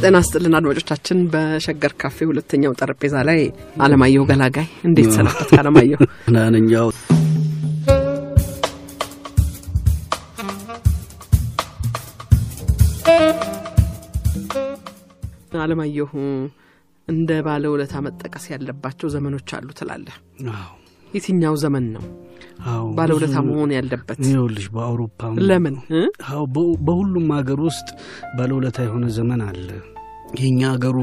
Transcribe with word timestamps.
ጤና 0.00 0.16
ስጥልን 0.26 0.56
አድማጮቻችን። 0.58 1.18
በሸገር 1.32 1.92
ካፌ 2.00 2.26
ሁለተኛው 2.28 2.72
ጠረጴዛ 2.80 3.14
ላይ 3.28 3.40
አለማየሁ 3.82 4.22
ገላጋይ፣ 4.30 4.66
እንዴት 4.88 5.10
ሰነበት 5.16 5.50
አለማየሁ? 5.60 5.98
ናንኛው 6.34 6.88
አለማየሁ 15.60 16.10
እንደ 17.08 17.30
ባለ 17.46 17.64
ውለታ 17.72 17.94
መጠቀስ 18.06 18.46
ያለባቸው 18.52 19.08
ዘመኖች 19.14 19.50
አሉ 19.56 19.68
ትላለህ። 19.78 20.16
የትኛው 21.14 21.54
ዘመን 21.62 21.86
ነው 21.94 22.04
ባለ 22.96 23.10
ውለታ 23.16 23.36
መሆን 23.46 23.70
ያለበት? 23.74 24.16
ይኸውልሽ 24.24 24.66
በአውሮፓ 24.74 25.20
ለምን 25.48 25.76
በሁሉም 26.86 27.28
ሀገር 27.36 27.60
ውስጥ 27.68 27.88
ባለውለታ 28.36 28.78
የሆነ 28.86 29.06
ዘመን 29.18 29.42
አለ። 29.46 29.68
የእኛ 30.38 30.60
ሀገሩ 30.72 30.96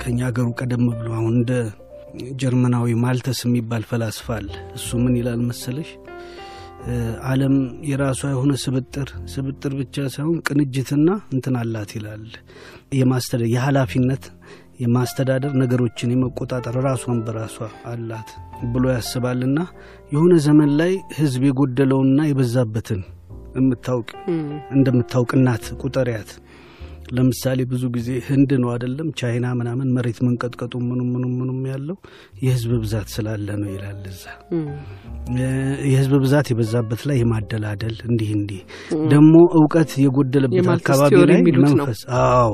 ከእኛ 0.00 0.20
ሀገሩ 0.28 0.48
ቀደም 0.58 0.84
ብሎ 0.90 1.08
አሁን 1.18 1.34
እንደ 1.38 1.52
ጀርመናዊ 2.40 2.94
ማልተስ 3.02 3.40
የሚባል 3.46 3.82
ፈላስፋ 3.90 4.26
አለ። 4.38 4.48
እሱ 4.76 4.98
ምን 5.02 5.14
ይላል 5.20 5.40
መሰለሽ 5.50 5.90
ዓለም 7.30 7.54
የራሷ 7.88 8.20
የሆነ 8.30 8.52
ስብጥር 8.62 9.08
ስብጥር 9.32 9.72
ብቻ 9.80 10.06
ሳይሆን 10.14 10.36
ቅንጅትና 10.48 11.08
እንትን 11.34 11.56
አላት 11.60 11.90
ይላል። 11.98 12.22
የማስተዳደር 13.00 13.48
የኃላፊነት 13.54 14.24
የማስተዳደር 14.80 15.52
ነገሮችን 15.62 16.12
የመቆጣጠር 16.12 16.76
ራሷን 16.86 17.18
በራሷ 17.24 17.56
አላት 17.90 18.28
ብሎ 18.72 18.84
ያስባልና 18.94 19.58
የሆነ 20.12 20.34
ዘመን 20.46 20.70
ላይ 20.80 20.92
ሕዝብ 21.18 21.42
የጎደለውና 21.48 22.20
የበዛበትን 22.26 23.00
እንደምታውቅ 24.74 25.30
እናት 25.38 25.64
ቁጠሪያት። 25.82 26.30
ለምሳሌ 27.10 27.60
ብዙ 27.70 27.84
ጊዜ 27.94 28.08
ህንድ 28.26 28.50
ነው 28.62 28.68
አይደለም 28.72 29.08
ቻይና 29.20 29.46
ምናምን 29.58 29.88
መሬት 29.96 30.18
መንቀጥቀጡ 30.26 30.74
ምኑም 30.86 31.08
ምኑም 31.14 31.32
ምኑም 31.40 31.60
ያለው 31.72 31.96
የህዝብ 32.44 32.72
ብዛት 32.82 33.08
ስላለ 33.14 33.48
ነው 33.62 33.70
ይላል 33.74 34.02
እዛ 34.10 34.24
የህዝብ 35.86 36.12
ብዛት 36.22 36.46
የበዛበት 36.50 37.02
ላይ 37.08 37.16
የማደላደል 37.20 37.96
እንዲህ 38.08 38.30
እንዲህ 38.38 38.60
ደግሞ 39.12 39.34
እውቀት 39.60 39.90
የጎደለበት 40.04 40.68
አካባቢ 40.76 41.18
ላይ 41.30 41.40
መንፈስ 41.66 42.00
አዎ 42.20 42.52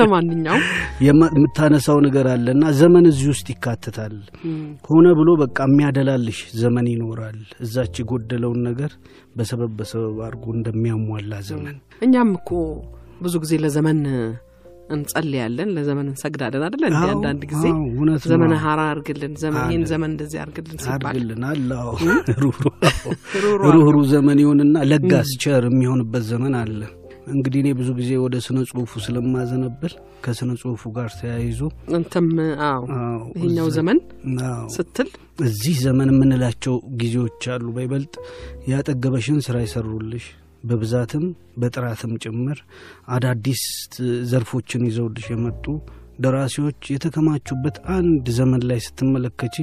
ለማንኛውም 0.00 0.64
የምታነሳው 1.06 1.98
ነገር 2.06 2.26
አለ 2.34 2.46
እና 2.56 2.64
ዘመን 2.80 3.04
እዚህ 3.10 3.28
ውስጥ 3.32 3.46
ይካተታል። 3.54 4.14
ሆነ 4.88 5.06
ብሎ 5.18 5.30
በቃ 5.42 5.58
የሚያደላልሽ 5.68 6.40
ዘመን 6.60 6.86
ይኖራል። 6.92 7.38
እዛች 7.64 7.94
የጎደለውን 8.02 8.60
ነገር 8.68 8.92
በሰበብ 9.36 9.72
በሰበብ 9.78 10.16
አድርጎ 10.26 10.46
እንደሚያሟላ 10.56 11.34
ዘመን 11.50 11.76
እኛም 12.02 12.30
እኮ 12.38 12.50
ብዙ 13.20 13.34
ጊዜ 13.42 13.52
ለዘመን 13.62 14.00
እንጸልያለን፣ 14.94 15.68
ለዘመን 15.74 16.06
እንሰግዳለን 16.10 16.62
አደለ? 16.66 16.82
እንዲ 16.90 17.02
አንዳንድ 17.10 17.42
ጊዜ 17.50 17.64
ዘመነ 18.24 18.54
ሀራ 18.62 18.80
አርግልን፣ 18.92 19.34
ዘመን 19.42 19.66
ይህን 19.66 19.84
ዘመን 19.90 20.10
እንደዚህ 20.12 20.38
አርግልን 20.44 21.44
አላው 21.50 21.90
ሩህሩ 23.68 23.96
ዘመን 24.12 24.40
ይሁንና 24.42 24.76
ለጋስ 24.90 25.30
ቸር 25.44 25.64
የሚሆንበት 25.68 26.24
ዘመን 26.30 26.56
አለ። 26.60 26.80
እንግዲህ 27.30 27.58
እኔ 27.62 27.68
ብዙ 27.78 27.88
ጊዜ 27.98 28.10
ወደ 28.22 28.36
ስነ 28.44 28.58
ጽሁፉ 28.68 28.92
ስለማዘነብል 29.04 29.92
ከስነ 30.24 30.50
ጽሁፉ 30.60 30.82
ጋር 30.96 31.10
ተያይዞ 31.18 31.60
እንትም 31.94 32.26
አዎ 32.68 32.82
እዛ- 33.42 33.68
ዘመን 33.76 33.98
ስትል 34.74 35.08
እዚህ 35.44 35.76
ዘመን 35.84 36.08
የምንላቸው 36.12 36.74
ጊዜዎች 37.00 37.44
አሉ። 37.54 37.66
በይበልጥ 37.76 38.14
ያጠገበሽን 38.72 39.38
ስራ 39.46 39.56
ይሰሩልሽ 39.64 40.26
በብዛትም 40.64 41.24
በጥራትም 41.56 42.12
ጭምር 42.24 42.58
አዳዲስ 43.14 43.62
ዘርፎችን 44.30 44.86
ይዘውልሽ 44.88 45.26
የመጡ 45.32 45.64
ደራሲዎች 46.18 46.80
የተከማቹበት 46.94 47.76
አንድ 47.94 48.24
ዘመን 48.38 48.62
ላይ 48.70 48.80
ስትመለከቺ 48.86 49.54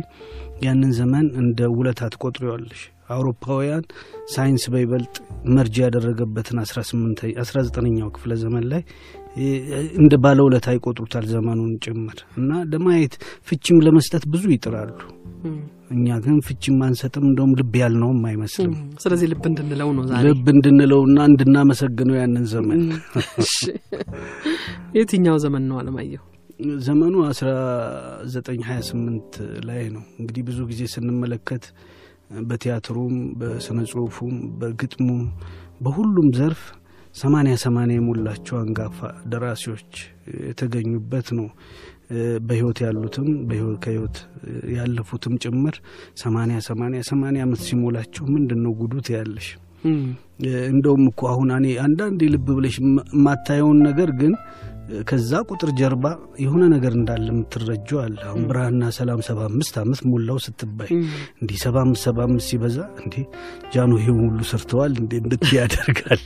ያንን 0.66 0.92
ዘመን 1.00 1.26
እንደ 1.42 1.70
ውለታ 1.76 2.10
ትቆጥሪዋለሽ። 2.14 2.82
አውሮፓውያን 3.10 3.84
ሳይንስ 4.34 4.64
በይበልጥ 4.74 5.14
መርጃ 5.56 5.76
ያደረገበትን 5.86 6.58
19ኛው 6.64 8.10
ክፍለ 8.16 8.34
ዘመን 8.42 8.66
ላይ 8.72 8.82
እንደ 10.00 10.14
ባለውለታ 10.24 10.68
ይቆጥሩታል 10.76 11.26
ዘመኑን 11.34 11.74
ጭምር 11.86 12.20
እና 12.38 12.52
ለማየት 12.72 13.16
ፍቺም 13.50 13.84
ለመስጠት 13.86 14.24
ብዙ 14.34 14.44
ይጥራሉ። 14.56 14.98
እኛ 15.92 16.08
ግን 16.24 16.38
ፍቺም 16.48 16.80
አንሰጥም፣ 16.86 17.24
እንደውም 17.28 17.52
ልብ 17.60 17.74
ያልነውም 17.82 18.18
አይመስልም። 18.30 18.74
ስለዚህ 19.04 19.28
ልብ 19.32 19.44
እንድንለው 19.50 19.90
ነው 19.98 20.04
ዛሬ 20.10 20.24
ልብ 20.30 20.48
እንድንለውና 20.54 21.18
እንድናመሰግነው 21.30 22.16
ያንን 22.20 22.46
ዘመን 22.54 22.82
የትኛው 24.98 25.38
ዘመን 25.44 25.64
ነው 25.70 25.78
አለማየሁ? 25.82 26.22
ዘመኑ 26.86 27.16
1928 27.30 29.32
ላይ 29.68 29.84
ነው። 29.96 30.04
እንግዲህ 30.20 30.42
ብዙ 30.48 30.60
ጊዜ 30.72 30.82
ስንመለከት 30.94 31.64
በቲያትሩም 32.48 33.16
በስነ 33.40 33.80
ጽሁፉም 33.92 34.36
በግጥሙም 34.60 35.22
በሁሉም 35.82 36.28
ዘርፍ 36.38 36.62
ሰማንያ 37.18 37.54
ሰማንያ 37.64 37.96
የሞላቸው 37.98 38.56
አንጋፋ 38.62 38.98
ደራሲዎች 39.32 39.92
የተገኙበት 40.48 41.28
ነው። 41.38 41.48
በህይወት 42.48 42.80
ያሉትም 42.84 43.26
ከህይወት 43.84 44.18
ያለፉትም 44.76 45.34
ጭምር 45.44 45.76
ሰማንያ 46.22 46.58
ሰማንያ 46.68 47.00
ሰማንያ 47.10 47.42
ዓመት 47.48 47.62
ሲሞላቸው 47.68 48.26
ምንድን 48.36 48.60
ነው 48.66 48.74
ጉዱት 48.82 49.08
ያለሽ 49.16 49.48
እንደውም 50.72 51.04
እኮ 51.12 51.22
አሁን 51.32 51.50
እኔ 51.58 51.68
አንዳንድ 51.86 52.22
ልብ 52.34 52.48
ብለሽ 52.58 52.76
የማታየውን 52.84 53.80
ነገር 53.88 54.10
ግን 54.22 54.34
ከዛ 55.10 55.32
ቁጥር 55.50 55.70
ጀርባ 55.78 56.06
የሆነ 56.44 56.64
ነገር 56.74 56.94
እንዳለ 56.98 57.26
የምትረጀው 57.32 58.00
አለ። 58.04 58.18
አሁን 58.28 58.44
ብርሃንና 58.50 58.90
ሰላም 58.98 59.22
ሰባ 59.28 59.40
አምስት 59.50 59.76
ዓመት 59.82 60.02
ሞላው 60.10 60.38
ስትባይ 60.46 60.90
እንዲህ 61.42 61.58
ሰባ 61.64 61.76
አምስት 61.86 62.04
ሰባ 62.08 62.20
አምስት 62.28 62.48
ሲበዛ 62.52 62.78
እንዲህ 63.02 63.24
ጃኖ 63.74 63.92
ይሄን 64.02 64.20
ሁሉ 64.26 64.40
ሰርተዋል 64.52 64.94
እንዴ 65.02 65.14
እንድት 65.24 65.46
ያደርጋል። 65.58 66.24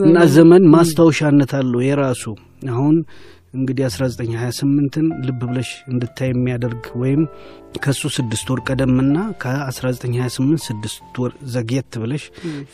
እና 0.00 0.16
ዘመን 0.36 0.66
ማስታወሻነት 0.74 1.52
አለው 1.60 1.82
የራሱ 1.86 2.24
አሁን 2.74 2.96
እንግዲህ 3.56 3.84
1928ን 3.88 5.06
ልብ 5.26 5.40
ብለሽ 5.42 5.68
እንድታይ 5.90 6.30
የሚያደርግ 6.32 6.84
ወይም 7.02 7.22
ከሱ 7.84 8.02
ስድስት 8.16 8.46
ወር 8.52 8.60
ቀደምና 8.68 9.14
ከ1928 9.42 10.66
ስድስት 10.66 11.16
ወር 11.22 11.32
ዘግየት 11.54 11.94
ብለሽ 12.02 12.24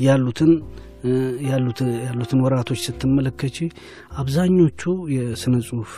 ያሉትን 0.06 0.52
ያሉትን 2.02 2.40
ወራቶች 2.44 2.80
ስትመለከች 2.86 3.56
አብዛኞቹ 4.20 4.82
የስነ 5.14 5.54
ጽሁፍ 5.68 5.92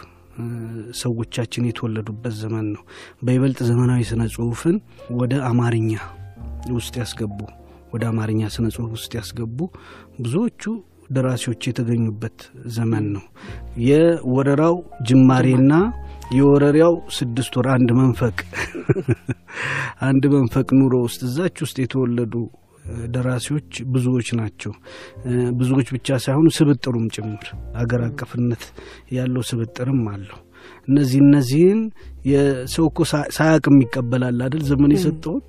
ሰዎቻችን 1.01 1.67
የተወለዱበት 1.69 2.35
ዘመን 2.41 2.67
ነው። 2.75 2.83
በይበልጥ 3.23 3.59
ዘመናዊ 3.69 4.01
ስነ 4.11 4.23
ጽሁፍን 4.35 4.77
ወደ 5.21 5.35
አማርኛ 5.51 5.93
ውስጥ 6.77 6.95
ያስገቡ 7.03 7.39
ወደ 7.95 8.05
አማርኛ 8.11 8.43
ስነ 8.55 8.67
ጽሁፍ 8.77 8.91
ውስጥ 8.97 9.13
ያስገቡ 9.19 9.59
ብዙዎቹ 10.19 10.63
ደራሲዎች 11.11 11.63
የተገኙበት 11.69 12.39
ዘመን 12.77 13.05
ነው። 13.15 13.25
የወረራው 13.89 14.77
ጅማሬና 15.09 15.73
የወረሪያው 16.37 16.95
ስድስት 17.17 17.55
ወር 17.59 17.67
አንድ 17.75 17.91
መንፈቅ 17.99 18.37
አንድ 20.09 20.25
መንፈቅ 20.35 20.69
ኑሮ 20.79 20.95
ውስጥ 21.07 21.21
እዛች 21.29 21.57
ውስጥ 21.65 21.77
የተወለዱ 21.83 22.35
ደራሲዎች 23.15 23.69
ብዙዎች 23.95 24.29
ናቸው። 24.39 24.73
ብዙዎች 25.59 25.89
ብቻ 25.95 26.17
ሳይሆኑ 26.25 26.49
ስብጥሩም 26.57 27.07
ጭምር 27.15 27.47
አገር 27.77 28.03
አቀፍነት 28.09 28.65
ያለው 29.17 29.45
ስብጥርም 29.51 30.03
አለው። 30.13 30.41
እነዚህ 30.89 31.19
እነዚህን 31.25 31.81
የሰው 32.31 32.85
እኮ 32.91 32.99
ሳያቅም 33.37 33.79
ይቀበላል 33.85 34.39
አይደል? 34.47 34.63
ዘመን 34.71 34.93
የሰጠውን 34.97 35.43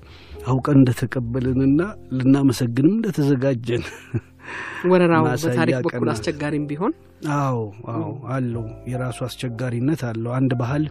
አውቀን 0.46 0.78
እንደተቀበልንና 0.80 1.80
ልናመሰግንም 2.16 2.94
እንደተዘጋጀን 2.96 3.84
ወረራው 4.90 5.24
በታሪክ 5.42 5.76
በኩል 5.86 6.08
አስቸጋሪም 6.12 6.64
ቢሆን 6.70 6.92
አዎ 7.36 7.56
አዎ 7.92 8.04
አለው 8.34 8.64
የራሱ 8.90 9.18
አስቸጋሪነት 9.26 10.02
አለው። 10.08 10.32
አንድ 10.38 10.52
ባህል 10.60 10.84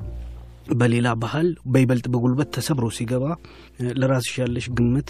በሌላ 0.73 1.07
ባህል 1.21 1.47
በይበልጥ 1.73 2.05
በጉልበት 2.13 2.49
ተሰብሮ 2.55 2.85
ሲገባ 2.95 3.25
ለራስሽ 3.99 4.35
ያለሽ 4.41 4.67
ግምት 4.77 5.09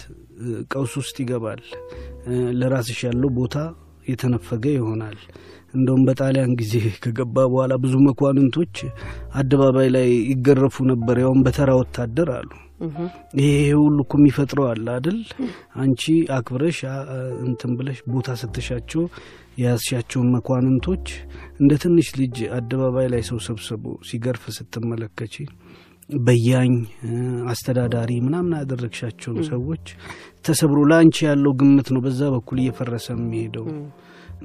ቀውስ 0.72 0.94
ውስጥ 1.00 1.16
ይገባል። 1.22 1.62
ለራስሽ 2.60 3.00
ያለው 3.06 3.30
ቦታ 3.38 3.54
የተነፈገ 4.08 4.64
ይሆናል። 4.74 5.18
እንደውም 5.74 6.02
በጣሊያን 6.08 6.52
ጊዜ 6.60 6.74
ከገባ 7.04 7.36
በኋላ 7.46 7.72
ብዙ 7.82 7.94
መኳንንቶች 8.06 8.76
አደባባይ 9.34 9.88
ላይ 9.96 10.08
ይገረፉ 10.30 10.84
ነበር፣ 10.92 11.16
ያውም 11.24 11.40
በተራ 11.46 11.70
ወታደር 11.80 12.30
አሉ። 12.36 12.50
ይሄ 13.40 13.50
ሁሉ 13.78 13.98
እኮ 14.04 14.14
የሚፈጥረው 14.20 14.66
አለ 14.70 14.86
አይደል? 14.94 15.18
አንቺ 15.76 16.02
አክብረሽ 16.36 16.78
እንትን 17.46 17.70
ብለሽ 17.78 17.98
ቦታ 18.08 18.36
ስትሻቸው 18.40 19.02
የያዝሻቸውን 19.56 20.28
መኳንንቶች 20.34 21.06
እንደ 21.60 21.72
ትንሽ 21.82 22.08
ልጅ 22.20 22.36
አደባባይ 22.56 23.06
ላይ 23.12 23.22
ሰው 23.28 23.38
ሰብስቦ 23.46 23.84
ሲገርፍ 24.08 24.44
ስትመለከች 24.56 25.34
በያኝ 26.20 26.72
አስተዳዳሪ 27.52 28.10
ምናምን 28.26 28.58
ያደረግሻቸውን 28.58 29.38
ሰዎች 29.48 29.86
ተሰብሮ 30.46 30.80
ለአንቺ 30.90 31.16
ያለው 31.28 31.52
ግምት 31.60 31.88
ነው 31.94 32.02
በዛ 32.04 32.20
በኩል 32.34 32.58
እየፈረሰ 32.62 33.06
የሚሄደው። 33.16 33.66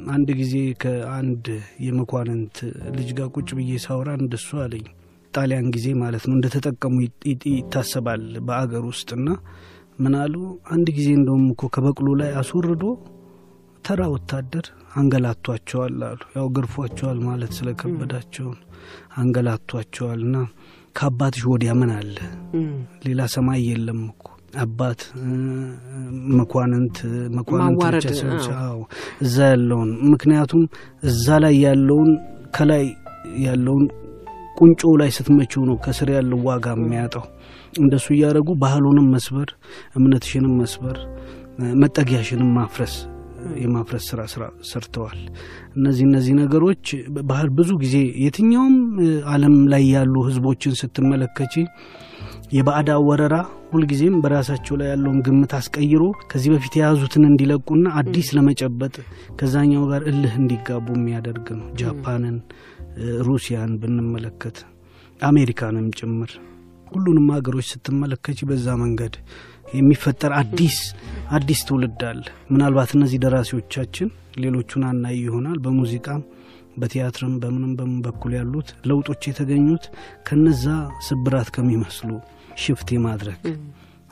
አንድ 0.09 0.29
ጊዜ 0.39 0.53
ከአንድ 0.81 1.45
የመኳንንት 1.85 2.57
ልጅ 2.97 3.09
ጋር 3.17 3.29
ቁጭ 3.35 3.49
ብዬ 3.57 3.71
ሳወራ 3.85 4.09
እንደሱ 4.19 4.49
አለኝ። 4.63 4.85
ጣሊያን 5.33 5.67
ጊዜ 5.75 5.87
ማለት 6.01 6.23
ነው 6.27 6.35
እንደተጠቀሙ 6.37 6.95
ይታሰባል 7.51 8.23
በአገር 8.47 8.83
ውስጥና 8.89 9.27
ምን 9.99 10.13
አሉ፣ 10.21 10.35
አንድ 10.73 10.87
ጊዜ 10.97 11.09
እንደውም 11.17 11.45
እኮ 11.53 11.67
ከበቅሎ 11.75 12.07
ላይ 12.21 12.31
አስወርዶ 12.41 12.83
ተራ 13.85 14.01
ወታደር 14.13 14.65
አንገላቷቸዋል 14.91 15.97
አሉ። 16.07 16.21
ያው 16.35 16.47
ገርፏቸዋል 16.49 17.19
ማለት 17.27 17.51
ስለከበዳቸውን 17.57 18.57
አንገላቷቸዋል። 19.15 20.19
እና 20.27 20.37
ከአባትሽ 20.95 21.43
ወዲያ 21.51 21.71
ምን 21.79 21.91
አለ? 21.97 22.15
ሌላ 23.05 23.21
ሰማይ 23.35 23.61
የለም 23.69 24.01
እኮ 24.09 24.25
አባት 24.57 25.01
መኳንንት 26.39 26.97
መኳንንት 27.37 28.05
እዛ 29.21 29.37
ያለውን 29.51 29.91
ምክንያቱም 30.11 30.63
እዛ 31.03 31.37
ላይ 31.43 31.55
ያለውን 31.65 32.09
ከላይ 32.55 32.83
ያለውን 33.45 33.85
ቁንጮ 34.57 34.81
ላይ 35.01 35.09
ስትመችው 35.17 35.61
ነው 35.69 35.77
ከስር 35.85 36.09
ያለው 36.15 36.39
ዋጋ 36.47 36.65
የሚያጣው። 36.77 37.23
እንደሱ 37.79 38.05
እያደረጉ 38.15 38.49
ባህሉንም 38.63 39.07
መስበር፣ 39.13 39.49
እምነትሽንም 39.95 40.53
መስበር፣ 40.61 40.97
መጠጊያሽንም 41.81 42.49
ማፍረስ 42.57 42.93
የማፍረስ 43.61 44.03
ስራ 44.11 44.21
ስራ 44.33 44.43
ሰርተዋል። 44.69 45.19
እነዚህ 45.77 46.03
እነዚህ 46.09 46.33
ነገሮች 46.41 46.85
ባህል 47.29 47.49
ብዙ 47.57 47.71
ጊዜ 47.83 47.95
የትኛውም 48.23 48.75
ዓለም 49.33 49.55
ላይ 49.73 49.83
ያሉ 49.93 50.15
ህዝቦችን 50.27 50.77
ስትመለከቺ 50.81 51.53
የባዕዳ 52.55 52.91
ወረራ 53.07 53.35
ሁልጊዜም 53.71 54.15
በራሳቸው 54.23 54.75
ላይ 54.79 54.87
ያለውን 54.91 55.19
ግምት 55.27 55.51
አስቀይሮ 55.57 56.01
ከዚህ 56.31 56.49
በፊት 56.53 56.73
የያዙትን 56.77 57.23
እንዲለቁና 57.29 57.85
አዲስ 57.99 58.29
ለመጨበጥ 58.37 58.95
ከዛኛው 59.39 59.83
ጋር 59.91 60.03
እልህ 60.11 60.33
እንዲጋቡ 60.41 60.87
የሚያደርግ 60.97 61.47
ነው። 61.59 61.67
ጃፓንን፣ 61.81 62.37
ሩሲያን 63.27 63.73
ብንመለከት 63.81 64.57
አሜሪካንም 65.19 65.87
ጭምር 65.99 66.31
ሁሉንም 66.91 67.27
ሀገሮች 67.35 67.67
ስትመለከች 67.71 68.39
በዛ 68.49 68.67
መንገድ 68.81 69.13
የሚፈጠር 69.71 70.31
አዲስ 70.39 70.77
አዲስ 71.31 71.59
ትውልድ 71.67 72.01
አለ። 72.07 72.23
ምናልባት 72.51 72.91
እነዚህ 72.97 73.19
ደራሲዎቻችን 73.23 74.09
ሌሎቹን 74.41 74.83
አናይ 74.89 75.15
ይሆናል። 75.21 75.57
በሙዚቃም 75.63 76.21
በቲያትርም 76.77 77.33
በምንም 77.41 77.71
በምን 77.79 77.99
በኩል 78.05 78.33
ያሉት 78.37 78.69
ለውጦች 78.89 79.23
የተገኙት 79.29 79.85
ከነዛ 80.27 80.65
ስብራት 81.07 81.49
ከሚመስሉ 81.55 82.09
ሽፍት 82.61 82.89
የማድረግ 82.95 83.41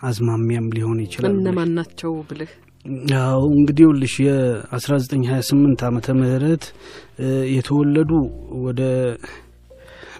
አዝማሚያም 0.01 0.67
ሊሆን 0.75 1.00
ይችላል። 1.06 1.33
እነማን 1.35 1.71
ናቸው 1.77 2.11
ብልህ 2.29 2.51
ያው 3.11 3.41
እንግዲህ 3.56 3.85
ውልሽ 3.89 4.13
የ1928 4.25 5.81
ዓመተ 5.88 6.07
ምህረት 6.19 6.65
የተወለዱ 7.56 8.11
ወደ 8.65 8.81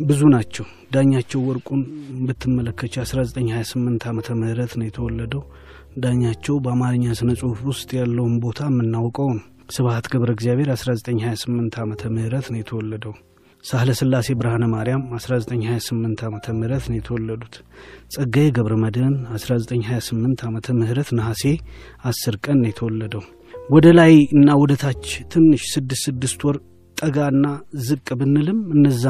ብዙ 0.02 0.22
ናቸው። 0.34 0.66
ዳኛቸው 0.92 1.42
ወርቁን 1.48 1.82
ብትመለከች 2.28 2.94
1928 3.02 4.08
ዓመተ 4.12 4.38
ምህረት 4.40 4.74
ነው 4.80 4.86
የተወለደው። 4.88 5.44
ዳኛቸው 5.98 6.56
በአማርኛ 6.66 7.06
ስነ 7.20 7.32
ጽሁፍ 7.40 7.60
ውስጥ 7.70 7.90
ያለውን 8.00 8.36
ቦታ 8.44 8.60
የምናውቀው 8.70 9.30
ነው። 9.34 9.44
ስብሀት 9.70 10.06
ገብረ 10.14 10.30
እግዚአብሔር 10.36 10.70
1928 10.74 11.82
ዓመተ 11.84 12.04
ምህረት 12.16 12.48
ነው 12.54 12.60
የተወለደው። 12.62 13.14
ሳህለ 13.64 13.90
ስላሴ 14.00 14.28
ብርሃነ 14.40 14.66
ማርያም 14.74 15.02
1928 15.14 16.22
ዓመተ 16.28 16.48
ምህረት 16.60 16.86
ነው 16.92 16.98
የተወለዱት። 17.00 17.56
ጸጋዬ 18.14 18.48
ገብረ 18.58 18.76
መድህን 18.84 19.16
1928 19.32 20.46
ዓመተ 20.50 20.76
ምህረት 20.80 21.10
ነሐሴ 21.18 21.44
10 22.10 22.40
ቀን 22.46 22.58
ነው 22.62 22.70
የተወለደው። 22.72 23.24
ወደ 23.70 23.88
ላይ 24.00 24.14
እና 24.36 24.50
ወደ 24.62 24.74
ታች 24.84 25.04
ትንሽ 25.34 25.64
ስድስት 25.74 26.04
ስድስት 26.08 26.40
ወር 26.48 26.58
ጠጋና 26.98 27.46
ዝቅ 27.84 28.08
ብንልም 28.20 28.60
እነዛ 28.76 29.04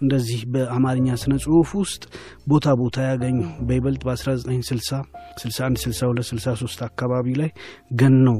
እንደዚህ 0.00 0.40
በአማርኛ 0.52 1.08
ስነ 1.20 1.34
ጽሁፍ 1.44 1.70
ውስጥ 1.80 2.02
ቦታ 2.48 2.74
ቦታ 2.80 2.96
ያገኙ። 3.08 3.38
በይበልጥ 3.68 4.02
በ1960 4.06 5.00
61 5.40 5.82
62 5.84 6.32
63 6.32 6.84
አካባቢ 6.88 7.34
ላይ 7.40 7.50
ገነው 8.00 8.38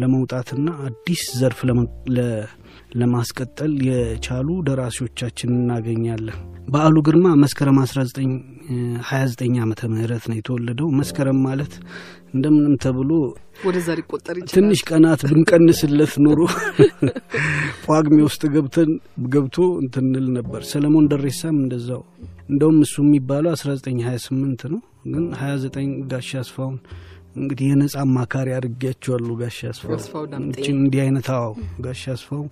ለመውጣትና 0.00 0.68
አዲስ 0.86 1.24
ዘርፍ 1.40 1.60
ለማስቀጠል 3.00 3.72
የቻሉ 3.88 4.48
ደራሲዎቻችን 4.68 5.50
እናገኛለን። 5.56 6.38
በዓሉ 6.68 6.96
ግርማ 7.06 7.26
መስከረም 7.42 7.76
1929 7.80 9.58
ዓመተ 9.64 9.80
ምህረት 9.92 10.24
ነው 10.30 10.36
የተወለደው። 10.38 10.88
መስከረም 11.00 11.38
ማለት 11.46 11.74
እንደምንም 12.34 12.74
ተብሎ 12.84 13.10
ወደዛ 13.66 13.88
ሊቆጠር 13.98 14.36
ይችላል። 14.38 14.54
ትንሽ 14.54 14.80
ቀናት 14.88 15.20
ብንቀንስለት 15.30 16.14
ኑሮ 16.24 16.40
ጳጉሜ 17.86 18.18
ውስጥ 18.26 18.42
ገብተን 18.54 18.90
ገብቶ 19.34 19.56
እንትንል 19.82 20.26
ነበር። 20.36 20.62
ሰለሞን 20.72 21.08
ደሬሳም 21.12 21.56
እንደዛው። 21.62 22.02
እንደውም 22.50 22.78
እሱ 22.84 22.94
የሚባለው 23.04 23.52
1928 23.54 24.66
ነው፣ 24.72 24.80
ግን 25.12 25.24
29 25.38 25.78
ጋሻ 26.10 26.30
አስፋውን 26.42 26.76
እንግዲህ 27.36 27.66
የነጻ 27.70 27.94
አማካሪ 28.02 28.48
አድርጌያቸዋለሁ። 28.56 29.34
ጋሻ 29.40 29.58
አስፋው 29.70 30.24
እንዲህ 30.74 31.00
አይነት 31.04 31.28
አዎ፣ 31.36 31.50
ጋሻ 31.84 32.04
አስፋው 32.14 32.44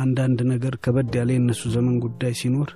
አንዳንድ 0.00 0.38
ነገር 0.50 0.74
ከበድ 0.84 1.12
ያለ 1.18 1.30
የእነሱ 1.34 1.62
ዘመን 1.74 1.96
ጉዳይ 2.04 2.32
ሲኖር 2.40 2.70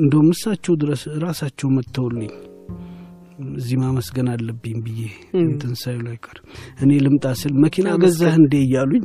እንደውም 0.00 0.28
እሳቸው 0.34 0.74
ድረስ 0.80 1.02
ራሳቸው 1.24 1.68
መጥተውልኝ 1.74 2.32
እዚህ 3.56 3.76
ማመስገን 3.82 4.28
አለብኝ 4.32 4.78
ብዬ 4.86 5.02
እንትን 5.42 5.72
ሳይሉ 5.82 6.04
አይቀር 6.12 6.38
እኔ 6.82 6.90
ልምጣ 7.04 7.26
ስል 7.40 7.52
መኪና 7.64 7.88
ገዛህ 8.02 8.34
እንዴ 8.40 8.54
እያሉኝ 8.64 9.04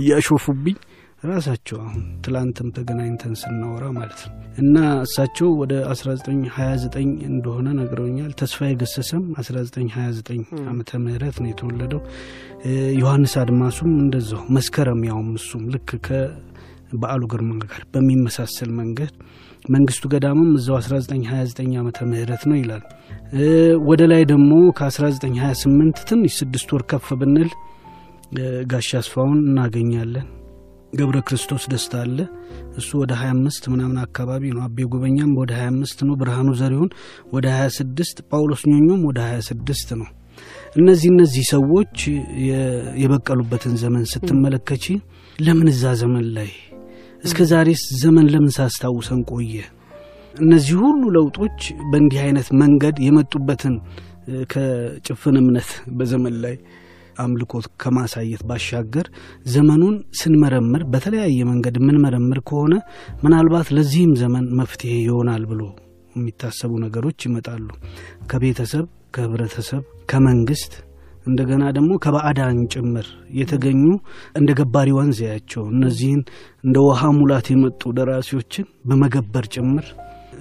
እያሾፉብኝ 0.00 0.76
ራሳቸው 1.22 1.76
አሁን 1.82 2.04
ትላንትም 2.24 2.68
ተገናኝተን 2.76 3.34
ስናወራ 3.40 3.84
ማለት 3.98 4.20
ነው 4.24 4.32
እና 4.58 4.76
እሳቸው 5.04 5.48
ወደ 5.60 5.74
1929 5.88 6.96
እንደሆነ 7.28 7.66
ነግረውኛል። 7.78 8.32
ተስፋዬ 8.40 8.72
ገሰሰም 8.80 9.22
1929 9.36 10.42
ዓመተ 10.72 11.00
ምህረት 11.04 11.36
ነው 11.42 11.48
የተወለደው። 11.50 12.00
ዮሐንስ 13.00 13.34
አድማሱም 13.42 13.92
እንደዛው 14.00 14.42
መስከረም፣ 14.56 15.00
ያውም 15.10 15.30
እሱም 15.38 15.62
ልክ 15.74 15.88
ከበዓሉ 16.06 17.22
ግርማ 17.32 17.52
ጋር 17.64 17.82
በሚመሳሰል 17.94 18.72
መንገድ 18.80 19.14
መንግስቱ 19.68 20.04
ገዳምም 20.12 20.52
እዛው 20.58 20.76
1929 20.80 21.80
ዓመተ 21.80 21.98
ምህረት 22.10 22.44
ነው 22.50 22.58
ይላል። 22.60 22.84
ወደ 23.88 24.02
ላይ 24.10 24.22
ደግሞ 24.32 24.50
ከ1928 24.78 26.06
ትንሽ 26.08 26.34
ስድስት 26.40 26.70
ወር 26.74 26.84
ከፍ 26.90 27.08
ብንል 27.20 27.50
ጋሻ 28.70 28.90
አስፋውን 29.00 29.40
እናገኛለን። 29.46 30.28
ገብረ 30.92 31.18
ክርስቶስ 31.28 31.62
ደስታ 31.72 31.92
አለ። 32.02 32.18
እሱ 32.78 32.90
ወደ 33.02 33.12
25 33.20 33.68
ምናምን 33.72 33.98
አካባቢ 34.02 34.42
ነው። 34.56 34.62
አቤ 34.66 34.84
ጉበኛም 34.92 35.30
ወደ 35.40 35.52
25 35.60 36.02
ነው። 36.08 36.14
ብርሃኑ 36.20 36.48
ዘሪሁን 36.60 36.90
ወደ 37.32 37.46
26፣ 37.56 38.22
ጳውሎስ 38.30 38.62
ኞኞም 38.70 39.00
ወደ 39.08 39.20
26 39.28 39.94
ነው። 40.00 40.08
እነዚህ 40.76 41.08
እነዚህ 41.14 41.44
ሰዎች 41.54 41.96
የበቀሉበትን 43.00 43.74
ዘመን 43.82 44.04
ስትመለከቺ 44.12 44.84
ለምን 45.38 45.68
እዛ 45.72 45.84
ዘመን 46.00 46.26
ላይ 46.36 46.50
እስከ 47.24 47.40
ዛሬስ 47.50 47.82
ዘመን 48.02 48.26
ለምን 48.32 48.52
ሳስታውሰን 48.56 49.20
ቆየ? 49.30 49.54
እነዚህ 50.34 50.74
ሁሉ 50.82 51.02
ለውጦች 51.16 51.58
በእንዲህ 51.90 52.20
አይነት 52.24 52.48
መንገድ 52.62 52.96
የመጡበትን 53.06 53.74
ከጭፍን 54.52 55.36
እምነት 55.40 55.68
በዘመን 55.98 56.36
ላይ 56.44 56.54
አምልኮት 57.18 57.66
ከማሳየት 57.82 58.42
ባሻገር 58.48 59.06
ዘመኑን 59.52 59.96
ስንመረምር 60.20 60.84
በተለያየ 60.92 61.38
መንገድ 61.50 61.76
የምንመረምር 61.80 62.40
ከሆነ 62.48 62.74
ምናልባት 63.24 63.70
ለዚህም 63.76 64.12
ዘመን 64.22 64.46
መፍትሄ 64.60 64.94
ይሆናል 65.02 65.44
ብሎ 65.50 65.62
የሚታሰቡ 66.16 66.72
ነገሮች 66.84 67.20
ይመጣሉ። 67.26 67.68
ከቤተሰብ፣ 68.30 68.86
ከህብረተሰብ፣ 69.14 69.82
ከመንግስት 70.10 70.72
እንደገና 71.26 71.64
ደግሞ 71.76 71.92
ከባዕዳን 72.04 72.56
ጭምር 72.72 73.06
የተገኙ 73.38 73.82
እንደ 74.38 74.50
ገባሪ 74.60 74.88
ወንዝ 74.96 75.18
ያቸው 75.26 75.64
እነዚህን 75.72 76.22
እንደ 76.64 76.76
ውሃ 76.86 77.10
ሙላት 77.18 77.48
የመጡ 77.52 77.92
ደራሲዎችን 77.98 78.66
በመገበር 78.88 79.46
ጭምር 79.54 79.86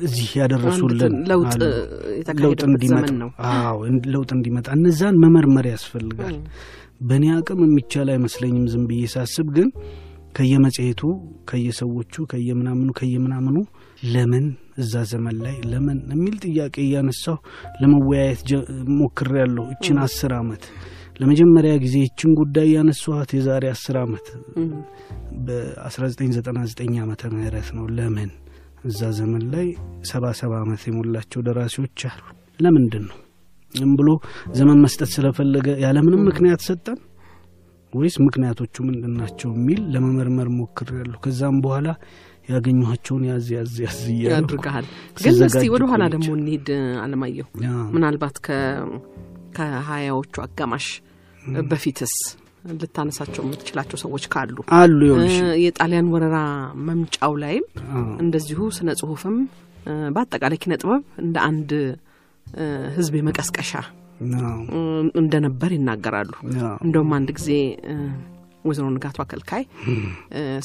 እዚህ 0.02 0.30
ያደረሱልን 0.40 1.14
ለውጥ 2.44 2.62
እንዲመጣ 2.70 3.10
አዎ 3.52 3.80
ለውጥ 4.14 4.30
እንዲመጣ 4.38 4.68
እነዛን 4.78 5.20
መመርመር 5.24 5.68
ያስፈልጋል። 5.72 6.38
በእኔ 7.02 7.26
አቅም 7.36 7.62
የሚቻል 7.66 8.10
አይመስለኝም። 8.14 8.66
ዝም 8.72 8.84
ብዬ 8.90 9.04
ሳስብ 9.14 9.48
ግን 9.56 9.70
ከየመጽሔቱ 10.36 11.02
ከየሰዎቹ 11.50 12.24
ከየምናምኑ 12.32 12.90
ከየምናምኑ 13.00 13.58
ለምን 14.12 14.46
እዛ 14.78 14.94
ዘመን 15.10 15.36
ላይ 15.46 15.56
ለምን 15.72 15.98
የሚል 16.14 16.36
ጥያቄ 16.46 16.76
እያነሳሁ 16.86 17.38
ለመወያየት 17.82 18.42
ሞክር 19.00 19.30
ያለሁ 19.42 19.66
እችን 19.74 19.98
አስር 20.06 20.34
አመት 20.38 20.64
ለመጀመሪያ 21.20 21.74
ጊዜ 21.84 21.96
ይችን 22.04 22.32
ጉዳይ 22.40 22.68
ያነሷት 22.76 23.32
የዛሬ 23.38 23.66
አስር 23.74 23.96
አመት 24.02 24.28
በ1999 25.48 27.02
ዓመተ 27.04 27.22
ምህረት 27.34 27.70
ነው። 27.78 27.86
ለምን 27.98 28.30
እዛ 28.84 29.10
ዘመን 29.18 29.44
ላይ 29.54 29.68
ሰባ 30.10 30.26
ሰባ 30.40 30.54
ዓመት 30.64 30.82
የሞላቸው 30.88 31.42
ደራሲዎች 31.48 32.00
አሉ። 32.10 32.22
ለምንድን 32.60 33.04
ነው 33.10 33.18
ዝም 33.76 33.92
ብሎ 34.00 34.10
ዘመን 34.54 34.80
መስጠት 34.86 35.10
ስለፈለገ 35.14 35.68
ያለምንም 35.84 36.24
ምክንያት 36.30 36.62
ሰጠን 36.68 37.00
ወይስ 37.94 38.16
ምክንያቶቹ 38.26 38.76
ምንድን 38.88 39.14
ናቸው 39.22 39.50
የሚል 39.56 39.80
ለመመርመር 39.94 40.50
ሞክሬያለሁ። 40.58 41.18
ከዛም 41.24 41.58
በኋላ 41.64 41.88
ያገኘኋቸውን 42.50 43.24
ያዝ 43.30 43.48
ያዝ 43.56 43.74
ያዝ 43.84 44.00
እያሉ 44.14 44.32
ያድርግሃል። 44.36 44.86
ግን 45.18 45.36
እስቲ 45.48 45.64
ወደ 45.74 45.84
ኋላ 45.92 46.04
ደግሞ 46.14 46.30
እንሂድ 46.38 46.70
አለማየሁ። 47.04 47.48
ምናልባት 47.96 48.38
ከሀያዎቹ 49.56 50.36
አጋማሽ 50.46 50.88
በፊትስ 51.70 52.16
ልታነሳቸው 52.76 53.42
የምትችላቸው 53.46 53.98
ሰዎች 54.02 54.24
ካሉ 54.34 54.58
አሉ። 54.78 55.00
የጣሊያን 55.64 56.12
ወረራ 56.14 56.38
መምጫው 56.88 57.34
ላይም 57.44 57.66
እንደዚሁ 58.24 58.70
ስነ 58.78 58.90
ጽሁፍም 59.00 59.38
በአጠቃላይ 60.16 60.60
ኪነ 60.64 60.74
ጥበብ 60.82 61.04
እንደ 61.24 61.38
አንድ 61.48 61.72
ህዝብ 62.96 63.14
የመቀስቀሻ 63.20 63.72
እንደነበር 65.22 65.72
ይናገራሉ። 65.76 66.32
እንደውም 66.86 67.14
አንድ 67.18 67.30
ጊዜ 67.38 67.50
ወይዘሮ 68.66 68.88
ንጋቱ 68.96 69.18
አከልካይ 69.24 69.64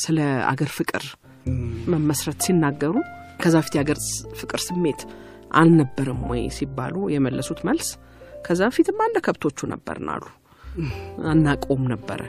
ስለ 0.03 0.19
አገር 0.51 0.71
ፍቅር 0.79 1.05
መመስረት 1.93 2.39
ሲናገሩ 2.47 2.95
ከዛ 3.41 3.55
በፊት 3.61 3.75
የአገር 3.77 3.99
ፍቅር 4.41 4.61
ስሜት 4.67 5.01
አልነበረም 5.61 6.21
ወይ 6.31 6.43
ሲባሉ 6.57 6.97
የመለሱት 7.15 7.61
መልስ 7.69 7.89
ከዛ 8.47 8.61
በፊትም 8.71 8.99
እንደ 9.07 9.19
ከብቶቹ 9.27 9.69
ነበርን 9.73 10.09
አሉ። 10.15 10.25
አናቀውም 11.31 11.85
ነበረ 11.93 12.21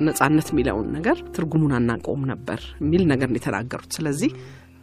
ነጻነት 0.00 0.48
የሚለውን 0.52 0.88
ነገር 0.96 1.16
ትርጉሙን 1.34 1.72
አናቀውም 1.78 2.22
ነበር 2.32 2.60
የሚል 2.82 3.02
ነገር 3.12 3.28
የተናገሩት። 3.36 3.90
ስለዚህ 3.96 4.30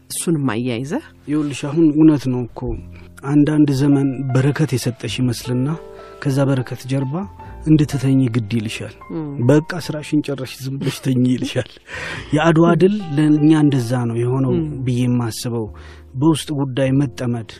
እሱንም 0.10 0.48
አያይዘህ 0.54 1.04
ይኸውልሽ 1.30 1.62
አሁን 1.70 1.86
እውነት 1.94 2.24
ነው 2.32 2.42
እኮ 2.48 2.60
አንዳንድ 3.32 3.70
ዘመን 3.82 4.08
በረከት 4.34 4.72
የሰጠሽ 4.76 5.14
ይመስልና 5.22 5.68
ከዛ 6.22 6.38
በረከት 6.50 6.82
ጀርባ 6.92 7.16
እንድትተኝ 7.68 8.20
ግድ 8.36 8.52
ይልሻል። 8.58 8.94
በቃ 9.50 9.72
ስራሽን 9.86 10.22
ጨረሽ 10.28 10.54
ዝም 10.64 10.76
ብለሽ 10.80 10.98
ተኝ 11.06 11.24
ይልሻል። 11.32 11.70
የአድዋ 12.36 12.68
ድል 12.82 12.96
ለእኛ 13.18 13.52
እንደዛ 13.66 13.92
ነው 14.10 14.18
የሆነው 14.22 14.54
ብዬ 14.86 15.02
የማስበው 15.06 15.68
በውስጥ 16.22 16.50
ጉዳይ 16.60 16.90
መጠመድ 17.02 17.52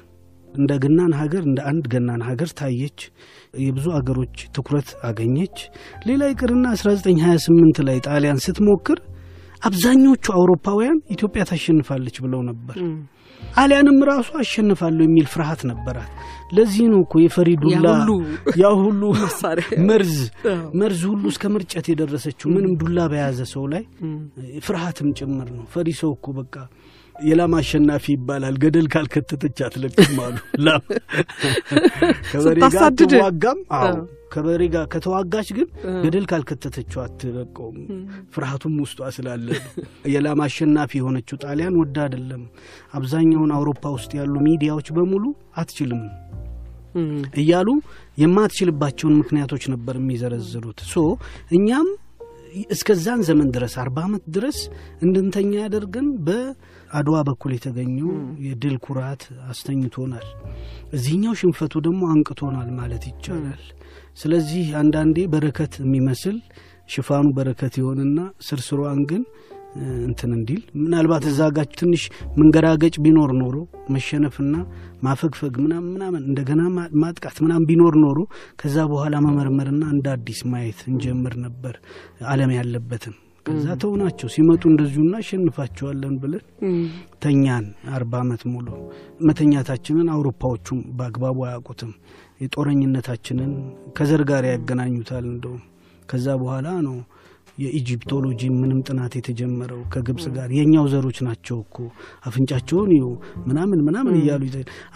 እንደ 0.48 0.72
ገናን 0.84 1.14
ሀገር 1.20 1.44
እንደ 1.50 1.60
አንድ 1.70 1.86
ገናን 1.94 2.24
ሀገር 2.30 2.50
ታየች። 2.60 3.00
የብዙ 3.54 3.88
አገሮች 3.98 4.36
ትኩረት 4.56 4.90
አገኘች። 5.04 5.58
ሌላ 6.08 6.30
ይቅርና 6.32 6.66
1928 6.76 7.82
ላይ 7.88 7.98
ጣሊያን 8.08 8.44
ስትሞክር 8.46 9.00
አብዛኞቹ 9.62 10.26
አውሮፓውያን 10.36 11.00
ኢትዮጵያ 11.16 11.42
ታሸንፋለች 11.50 12.16
ብለው 12.24 12.42
ነበር። 12.48 12.78
ጣሊያንም 13.56 13.98
ራሱ 14.10 14.30
አሸንፋለሁ 14.42 15.04
የሚል 15.08 15.26
ፍርሃት 15.32 15.62
ነበራት። 15.70 16.12
ለዚህ 16.52 16.86
ነው 16.92 17.00
እኮ 17.06 17.14
የፈሪ 17.24 17.50
ዱላ 17.62 17.86
ያ 18.62 18.70
ሁሉ 18.80 19.02
መርዝ 19.90 20.16
መርዝ 20.82 21.02
ሁሉ 21.12 21.24
እስከ 21.34 21.52
መርጨት 21.54 21.86
የደረሰችው 21.92 22.48
ምንም 22.56 22.74
ዱላ 22.82 23.08
በያዘ 23.12 23.40
ሰው 23.54 23.66
ላይ 23.74 23.84
ፍርሃትም 24.68 25.10
ጭምር 25.20 25.50
ነው። 25.58 25.66
ፈሪ 25.74 25.90
ሰው 26.02 26.12
እኮ 26.18 26.34
በቃ 26.40 26.56
የላም 27.16 27.54
አሸናፊ 27.58 28.06
ይባላል። 28.16 28.56
ገደል 28.62 28.88
ካልከተተች 28.94 29.60
አትለቅም 29.66 30.18
አሉ። 30.26 30.36
ላም 30.66 30.84
ከበሬ 32.32 32.58
ጋር 32.70 32.90
ትዋጋም። 33.04 33.60
አዎ 33.80 33.94
ከበሬ 34.32 34.62
ጋር 34.74 34.86
ከተዋጋች 34.94 35.50
ግን 35.58 35.68
ገደል 36.04 36.26
ካልከተተችው 36.32 37.00
አትለቀውም። 37.04 37.78
ፍርሃቱም 38.34 38.76
ውስጧ 38.84 39.10
ስላለ 39.16 39.48
የላም 40.14 40.42
አሸናፊ 40.46 40.92
የሆነችው 41.00 41.40
ጣሊያን 41.46 41.80
ወዳ 41.82 41.98
አይደለም። 42.06 42.44
አብዛኛውን 42.94 43.54
አውሮፓ 43.58 43.84
ውስጥ 43.98 44.12
ያሉ 44.20 44.36
ሚዲያዎች 44.48 44.90
በሙሉ 44.98 45.24
አትችልም 45.56 46.04
እያሉ 47.42 47.70
የማትችልባቸውን 48.22 49.18
ምክንያቶች 49.20 49.66
ነበር 49.74 49.96
የሚዘረዝሩት። 50.00 50.80
so 50.90 51.04
እኛም 51.52 51.90
እስከዛን 52.74 53.20
ዘመን 53.28 53.50
ድረስ 53.56 53.74
አርባ 53.82 53.98
ዓመት 54.08 54.24
ድረስ 54.36 54.58
እንድንተኛ 55.06 55.52
ያደርገን 55.62 56.08
በአድዋ 56.26 57.18
በኩል 57.30 57.52
የተገኘው 57.56 58.10
የድል 58.46 58.76
ኩራት 58.86 59.22
አስተኝቶናል። 59.52 60.28
እዚህኛው 60.94 61.36
ሽንፈቱ 61.42 61.74
ደግሞ 61.86 62.02
አንቅቶናል 62.14 62.70
ማለት 62.80 63.06
ይቻላል። 63.10 63.64
ስለዚህ 64.18 64.66
አንዳንዴ 64.82 65.18
በረከት 65.34 65.74
የሚመስል 65.82 66.38
ሽፋኑ 66.90 67.28
በረከት 67.36 67.74
ይሆንና 67.82 68.20
ስርስሯን 68.48 69.02
ግን 69.10 69.22
እንትን 70.06 70.32
እንዲል 70.38 70.62
ምናልባት 70.80 71.26
እዛ 71.30 71.42
ጋር 71.58 71.68
ትንሽ 71.80 72.02
መንገራገጭ 72.40 72.96
ቢኖር 73.06 73.32
ኖሮ 73.42 73.56
መሸነፍና 73.96 74.56
ማፈግፈግ 75.04 75.54
ምናምን 75.64 75.90
ምናምን 75.94 76.24
እንደገና 76.30 76.62
ማጥቃት 77.04 77.38
ምናምን 77.46 77.68
ቢኖር 77.70 77.96
ኖሮ 78.04 78.20
ከዛ 78.62 78.78
በኋላ 78.92 79.16
መመርመርና 79.26 79.84
እንደ 79.96 80.08
አዲስ 80.16 80.42
ማየት 80.52 80.82
እንጀምር 80.92 81.36
ነበር 81.46 81.76
ዓለም 82.32 82.54
ያለበትን። 82.58 83.16
ከዛ 83.46 83.68
ተው 83.82 83.94
ናቸው 84.02 84.28
ሲመጡ 84.34 84.64
እንደዚሁ 84.72 85.00
እናሸንፋቸዋለን 85.06 86.16
ብለን 86.24 86.44
ተኛን። 87.24 87.66
አርባ 87.96 88.14
ዓመት 88.24 88.42
ሙሉ 88.52 88.68
መተኛታችንን 89.28 90.10
አውሮፓዎቹም 90.16 90.82
በአግባቡ 90.98 91.38
አያውቁትም። 91.48 91.94
የጦረኝነታችንን 92.42 93.52
ከዘር 93.98 94.24
ጋር 94.30 94.46
ያገናኙታል። 94.52 95.26
እንደውም 95.32 95.62
ከዛ 96.10 96.28
በኋላ 96.42 96.68
ነው 96.88 96.96
የኢጂፕቶሎጂ 97.58 98.42
ምንም 98.54 98.80
ጥናት 98.88 99.14
የተጀመረው 99.18 99.82
ከግብጽ 99.94 100.26
ጋር 100.36 100.50
የእኛው 100.58 100.86
ዘሮች 100.94 101.18
ናቸው 101.28 101.58
እኮ 101.66 101.78
አፍንጫቸውን 102.28 102.92
ይሁ 102.98 103.08
ምናምን 103.48 103.82
ምናምን 103.88 104.16
እያሉ 104.20 104.44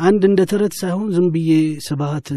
አንድ 0.05 0.23
እንደ 0.29 0.41
ተረት 0.51 0.75
ሳይሆን 0.81 1.09
ዝም 1.15 1.27
ብዬ 1.35 1.51
ስብሀት 1.87 2.29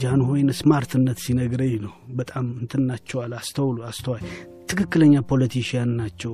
ጃንሆይን 0.00 0.48
ስማርትነት 0.58 1.18
ሲነግረኝ 1.24 1.74
ነው። 1.84 1.92
በጣም 2.14 2.46
እንትን 2.60 2.82
ናቸዋል፣ 2.88 3.32
አስተውሉ፣ 3.38 3.76
አስተዋይ 3.90 4.22
ትክክለኛ 4.70 5.14
ፖለቲሽያን 5.30 5.90
ናቸው። 6.00 6.32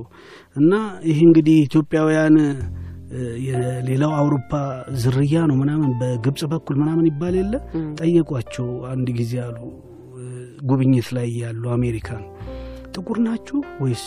እና 0.55 0.73
ይህ 1.09 1.19
እንግዲህ 1.27 1.57
ኢትዮጵያውያን 1.67 2.37
የሌላው 3.45 4.11
አውሮፓ 4.17 4.51
ዝርያ 5.01 5.35
ነው 5.49 5.55
ምናምን 5.61 5.91
በግብጽ 5.99 6.41
በኩል 6.51 6.75
ምናምን 6.81 7.07
ይባል 7.09 7.35
የለ 7.39 7.53
ጠየቋቸው። 7.99 8.67
አንድ 8.91 9.07
ጊዜ 9.19 9.33
አሉ 9.45 9.57
ጉብኝት 10.63 11.07
ላይ 11.17 11.29
ያሉ 11.41 11.63
አሜሪካን 11.75 12.23
ጥቁር 12.93 13.17
ናችሁ 13.25 13.59
ወይስ 13.83 14.05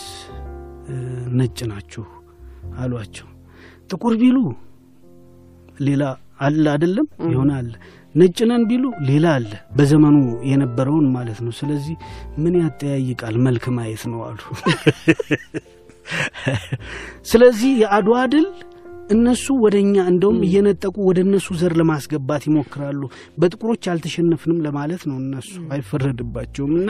ነጭ 1.39 1.59
ናችሁ 1.71 2.05
አሏቸው። 2.77 3.27
ጥቁር 3.89 4.13
ቢሉ 4.21 4.37
ሌላ 5.79 6.03
አለ 6.39 6.63
አይደለም 6.73 7.07
የሆነ 7.31 7.51
አለ፣ 7.59 7.71
ነጭ 8.15 8.37
ነን 8.49 8.63
ቢሉ 8.69 8.85
ሌላ 9.09 9.25
አለ፣ 9.37 9.47
በዘመኑ 9.77 10.17
የነበረውን 10.49 11.07
ማለት 11.15 11.39
ነው። 11.45 11.53
ስለዚህ 11.59 11.95
ምን 12.43 12.53
ያጠያይቃል 12.61 13.35
መልክ 13.47 13.65
ማየት 13.77 14.03
ነው 14.11 14.21
አሉ። 14.27 14.39
ስለዚህ 17.29 17.71
የአድዋ 17.81 18.17
ድል 18.33 18.47
እነሱ 19.09 19.45
ወደ 19.63 19.75
እኛ 19.83 19.95
እንደውም 20.11 20.39
እየነጠቁ 20.45 20.95
ወደ 21.07 21.19
እነሱ 21.25 21.47
ዘር 21.59 21.73
ለማስገባት 21.79 22.43
ይሞክራሉ። 22.47 23.01
በጥቁሮች 23.37 23.83
አልተሸነፍንም 23.91 24.59
ለማለት 24.65 25.01
ነው። 25.09 25.17
እነሱ 25.23 25.51
አይፈረድባቸውም 25.75 26.73
እና 26.79 26.89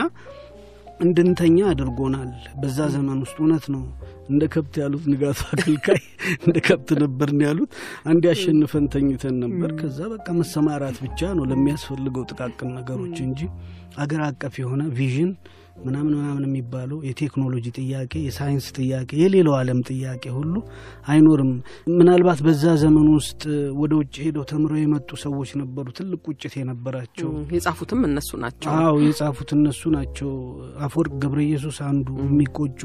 እንድንተኛ 1.00 1.58
አድርጎናል። 1.70 2.30
በዛ 2.60 2.78
ዘመን 2.94 3.18
ውስጥ 3.24 3.36
እውነት 3.40 3.64
ነው 3.74 3.82
እንደ 4.28 4.42
ከብት 4.52 4.74
ያሉት 4.82 5.04
ንጋቱ 5.10 5.40
አገልካይ 5.54 6.00
እንደ 6.46 6.56
ከብት 6.66 6.90
ነበርን 7.02 7.40
ያሉት። 7.46 7.70
አንድ 8.10 8.22
ያሸንፈን 8.30 8.86
ተኝተን 8.94 9.36
ነበር። 9.44 9.70
ከዛ 9.80 9.98
በቃ 10.14 10.26
መሰማራት 10.38 10.96
ብቻ 11.04 11.20
ነው 11.38 11.44
ለሚያስፈልገው 11.50 12.24
ጥቃቅን 12.32 12.72
ነገሮች 12.78 13.18
እንጂ 13.26 13.42
አገር 13.96 14.22
አቀፍ 14.26 14.56
የሆነ 14.62 14.82
vision 14.96 15.30
ምናምን 15.84 16.12
ምናምን 16.16 16.44
የሚባለው 16.46 16.98
የቴክኖሎጂ 17.06 17.66
ጥያቄ፣ 17.78 18.12
የሳይንስ 18.24 18.66
ጥያቄ፣ 18.76 19.10
የሌላው 19.20 19.54
ዓለም 19.58 19.80
ጥያቄ 19.88 20.24
ሁሉ 20.36 20.54
አይኖርም። 21.08 21.52
ምናልባት 21.96 22.40
በዛ 22.46 22.64
ዘመን 22.82 23.06
ውስጥ 23.14 23.42
ወደ 23.80 23.92
ውጭ 24.00 24.14
ሄደው 24.24 24.44
ተምረው 24.50 24.80
የመጡ 24.82 25.10
ሰዎች 25.24 25.52
ነበሩ፣ 25.60 25.86
ትልቅ 25.98 26.20
ቁጭት 26.28 26.54
የነበራቸው። 26.58 27.30
የጻፉትም 27.56 28.02
እነሱ 28.08 28.30
ናቸው። 28.44 28.70
አዎ 28.78 28.94
የጻፉት 29.06 29.52
እነሱ 29.56 29.82
ናቸው። 29.96 30.30
አፈወርቅ 30.86 31.14
ገብረ 31.24 31.40
ኢየሱስ 31.46 31.78
አንዱ 31.88 32.08
የሚቆጩ 32.26 32.80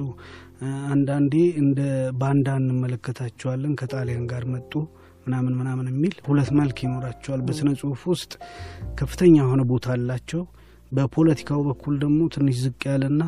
አንዳንዴ 0.92 1.34
እንደ 1.62 1.80
ባንዳ 2.18 2.48
እንመለከታቸዋለን። 2.62 3.76
ከጣሊያን 3.80 4.26
ጋር 4.32 4.44
መጡ 4.54 4.74
ምናምን 5.26 5.54
ምናምን 5.58 5.88
የሚል 5.90 6.14
ሁለት 6.28 6.50
መልክ 6.60 6.78
ይኖራቸዋል። 6.86 7.42
በስነ 7.48 7.70
ጽሁፍ 7.80 8.02
ውስጥ 8.12 8.32
ከፍተኛ 9.00 9.36
የሆነ 9.42 9.62
ቦታ 9.72 9.88
አላቸው። 9.96 10.42
በፖለቲካው 10.92 11.62
በኩል 11.68 11.96
ደግሞ 12.02 12.22
ትንሽ 12.36 12.58
ዝቅ 12.64 12.82
ያለና 12.92 13.24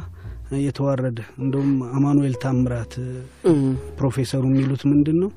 የተዋረደ 0.61 1.19
እንደውም 1.41 1.69
አማኑኤል 1.93 2.35
ታምራት 2.41 2.93
ፕሮፌሰሩ 3.97 4.43
የሚሉት 4.51 4.81
ምንድን 4.89 5.17
ነው 5.23 5.29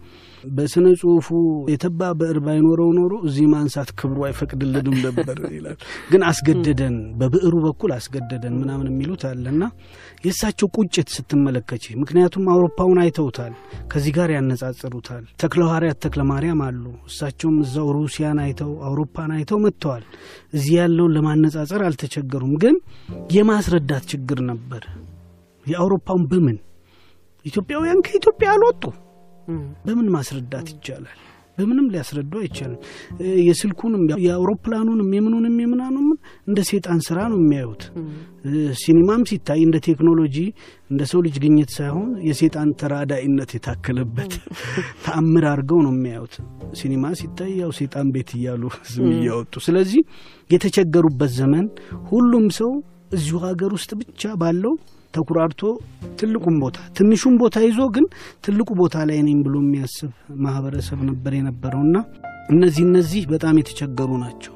በስነ 0.51 0.87
ጽሁፉ 1.01 1.29
የተባ 1.73 2.09
ብዕር 2.19 2.39
ባይኖረው 2.45 2.91
ኖሮ 2.97 3.13
እዚህ 3.29 3.47
ማንሳት 3.53 3.89
ክብሩ 3.99 4.19
አይፈቅድልንም 4.27 4.97
ነበር 5.07 5.39
ይላል። 5.55 5.79
ግን 6.11 6.23
አስገደደን፣ 6.29 6.97
በብዕሩ 7.21 7.55
በኩል 7.65 7.91
አስገደደን 7.97 8.55
ምናምን 8.61 8.89
የሚሉት 8.91 9.23
አለና 9.31 9.63
የእሳቸው 10.27 10.69
ቁጭት 10.77 11.09
ስትመለከች፣ 11.17 11.85
ምክንያቱም 12.03 12.45
አውሮፓውን 12.53 13.01
አይተውታል፣ 13.03 13.53
ከዚህ 13.89 14.15
ጋር 14.19 14.31
ያነጻጽሩታል። 14.37 15.25
ተክለ 15.43 15.63
ሐዋርያት 15.69 16.01
ተክለ 16.05 16.23
ማርያም 16.31 16.63
አሉ። 16.67 16.85
እሳቸውም 17.11 17.59
እዛው 17.65 17.89
ሩሲያን 17.99 18.41
አይተው 18.45 18.73
አውሮፓን 18.89 19.33
አይተው 19.37 19.61
መጥተዋል። 19.67 20.05
እዚህ 20.57 20.75
ያለውን 20.79 21.15
ለማነጻጸር 21.17 21.83
አልተቸገሩም። 21.87 22.55
ግን 22.63 22.77
የማስረዳት 23.37 24.05
ችግር 24.13 24.39
ነበር። 24.51 24.83
የአውሮፓውን 25.67 26.25
በምን 26.31 26.57
ኢትዮጵያውያን 27.47 28.05
ከኢትዮጵያ 28.07 28.49
አልወጡ 28.55 28.85
በምን 29.85 30.09
ማስረዳት 30.15 30.69
ይቻላል? 30.73 31.19
በምንም 31.59 31.87
ሊያስረዱ 31.93 32.33
አይቻልም። 32.41 32.81
የስልኩንም 33.47 34.03
የአውሮፕላኑንም 34.25 35.11
የምኑንም 35.17 35.57
የምናኑም 35.63 36.09
እንደ 36.49 36.61
ሴጣን 36.71 37.01
ስራ 37.07 37.19
ነው 37.33 37.39
የሚያዩት። 37.43 37.85
ሲኒማም 38.81 39.23
ሲታይ 39.31 39.61
እንደ 39.65 39.77
ቴክኖሎጂ 39.87 40.37
እንደ 40.91 41.03
ሰው 41.11 41.21
ልጅ 41.27 41.37
ግኝት 41.45 41.71
ሳይሆን 41.77 42.11
የሴጣን 42.29 42.69
ተራዳኢነት 42.81 43.53
የታከለበት 43.57 44.33
ተአምር 45.07 45.47
አድርገው 45.53 45.81
ነው 45.87 45.93
የሚያዩት። 45.97 46.35
ሲኒማ 46.81 47.15
ሲታይ 47.21 47.53
ያው 47.63 47.73
ሴጣን 47.79 48.11
ቤት 48.17 48.31
እያሉ 48.39 48.63
ዝም 48.93 49.09
እያወጡ 49.17 49.55
ስለዚህ 49.67 50.03
የተቸገሩበት 50.51 51.33
ዘመን 51.39 51.67
ሁሉም 52.11 52.47
ሰው 52.59 52.73
እዚሁ 53.13 53.37
ሀገር 53.45 53.73
ውስጥ 53.77 53.91
ብቻ 54.01 54.35
ባለው 54.41 54.73
ተኩራርቶ 55.17 55.63
ትልቁን 56.21 56.57
ቦታ 56.63 56.79
ትንሹን 56.99 57.35
ቦታ 57.43 57.57
ይዞ 57.67 57.81
ግን 57.97 58.07
ትልቁ 58.45 58.69
ቦታ 58.81 59.05
ላይ 59.09 59.19
ነኝ 59.27 59.39
ብሎ 59.47 59.57
የሚያስብ 59.63 60.13
ማህበረሰብ 60.45 61.01
ነበር 61.11 61.35
የነበረውና 61.39 61.97
እነዚህ 62.51 62.83
እነዚህ 62.89 63.23
በጣም 63.31 63.55
የተቸገሩ 63.61 64.11
ናቸው። 64.23 64.53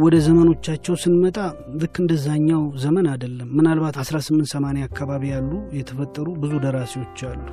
ወደ 0.00 0.14
ዘመኖቻቸው 0.24 0.94
ስንመጣ 1.02 1.36
ልክ 1.80 1.96
እንደዛኛው 2.02 2.62
ዘመን 2.82 3.06
አይደለም። 3.12 3.48
ምናልባት 3.58 3.96
1880 4.00 4.86
አካባቢ 4.88 5.22
ያሉ 5.32 5.50
የተፈጠሩ 5.78 6.28
ብዙ 6.42 6.52
ደራሲዎች 6.64 7.20
አሉ። 7.28 7.44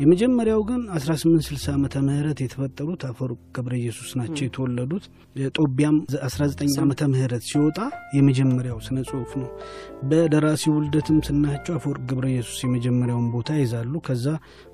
የመጀመሪያው 0.00 0.60
ግን 0.68 0.80
1860 0.94 1.68
ዓመተ 1.74 1.94
ምህረት 2.06 2.38
የተፈጠሩት 2.42 3.02
አፈወርቅ 3.08 3.38
ገብረ 3.56 3.74
ኢየሱስ 3.80 4.10
ናቸው 4.18 4.42
የተወለዱት። 4.44 5.04
ጦቢያም 5.58 5.96
19 6.22 6.80
ዓመተ 6.82 7.08
ምህረት 7.12 7.44
ሲወጣ 7.48 7.78
የመጀመሪያው 8.16 8.78
ስነ 8.86 9.04
ጽሁፍ 9.10 9.30
ነው። 9.40 9.48
በደራሲ 10.10 10.64
ውልደትም 10.74 11.20
ስናያቸው 11.28 11.76
አፈወርቅ 11.78 12.02
ገብረ 12.10 12.26
ኢየሱስ 12.34 12.58
የመጀመሪያውን 12.66 13.28
ቦታ 13.36 13.58
ይዛሉ። 13.60 13.94
ከዛ 14.08 14.26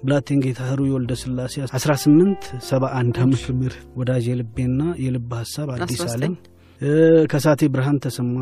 ብላቴንጌታ 0.02 0.62
ህሩይ 0.70 0.92
ወልደ 0.96 1.12
ስላሴ 1.22 1.54
1871 1.70 3.20
ዓመተ 3.22 3.46
ምህረት 3.52 3.86
ወዳጅ 3.98 4.26
የልቤና 4.30 4.82
የልብ 5.04 5.30
ሀሳብ 5.40 5.70
አዲስ 5.76 6.02
ዓለም 6.10 6.34
ከሳቴ 7.32 7.62
ብርሃን 7.72 7.98
ተሰማ 8.04 8.36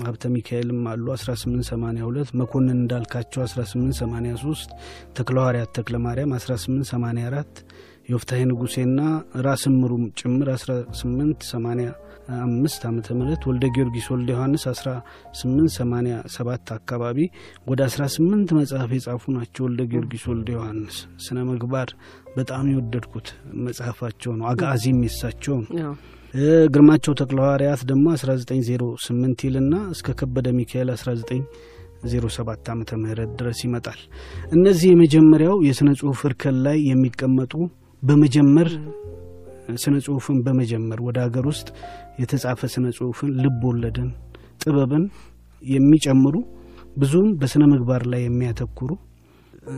ሀብተ 0.00 0.24
ሚካኤልም 0.32 0.80
አሉ 0.90 1.06
1882 1.12 2.34
መኮንን 2.40 2.76
እንዳልካቸው 2.76 3.40
1883 3.44 4.74
ተክለ 5.16 5.36
ሐዋርያት 5.42 5.70
ተክለ 5.78 5.96
ማርያም 6.04 6.30
1884 6.36 7.62
የወፍታሄ 8.10 8.40
ንጉሴና 8.50 9.00
ራስ 9.46 9.64
ምሩም 9.74 10.04
ጭምር 10.20 10.48
1885 10.54 12.86
ዓመተ 12.88 13.08
ምህረት 13.18 13.42
ወልደ 13.50 13.64
ጊዮርጊስ 13.74 14.06
ወልደ 14.14 14.28
ዮሐንስ 14.34 14.62
1887 14.72 16.72
አካባቢ 16.78 17.18
ወደ 17.66 17.80
18 17.88 18.54
መጽሐፍ 18.60 18.90
የጻፉ 18.96 19.22
ናቸው። 19.38 19.62
ወልደ 19.68 19.82
ጊዮርጊስ 19.92 20.24
ወልደ 20.32 20.48
ዮሐንስ 20.56 20.96
ስነ 21.26 21.38
ምግባር 21.50 21.90
በጣም 22.36 22.64
የወደድኩት 22.72 23.28
መጽሐፋቸው 23.64 24.32
ነው። 24.38 24.46
አጋዚም 24.52 25.00
የሳቸው 25.06 25.56
ነው። 25.64 25.92
ግርማቸው 26.72 27.12
ተክለ 27.18 27.38
ሐዋርያት 27.44 27.80
ደግሞ 27.88 28.04
1908 28.14 29.44
ይልና 29.46 29.74
እስከ 29.94 30.14
ከበደ 30.18 30.48
ሚካኤል 30.58 30.88
1907 30.94 32.70
ዓመተ 32.72 32.90
ምህረት 33.00 33.30
ድረስ 33.40 33.60
ይመጣል። 33.66 34.00
እነዚህ 34.52 34.88
የመጀመሪያው 34.92 35.56
የሥነ 35.68 35.90
ጽሁፍ 36.00 36.20
እርከን 36.28 36.58
ላይ 36.66 36.78
የሚቀመጡ 36.90 37.52
በመጀመር 38.02 38.70
ስነ 39.76 39.96
ጽሁፍን 40.06 40.38
በመጀመር 40.46 41.00
ወደ 41.06 41.18
ሀገር 41.24 41.44
ውስጥ 41.50 41.68
የተጻፈ 42.20 42.60
ስነ 42.72 42.86
ጽሁፍን፣ 42.96 43.30
ልብ 43.42 43.60
ወለድን፣ 43.68 44.08
ጥበብን 44.62 45.04
የሚጨምሩ 45.62 46.36
ብዙም 46.96 47.28
በስነ 47.40 47.64
ምግባር 47.72 48.02
ላይ 48.12 48.22
የሚያተኩሩ 48.24 48.90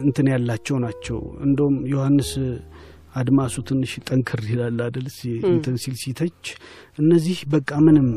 እንትን 0.03 0.27
ያላቸው 0.33 0.77
ናቸው። 0.85 1.19
እንደውም 1.47 1.77
ዮሐንስ 1.93 2.31
አድማሱ 3.13 3.55
ትንሽ 3.69 3.93
ጠንክር 4.09 4.41
ይላል 4.49 4.79
አደል 4.85 5.09
እንትን 5.49 5.75
ሲል 5.83 5.97
ሲተች። 6.03 6.45
እነዚህ 6.99 7.39
በቃ 7.53 7.71
ምንም 7.87 8.09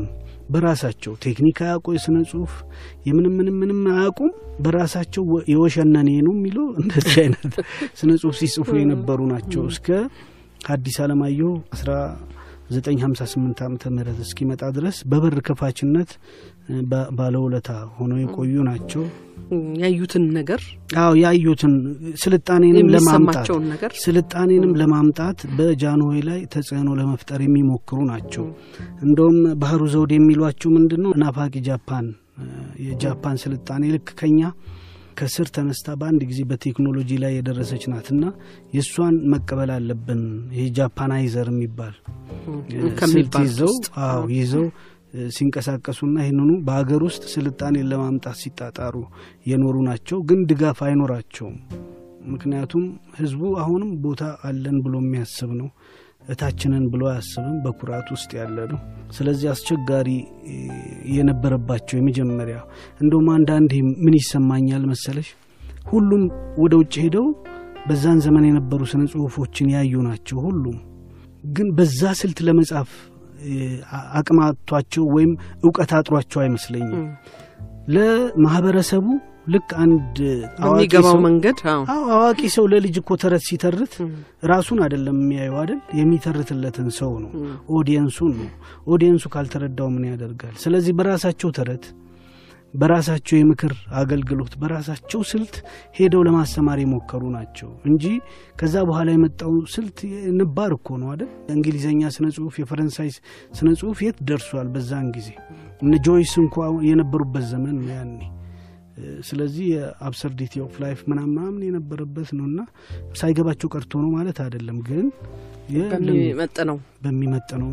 በራሳቸው 0.50 1.12
ቴክኒክ 1.24 1.58
አያውቁ 1.64 1.86
የስነ 1.94 2.16
ጽሁፍ 2.30 2.52
የምንም 3.08 3.34
ምንም 3.38 3.56
ምንም 3.62 3.80
አያውቁም። 3.94 4.32
በራሳቸው 4.64 5.24
የወሸነኔ 5.52 6.10
ነው 6.26 6.34
የሚለው 6.36 6.66
እንደዚህ 6.82 7.16
አይነት 7.24 7.54
ስነ 7.98 8.10
ጽሁፍ 8.22 8.36
ሲጽፉ 8.40 8.68
የነበሩ 8.80 9.18
ናቸው። 9.32 9.64
እስከ 9.72 9.88
ሐዲስ 10.66 10.96
ዓለማየሁ 11.04 11.50
አስራ 11.74 11.90
958 12.70 13.62
ዓመተ 13.66 13.84
ምህረት 13.94 14.18
እስኪመጣ 14.24 14.62
ድረስ 14.76 14.96
በበር 15.10 15.34
ከፋችነት 15.46 16.10
ባለውለታ 17.18 17.68
ሆነው 17.96 18.18
የቆዩ 18.22 18.54
ናቸው። 18.68 19.02
ያዩትን 19.82 20.24
ነገር 20.36 20.60
አዎ 21.00 21.10
ያዩትን 21.20 21.74
ስልጣኔንም 22.22 22.88
ለማምጣት 22.94 23.48
ስልጣኔንም 24.00 24.72
ለማምጣት 24.80 25.38
በጃንሆይ 25.58 26.20
ላይ 26.28 26.40
ተጽዕኖ 26.54 26.88
ለመፍጠር 27.00 27.42
የሚሞክሩ 27.44 27.98
ናቸው። 28.10 28.46
እንደውም 29.06 29.38
ባህሩ 29.62 29.82
ዘውድ 29.94 30.12
የሚሏቸው 30.16 30.72
ምንድን 30.76 31.02
ነው 31.06 31.12
ናፋቂ 31.22 31.54
ጃፓን 31.68 32.08
የጃፓን 32.86 33.36
ስልጣኔ 33.42 33.84
ልክ 33.94 34.08
ከኛ 34.18 34.40
ከስር 35.16 35.48
ተነስታ 35.54 35.94
በአንድ 36.00 36.22
ጊዜ 36.30 36.40
በቴክኖሎጂ 36.50 37.10
ላይ 37.22 37.32
የደረሰች 37.36 37.84
ናትና 37.92 38.24
የእሷን 38.74 39.16
መቀበል 39.32 39.70
አለብን። 39.76 40.22
ይህ 40.56 40.66
ጃፓናይዘር 40.76 41.48
የሚባል 41.52 41.94
ስልት 43.10 43.34
ይዘው 43.44 43.72
አዎ 44.04 44.22
ይዘው 44.36 44.66
ሲንቀሳቀሱና 45.36 46.16
ይህንኑ 46.22 46.50
በሀገር 46.66 47.02
ውስጥ 47.06 47.24
ስልጣኔን 47.34 47.88
ለማምጣት 47.90 48.36
ሲጣጣሩ 48.40 48.96
የኖሩ 49.50 49.76
ናቸው። 49.88 50.18
ግን 50.28 50.40
ድጋፍ 50.50 50.80
አይኖራቸውም። 50.86 51.56
ምክንያቱም 52.28 52.84
ህዝቡ 53.18 53.42
አሁንም 53.62 53.90
ቦታ 54.04 54.22
አለን 54.48 54.76
ብሎ 54.84 54.94
የሚያስብ 55.02 55.50
ነው። 55.60 55.68
እታችንን 56.28 56.84
ብሎ 56.92 57.02
አያስብም። 57.10 57.56
በኩራት 57.64 58.08
ውስጥ 58.14 58.30
ያለ 58.38 58.58
ነው። 58.72 58.78
ስለዚህ 59.16 59.48
አስቸጋሪ 59.52 60.08
የነበረባቸው 61.16 61.96
የመጀመሪያ 61.98 62.58
እንደውም 63.00 63.28
አንዳንዴ 63.34 63.72
ምን 64.04 64.16
ይሰማኛል 64.20 64.84
መሰለሽ 64.92 65.28
ሁሉም 65.90 66.22
ወደ 66.62 66.74
ውጭ 66.80 66.94
ሄደው 67.04 67.26
በዛን 67.88 68.18
ዘመን 68.24 68.44
የነበሩ 68.48 68.82
ስነ 68.92 69.02
ጽሁፎችን 69.12 69.68
ያዩ 69.74 69.94
ናቸው። 70.06 70.38
ሁሉም 70.46 70.76
ግን 71.48 71.68
በዛ 71.76 72.02
ስልት 72.20 72.38
ለመጻፍ 72.46 72.90
አቅማቷቸው 74.18 75.04
ወይም 75.14 75.32
እውቀት 75.62 75.90
አጥሯቸው 75.98 76.40
አይመስለኝም። 76.44 77.04
ለማህበረሰቡ 77.96 79.06
ልክ 79.46 79.68
አንድ 79.82 80.16
በሚገባው 80.60 81.16
መንገድ 81.26 81.58
አዋቂ 82.12 82.40
ሰው 82.54 82.64
ለልጅ 82.72 82.96
እኮ 83.00 83.10
ተረት 83.22 83.42
ሲተርት 83.48 83.92
ራሱን 84.50 84.78
አይደለም 84.84 85.18
የሚያየው 85.22 85.58
አይደል፣ 85.60 85.80
የሚተርትለትን 86.00 86.88
ሰው 86.98 87.12
ነው፣ 87.24 87.30
audience 87.76 88.13
ኡን 88.13 88.32
ነው። 88.40 88.48
audience 88.88 89.17
ኡ 89.17 89.24
ካልተረዳው 89.34 89.88
ምን 89.94 90.04
ያደርጋል? 90.10 90.54
ስለዚህ 90.64 90.94
በራሳቸው 90.98 91.50
ተረት፣ 91.58 91.86
በራሳቸው 92.74 93.36
የምክር 93.38 93.72
አገልግሎት፣ 94.00 94.54
በራሳቸው 94.62 95.20
ስልት 95.30 95.54
ሄደው 95.98 96.22
ለማስተማር 96.26 96.78
የሞከሩ 96.82 97.22
ናቸው 97.36 97.70
እንጂ 97.90 98.04
ከዛ 98.56 98.74
በኋላ 98.88 99.08
የመጣው 99.14 99.52
ስልት 99.74 99.98
ነባር 100.40 100.72
እኮ 100.78 100.98
ነው 101.02 101.10
አይደል። 101.12 101.30
እንግሊዝኛ 101.54 102.10
ስነ 102.16 102.28
ጽሁፍ፣ 102.36 102.56
የፈረንሳይ 102.62 103.10
ስነ 103.54 103.68
ጽሁፍ 103.80 104.00
የት 104.06 104.18
ደርሷል? 104.28 104.68
በዛን 104.74 105.08
ጊዜ 105.16 105.30
እነ 105.82 105.94
ጆይስ 106.06 106.34
እንኳ 106.42 106.56
የነበሩበት 106.88 107.46
ዘመን 107.52 107.78
ያኔ 107.92 108.18
ስለዚህ 109.28 109.66
የ 109.72 109.87
absurdity 109.87 110.54
of 110.64 110.74
life 110.82 111.00
ምናምን 111.10 111.56
የነበረበት 111.66 112.30
ነው 112.38 112.46
እና 112.50 112.60
ሳይገባቸው 113.20 113.70
ቀርቶ 113.74 113.92
ነው 114.04 114.10
ማለት 114.16 114.38
አይደለም። 114.44 114.78
ግን 114.88 115.06
በሚመጥነው 115.92 116.78
በሚመጥነው 117.04 117.70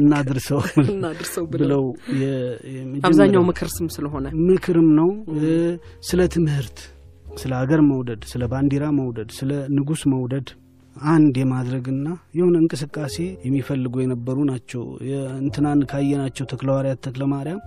እናድርሰው 0.00 0.60
እናድርሰው 0.92 1.44
ብለው 1.54 1.82
አብዛኛው 3.02 3.42
ምክር 3.48 3.68
ስም 3.74 3.88
ስለሆነ 3.96 4.26
ምክርም 4.46 4.88
ነው። 4.98 5.10
ስለ 6.08 6.20
ትምህርት፣ 6.34 6.78
ስለ 7.34 7.52
ሀገር 7.60 7.80
መውደድ፣ 7.88 8.22
ስለ 8.30 8.44
ባንዲራ 8.52 8.84
መውደድ፣ 8.98 9.30
ስለ 9.38 9.50
ንጉሥ 9.76 10.02
መውደድ 10.12 10.48
አንድ 10.96 11.34
የማድረግና 11.40 12.06
የሆነ 12.34 12.54
እንቅስቃሴ 12.62 13.16
የሚፈልጉ 13.44 13.94
የነበሩ 14.02 14.38
ናቸው። 14.50 14.82
እንትናን 15.42 15.82
ካየናቸው 15.90 16.46
ተክለ 16.52 16.68
ሐዋርያት 16.72 17.00
ተክለ 17.06 17.24
ማርያም 17.32 17.60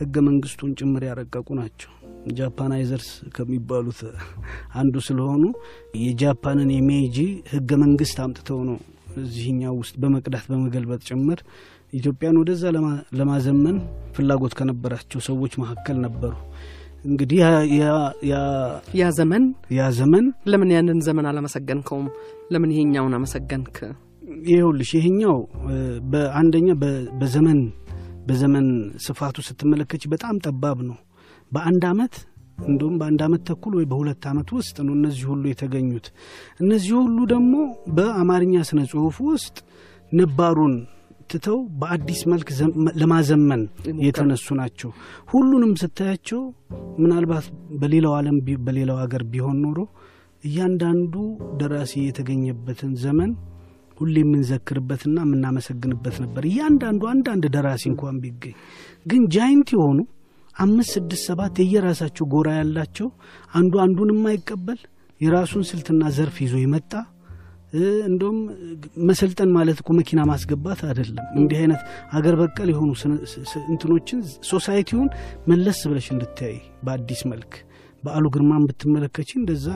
ህገ 0.00 0.16
መንግስቱን 0.26 0.72
ጭምር 0.78 1.04
ያረቀቁ 1.08 1.48
ናቸው። 1.60 1.90
ጃፓናይዘርስ 2.38 3.08
ከሚባሉት 3.34 4.00
አንዱ 4.74 4.94
ስለሆኑ 5.06 5.44
የጃፓንን 6.02 6.70
የሜጂ 6.76 7.18
ህገ 7.52 7.70
መንግስት 7.84 8.18
አምጥተው 8.24 8.60
ነው 8.68 8.78
እዚህኛው 9.18 9.74
ውስጥ 9.80 9.94
በመቅዳት 10.02 10.44
በመገልበጥ 10.50 11.00
ጭምር 11.08 11.38
ኢትዮጵያን 11.92 12.38
ወደዛ 12.40 12.62
ለማዘመን 13.18 13.76
ፍላጎት 14.16 14.54
ከነበራቸው 14.58 15.20
ሰዎች 15.28 15.52
መካከል 15.62 15.96
ነበሩ። 16.06 16.34
እንግዲህ 17.04 17.38
ያ 19.00 19.06
ዘመን 19.18 19.44
ያ 19.76 19.82
ዘመን 19.98 20.24
ለምን 20.50 20.70
ያንን 20.76 21.00
ዘመን 21.06 21.26
አላመሰገንከውም? 21.30 22.06
ለምን 22.52 22.70
ይሄኛውን 22.74 23.14
አመሰገንክ? 23.18 23.76
ይኸውልሽ 24.48 24.90
ይሄኛው 24.98 25.36
በአንደኛ 26.12 26.68
በዘመን 27.20 27.60
በዘመን 28.28 28.66
ስፋቱ 29.04 29.36
ስትመለከች 29.46 30.02
በጣም 30.12 30.34
ጠባብ 30.46 30.78
ነው። 30.88 30.96
በአንድ 31.52 31.84
አመት 31.90 32.14
እንዲሁም 32.64 32.94
በአንድ 33.00 33.20
አመት 33.26 33.42
ተኩል 33.48 33.72
ወይ 33.78 33.86
በሁለት 33.90 34.22
አመት 34.30 34.48
ውስጥ 34.56 34.76
ነው 34.86 34.94
እነዚህ 34.98 35.24
ሁሉ 35.32 35.44
የተገኙት። 35.50 36.06
እነዚህ 36.60 36.92
ሁሉ 37.00 37.18
ደግሞ 37.32 37.54
በአማርኛ 37.96 38.54
ስነ 38.68 38.80
ጽሁፍ 38.92 39.16
ውስጥ 39.28 39.56
ነባሩን 40.12 40.74
ትተው 41.30 41.58
በአዲስ 41.80 42.20
መልክ 42.32 42.48
ለማዘመን 43.00 43.62
የተነሱ 44.04 44.46
ናቸው። 44.60 44.90
ሁሉንም 45.32 45.72
ስታያቸው 45.82 46.40
ምናልባት 47.02 47.46
በሌላው 47.80 48.14
ዓለም 48.18 48.36
በሌላው 48.66 48.98
ሀገር 49.02 49.24
ቢሆን 49.32 49.58
ኖሮ 49.64 49.78
እያንዳንዱ 50.44 51.14
ደራሲ 51.60 51.92
የተገኘበትን 52.04 52.92
ዘመን 53.04 53.30
ሁሌ 53.98 54.16
የምንዘክርበትና 54.22 55.18
የምናመሰግንበት 55.24 56.16
ነበር። 56.24 56.42
እያንዳንዱ 56.50 57.02
አንዳንድ 57.12 57.44
ደራሲ 57.54 57.84
እንኳን 57.92 58.18
ቢገኝ 58.24 58.54
ግን 59.06 59.22
ጃይንት 59.34 59.70
የሆኑ 59.74 59.98
አምስት 60.58 60.90
ስድስት 60.96 61.24
ሰባት 61.28 61.56
የየራሳቸው 61.62 62.26
ጎራ 62.32 62.48
ያላቸው 62.58 63.08
አንዱ 63.52 63.74
አንዱን 63.84 64.10
የማይቀበል 64.14 64.80
የራሱን 65.20 65.62
ስልትና 65.68 66.02
ዘርፍ 66.16 66.36
ይዞ 66.44 66.54
የመጣ 66.62 66.92
እንደውም 68.08 68.36
መሰልጠን 69.08 69.50
ማለት 69.56 69.78
እኮ 69.82 69.90
መኪና 69.98 70.20
ማስገባት 70.30 70.80
አይደለም። 70.86 71.26
እንዲህ 71.38 71.58
አይነት 71.62 71.80
አገር 72.18 72.34
በቀል 72.40 72.68
የሆኑ 72.72 72.90
እንትኖችን 73.68 74.20
ሶሳይቲውን 74.50 75.08
መለስ 75.50 75.80
ብለሽ 75.90 76.06
እንድታይ 76.14 76.54
በአዲስ 76.86 77.22
መልክ 77.32 77.52
በዓሉ 78.02 78.24
ግርማን 78.34 78.64
ብትመለከች 78.68 79.30
እንደዛ 79.38 79.66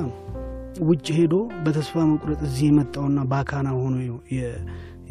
ውጭ 0.86 1.06
ሄዶ 1.16 1.34
በተስፋ 1.64 2.04
መቁረጥ 2.10 2.40
እዚህ 2.46 2.66
የመጣውና 2.68 3.20
በአካና 3.30 3.68
ሆኖ 3.78 3.96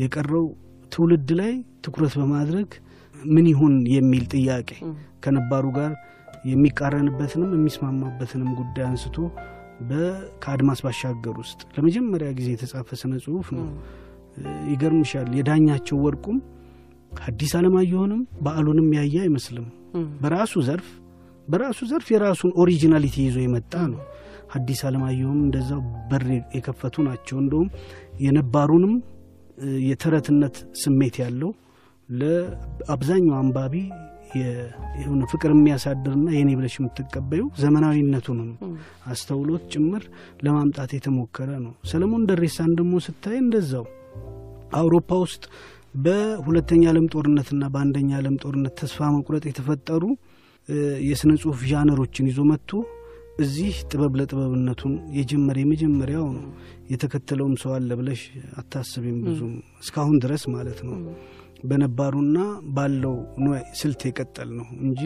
የቀረው 0.02 0.46
ትውልድ 0.92 1.30
ላይ 1.40 1.54
ትኩረት 1.86 2.14
በማድረግ 2.22 2.70
ምን 3.16 3.46
ይሁን 3.52 3.76
የሚል 3.96 4.24
ጥያቄ 4.34 4.70
ከነባሩ 5.24 5.66
ጋር 5.78 5.92
የሚቃረንበትንም 6.52 7.52
የሚስማማበትንም 7.58 8.50
ጉዳይ 8.60 8.86
አንስቶ 8.90 9.18
ከአድማስ 10.44 10.80
ባሻገር 10.86 11.36
ውስጥ 11.42 11.62
ለመጀመሪያ 11.76 12.30
ጊዜ 12.38 12.48
የተጻፈ 12.54 12.90
ስነ 13.02 13.14
ጽሁፍ 13.24 13.48
ነው። 13.58 13.68
ይገርምሻል 14.72 15.30
የዳኛቸው 15.38 15.98
ወርቁም 16.04 16.38
ሐዲስ 17.22 17.54
ዓለማየሁንም 17.60 18.22
በዓሉንም 18.44 18.90
ያየ 18.98 19.16
አይመስልም። 19.24 19.66
በራሱ 20.22 20.54
ዘርፍ 20.68 20.90
በራሱ 21.48 21.80
ዘርፍ 21.90 22.08
የራሱን 22.14 22.52
originality 22.64 23.16
ይዞ 23.26 23.38
የመጣ 23.44 23.74
ነው። 23.94 24.02
ሐዲስ 24.54 24.80
ዓለማየሁም 24.88 25.40
እንደዛው 25.46 25.82
በር 26.10 26.26
የከፈቱ 26.56 26.96
ናቸው። 27.08 27.38
እንደውም 27.44 27.68
የነባሩንም 28.26 28.94
የተረትነት 29.88 30.56
ስሜት 30.82 31.16
ያለው 31.24 31.52
ለአብዛኛው 32.10 33.36
አንባቢ 33.42 33.74
የሆነ 35.00 35.22
ፍቅር 35.32 35.52
የሚያሳድርና 35.54 36.28
የኔ 36.36 36.50
ብለሽ 36.60 36.76
የምትቀበዩ 36.80 37.44
ዘመናዊነቱንም 37.62 38.50
አስተውሎት 39.12 39.64
ጭምር 39.74 40.04
ለማምጣት 40.46 40.92
የተሞከረ 40.96 41.50
ነው። 41.66 41.74
ሰለሞን 41.92 42.26
ደሬሳን 42.30 42.72
ደግሞ 42.80 42.94
ስታይ 43.06 43.38
እንደዛው 43.42 43.86
አውሮፓ 44.74 45.12
ውስጥ 45.24 45.44
በሁለተኛ 46.04 46.84
ዓለም 46.92 47.08
ጦርነትና 47.14 47.64
በአንደኛ 47.74 48.10
ዓለም 48.20 48.36
ጦርነት 48.44 48.76
ተስፋ 48.82 49.10
መቁረጥ 49.16 49.44
የተፈጠሩ 49.48 50.04
የስነ 51.08 51.32
ጽሁፍ 51.42 51.62
ዣነሮችን 51.70 52.28
ይዞ 52.30 52.42
መጥቶ 52.50 52.72
እዚህ 53.42 53.76
ጥበብ 53.90 54.14
ለጥበብነቱን 54.20 54.94
የጀመረ 55.18 55.58
የመጀመሪያው 55.62 56.26
ነው። 56.36 56.46
የተከተለውም 56.92 57.54
ሰው 57.62 57.72
አለ 57.76 57.92
ብለሽ 58.00 58.22
አታስቢም። 58.62 59.20
ብዙም 59.28 59.54
እስካሁን 59.84 60.18
ድረስ 60.24 60.44
ማለት 60.56 60.80
ነው 60.88 60.96
በነባሩና 61.64 62.38
ባለው 62.76 63.16
ስልት 63.80 64.02
የቀጠል 64.08 64.50
ነው 64.58 64.68
እንጂ 64.82 65.02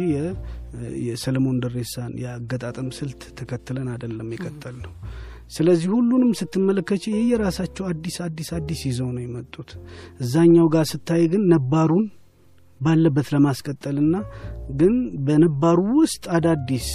የሰለሞን 1.06 1.58
ደሬሳን 1.64 2.12
የአገጣጠም 2.24 2.90
ስልት 2.98 3.22
ተከትለን 3.40 3.88
አይደለም 3.94 4.30
የቀጠል 4.36 4.76
ነው። 4.86 4.94
ስለዚህ 5.52 5.90
ሁሉንም 5.96 6.32
ስትመለከች 6.40 7.04
የየራሳቸው 7.10 7.84
አዲስ 7.90 8.16
አዲስ 8.26 8.50
አዲስ 8.58 8.80
ይዘው 8.90 9.10
ነው 9.16 9.24
የመጡት። 9.24 9.72
እዛኛው 10.20 10.68
ጋር 10.76 10.86
ስታይ 10.92 11.24
ግን 11.34 11.44
ነባሩን 11.52 12.06
ባለበት 12.80 13.28
ለማስቀጠልና 13.34 14.16
ግን 14.80 14.96
በነባሩ 15.28 15.80
ውስጥ 16.00 16.24
አዳዲስ 16.38 16.88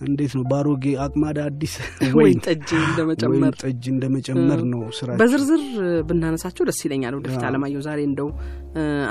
እንዴት 0.00 0.32
ነው 0.36 0.44
ባሮጌ 0.50 0.84
አቅማዳ 1.04 1.38
አዲስ 1.48 1.74
ወይን 2.18 2.38
ጠጅ 2.46 2.68
እንደመጨመር 2.80 3.54
ጠጅ 3.62 3.84
እንደመጨመር 3.92 4.60
ነው 4.72 4.82
ስራ 4.98 5.08
በዝርዝር 5.20 5.62
ብናነሳቸው 6.08 6.66
ደስ 6.68 6.80
ይለኛል። 6.86 7.16
ወደፊት 7.18 7.44
አለማየሁ 7.48 7.82
ዛሬ 7.86 8.00
እንደው 8.10 8.28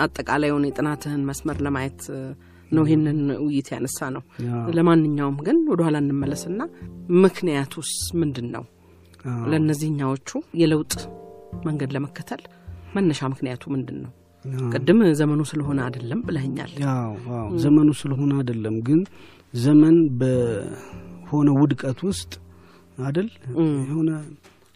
አጠቃላዩን 0.04 0.68
የጥናትህን 0.70 1.24
መስመር 1.30 1.60
ለማየት 1.68 2.02
ነው 2.72 2.84
ይህንን 2.88 3.20
ውይይት 3.44 3.68
ያነሳ 3.74 4.10
ነው። 4.16 4.24
ለማንኛውም 4.78 5.38
ግን 5.48 5.58
ወደኋላ 5.72 5.98
እንመለስና 6.04 6.62
ምክንያቱስ 7.24 7.92
ምንድን 8.22 8.48
ነው 8.56 8.64
ለእነዚህኛዎቹ 9.52 10.30
የለውጥ 10.62 10.94
መንገድ 11.66 11.92
ለመከተል 11.96 12.42
መነሻ 12.96 13.22
ምክንያቱ 13.34 13.64
ምንድን 13.74 13.98
ነው? 14.04 14.12
ቅድም 14.74 15.00
ዘመኑ 15.20 15.42
ስለሆነ 15.52 15.80
አይደለም 15.86 16.20
ብለኸኛል። 16.26 16.72
ዘመኑ 17.64 17.90
ስለሆነ 18.02 18.32
አይደለም 18.40 18.76
ግን 18.88 19.00
ዘመን 19.54 19.98
በሆነ 20.20 21.50
ውድቀት 21.60 22.00
ውስጥ 22.08 22.32
አደል 23.02 23.30
የሆነ 23.88 24.10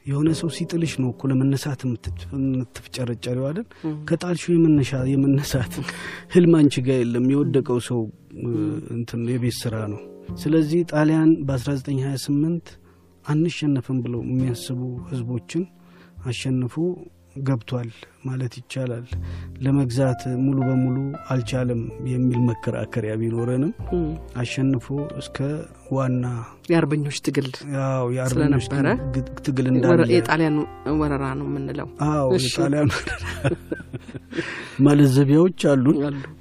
የሆነ 0.06 0.30
ሰው 0.40 0.50
ሲጥልሽ 0.56 0.94
ነው 1.02 1.10
እኮ 1.14 1.28
ለመነሳት 1.30 1.80
የምትፍጨረጨሪው 1.86 3.46
አይደል? 3.48 3.66
ከጣልሽው 4.08 4.54
የመነሳት 5.14 5.74
ህልም 6.36 6.54
አንቺ 6.60 6.84
ጋ 6.86 6.98
የለም። 7.00 7.26
የወደቀው 7.34 7.80
ሰው 7.90 8.00
እንትን 8.96 9.24
የቤት 9.34 9.58
ስራ 9.62 9.76
ነው። 9.94 10.02
ስለዚህ 10.40 10.80
ጣሊያን 10.94 11.32
በ1928 11.48 12.72
አንሸነፍም 13.26 14.00
ብለው 14.06 14.22
የሚያስቡ 14.28 14.80
ህዝቦችን 15.10 15.64
አሸንፎ 16.26 16.76
ገብቷል 17.44 17.90
ማለት 18.28 18.54
ይቻላል። 18.60 19.06
ለመግዛት 19.62 20.22
ሙሉ 20.44 20.58
በሙሉ 20.68 20.96
አልቻለም 21.30 21.82
የሚል 22.12 22.40
መከራከሪያ 22.50 23.14
ቢኖረንም 23.22 23.72
አሸንፎ 24.42 24.88
እስከ 25.22 25.38
ዋና 25.92 26.26
የአርበኞች 26.72 27.18
ትግል 27.28 27.50
የአርበኞች 28.16 28.66
ትግል 29.46 29.68
እንዳለ 29.72 30.08
የጣሊያን 30.14 30.58
ወረራ 31.00 31.26
ነው 31.40 31.48
የምንለው። 31.50 31.90
አዎ 32.10 32.28
የጣሊያን 32.40 32.92
ማለዘቢያዎች 34.86 35.62
አሉን፣ 35.70 35.98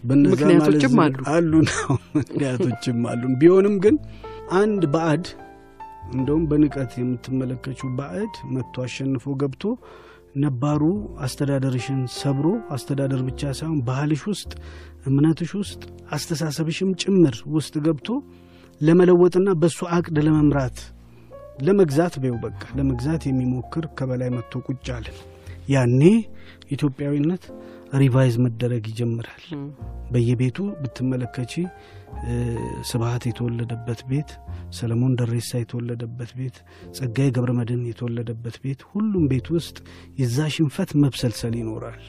በነዛ 0.09 0.33
ምክንያቶችም 0.35 0.97
አሉ 1.05 1.17
አሉ 1.35 1.53
ነው 1.69 1.93
ምክንያቶችም 2.17 2.99
አሉን። 3.13 3.35
ቢሆንም 3.41 3.77
ግን 3.85 3.97
አንድ 4.59 4.83
ባዕድ 4.95 5.27
እንደውም 6.11 6.43
በንቀት 6.51 6.93
የምትመለከችው 7.01 7.89
ባዕድ 7.99 8.35
መጥቶ 8.55 8.85
አሸንፎ 8.85 9.35
ገብቶ 9.41 9.63
ነባሩ 10.37 10.83
አስተዳደርሽን 11.27 12.01
ሰብሮ 12.17 12.47
አስተዳደር 12.75 13.21
ብቻ 13.29 13.53
ሳይሆን 13.59 13.79
ባህልሽ 13.87 14.23
ውስጥ 14.31 14.51
እምነትሽ 15.07 15.53
ውስጥ 15.61 15.83
አስተሳሰብሽም 16.11 16.91
ጭምር 17.03 17.37
ውስጥ 17.55 17.75
ገብቶ 17.87 18.09
ለመለወጥና 18.81 19.49
በእሱ 19.61 19.79
አቅድ 19.97 20.17
ለመምራት 20.27 20.79
ለመግዛት 21.67 22.15
በው 22.23 22.35
በቃ 22.43 22.63
ለመግዛት 22.79 23.23
የሚሞክር 23.29 23.85
ከበላይ 23.99 24.31
መጥቶ 24.35 24.61
ቁጭ 24.69 24.87
አለ። 24.97 25.07
ያኔ 25.69 26.01
ኢትዮጵያዊነት 26.75 27.45
revise 28.01 28.35
መደረግ 28.45 28.85
ይጀምራል። 28.91 29.45
በየቤቱ 30.13 30.67
ብትመለከቺ 30.83 31.53
ስብሀት 32.91 33.25
የተወለደበት 33.29 34.01
ቤት፣ 34.11 34.31
ሰለሞን 34.77 35.13
ደሬሳ 35.19 35.51
የተወለደበት 35.61 36.31
ቤት፣ 36.39 36.57
ጸጋዬ 36.97 37.29
ገብረ 37.37 37.53
መድኅን 37.59 37.85
የተወለደበት 37.91 38.57
ቤት፣ 38.65 38.81
ሁሉም 38.93 39.25
ቤት 39.33 39.49
ውስጥ 39.57 39.77
የዛ 40.21 40.49
ሽንፈት 40.57 40.93
መብሰልሰል 41.03 41.55
ይኖራል። 41.61 42.03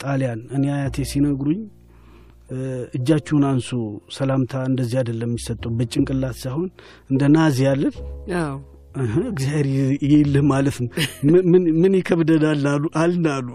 ጣሊያን 0.00 0.40
እኔ 0.56 0.64
አያቴ 0.74 1.06
ሲነግሩኝ 1.10 1.60
እጃችሁን 2.96 3.44
አንሱ፣ 3.48 3.68
ሰላምታ 4.16 4.54
እንደዚህ 4.68 4.98
አይደለም 5.00 5.30
የሚሰጠው 5.30 5.70
በጭንቅላት 5.78 6.36
ሳይሆን 6.42 6.68
እንደ 7.10 7.22
ናዚ 7.34 7.58
ያለን 7.66 7.94
እግዚአብሔር 9.30 9.66
ይልህ 10.10 10.44
ማለት 10.50 10.76
ምን 11.80 11.94
ይከብደናል 11.98 12.64
አሉ 12.70 12.84
አልን 13.00 13.26
አሉ 13.34 13.48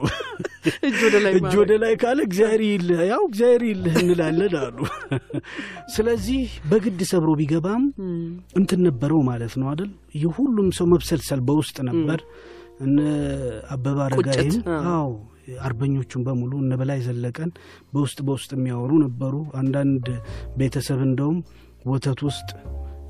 እጅ 0.88 0.98
ወደ 1.06 1.16
ላይ 1.24 1.34
እጅ 1.40 1.54
ወደ 1.62 1.74
ላይ 1.84 1.94
ካለ 2.02 2.20
እግዚአብሔር 2.28 2.62
ይልህ 2.68 3.00
ያው 3.10 3.22
እግዚአብሔር 3.30 3.64
ይልህ 3.70 3.96
እንላለን 4.02 4.56
አሉ። 4.62 4.78
ስለዚህ 5.96 6.42
በግድ 6.72 7.00
ሰብሮ 7.12 7.32
ቢገባም 7.40 7.84
እንትን 8.60 8.82
ነበረው 8.88 9.22
ማለት 9.30 9.56
ነው 9.62 9.68
አይደል? 9.72 9.90
የሁሉም 10.22 10.70
ሰው 10.78 10.88
መብሰልሰል 10.94 11.42
በውስጥ 11.48 11.78
ነበር። 11.90 12.22
እነ 12.86 13.00
አበባ 13.74 13.98
አረጋይም 14.08 14.56
አዎ 14.94 15.10
አርበኞቹን 15.64 16.22
በሙሉ 16.26 16.52
እነ 16.64 16.74
በላይ 16.80 17.00
ዘለቀን 17.06 17.50
በውስጥ 17.94 18.20
በውስጥ 18.28 18.52
የሚያወሩ 18.56 18.92
ነበሩ። 19.04 19.34
አንዳንድ 19.60 20.06
ቤተሰብ 20.60 21.02
እንደውም 21.08 21.38
ወተት 21.86 22.20
ውስጥ 22.28 22.50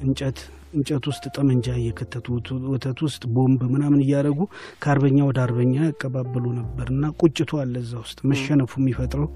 እንጨት 0.02 0.40
እንጨት 0.74 1.06
ውስጥ 1.10 1.24
ጠመንጃ 1.36 1.68
እየከተቱ 1.78 2.28
ወተት 2.74 3.00
ውስጥ 3.06 3.24
ቦምብ 3.36 3.62
ምናምን 3.74 4.04
እያደረጉ 4.04 4.40
ከአርበኛ 4.84 5.18
ወደ 5.30 5.40
አርበኛ 5.46 5.74
ያቀባበሉ 5.86 6.46
ነበር 6.60 6.88
እና 6.96 7.12
ቁጭቱ 7.22 7.60
አለ 7.62 7.74
እዛ 7.84 7.94
ውስጥ 8.04 8.20
መሸነፉ 8.32 8.74
የሚፈጥረው 8.82 9.28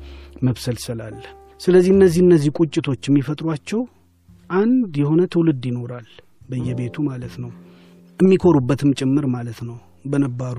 መብሰልሰል 0.47 1.01
አለ። 1.07 1.21
ስለዚህ 1.61 1.91
እነዚህ 1.95 2.21
እነዚህ 2.25 2.51
ቁጭቶች 2.59 3.03
የሚፈጥሯቸው 3.09 3.81
አንድ 4.53 4.93
የሆነ 5.01 5.21
ትውልድ 5.33 5.63
ይኖራል 5.69 6.07
በየቤቱ 6.49 6.95
ማለት 7.09 7.35
ነው፣ 7.43 7.51
የሚኮሩበትም 8.19 8.91
ጭምር 8.99 9.25
ማለት 9.35 9.59
ነው። 9.69 9.77
በነባሩ 10.05 10.57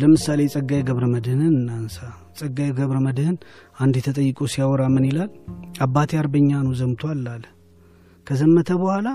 ለምሳሌ 0.00 0.40
ጸጋዬ 0.52 0.80
ገብረ 0.88 1.04
መድህንን 1.12 1.54
እናንሳ። 1.58 1.96
ጸጋዬ 2.38 2.68
ገብረ 2.78 2.98
መድህን 3.06 3.36
አንድ 3.78 3.96
ተጠይቆ 4.06 4.48
ሲያወራ 4.52 4.82
ምን 4.94 5.04
ይላል? 5.08 5.30
አባቴ 5.84 6.10
አርበኛ 6.20 6.50
ነው 6.66 6.72
ዘምቷል 6.80 7.24
አለ። 7.34 7.44
ከዘመተ 8.26 8.70
በኋላ 8.80 9.08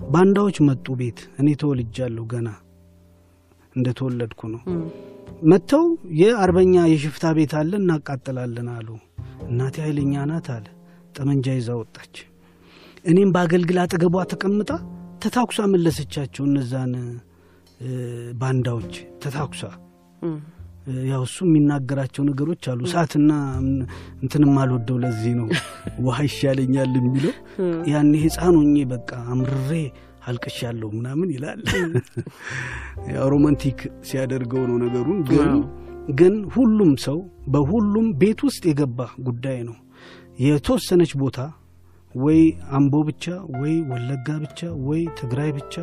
ባንዳዎች 0.00 0.56
መጡ 0.68 0.86
ቤት። 1.00 1.18
እኔ 1.40 1.48
ተወልጃለሁ 1.60 2.24
ገና 2.32 2.48
እንደ 3.76 3.88
ተወለድኩ 3.98 4.40
ነው። 4.54 4.62
መጥተው 5.50 5.84
የአርበኛ 6.20 6.74
የሽፍታ 6.90 7.26
ቤት 7.36 7.52
አለ 7.60 7.72
እናቃጥላለን 7.80 8.68
አሉ። 8.74 8.88
እናቴ 9.48 9.76
ኃይለኛ 9.84 10.14
ናት 10.30 10.48
አለ። 10.56 10.66
ጠመንጃ 11.14 11.46
ይዛ 11.58 11.70
ወጣች። 11.80 12.16
እኔም 13.04 13.30
በአገልግል 13.34 13.78
አጠገቧ 13.82 14.16
ተቀምጣ 14.32 14.70
ተታኩሳ 15.22 15.60
መለሰቻቸው 15.72 16.44
እነዛን 16.48 16.92
ባንዳዎች 18.40 18.92
ተታኩሳ። 19.22 19.62
ያው 21.06 21.22
እሱ 21.26 21.38
የሚናገራቸው 21.46 22.22
ነገሮች 22.28 22.62
አሉ። 22.70 22.80
እሳትና 22.88 23.30
እንትንም 24.22 24.54
አልወደው 24.62 24.96
ለዚህ 25.02 25.32
ነው 25.40 25.48
ውሃ 26.06 26.18
ይሻለኛል 26.28 26.94
የሚለው። 27.00 27.34
ያኔ 27.92 28.12
ሕፃን 28.24 28.56
ሆኜ 28.60 28.76
በቃ 28.92 29.10
አምርሬ 29.32 29.70
አልቅሻለሁ 30.26 30.88
ምናምን 30.96 31.28
ይላል። 31.34 31.60
ያው 33.14 33.26
ሮማንቲክ 33.34 33.78
ሲያደርገው 34.08 34.64
ነው 34.70 34.76
ነገሩን። 34.84 35.20
ግን 35.30 35.52
ግን 36.18 36.34
ሁሉም 36.54 36.92
ሰው 37.06 37.18
በሁሉም 37.48 38.06
ቤት 38.20 38.40
ውስጥ 38.46 38.62
የገባ 38.68 38.98
ጉዳይ 39.26 39.58
ነው። 39.68 39.76
የተወሰነች 40.40 41.12
ቦታ 41.20 41.38
ወይ 42.14 42.40
አምቦ 42.70 42.94
ብቻ 43.08 43.24
ወይ 43.60 43.74
ወለጋ 43.90 44.28
ብቻ 44.44 44.60
ወይ 44.86 45.02
ትግራይ 45.20 45.50
ብቻ 45.58 45.74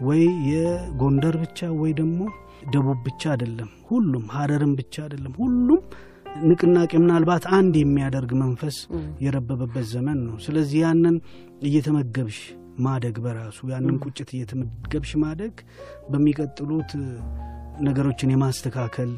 ወይ 0.00 0.22
የጎንደር 0.50 1.36
ብቻ 1.42 1.60
ወይ 1.80 1.92
ደግሞ 2.00 2.20
ደቡብ 2.66 2.98
ብቻ 3.06 3.22
አይደለም። 3.32 3.70
ሁሉም 3.88 4.24
ሀረርም 4.34 4.72
ብቻ 4.78 4.94
አይደለም። 5.04 5.32
ሁሉም 5.40 5.80
ንቅናቄ 6.42 6.92
ምናልባት 7.02 7.44
አንድ 7.58 7.74
የሚያደርግ 7.80 8.30
መንፈስ 8.40 8.76
የረበበበት 9.24 9.86
ዘመን 9.92 10.18
ነው። 10.26 10.36
ስለዚህ 10.44 10.78
ያንን 10.84 11.16
እየተመገብሽ 11.62 12.38
ማደግ 12.78 13.16
በራሱ 13.24 13.58
ያንን 13.72 13.96
ቁጭት 14.04 14.30
እየተመገብሽ 14.36 15.12
ማደግ 15.24 15.54
በሚቀጥሉት 16.12 16.92
ነገሮችን 17.86 18.32
የማስተካከል 18.34 19.10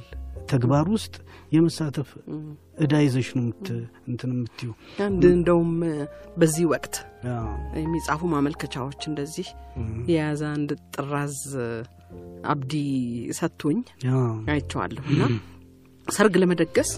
ተግባር 0.51 0.87
ውስጥ 0.95 1.15
የመሳተፍ 1.53 2.09
እዳ 2.79 2.95
ይዘሽ 3.05 3.29
ነው 3.37 3.45
እንትን 4.09 4.31
የምትዩ። 4.35 4.71
አንድ 5.05 5.23
እንደውም 5.31 5.73
በዚህ 6.37 6.67
ወቅት 6.73 6.95
የሚጻፉ 7.81 8.29
ማመልከቻዎች 8.35 9.01
እንደዚህ 9.11 9.49
የያዘ 10.11 10.43
አንድ 10.53 10.71
ጥራዝ 10.97 11.39
አብዲ 12.47 12.73
ሰጥቶኝ 13.39 13.79
አይቼዋለሁ። 14.53 15.05
እና 15.13 15.23
ሰርግ 16.07 16.35
ለመደገስ 16.41 16.91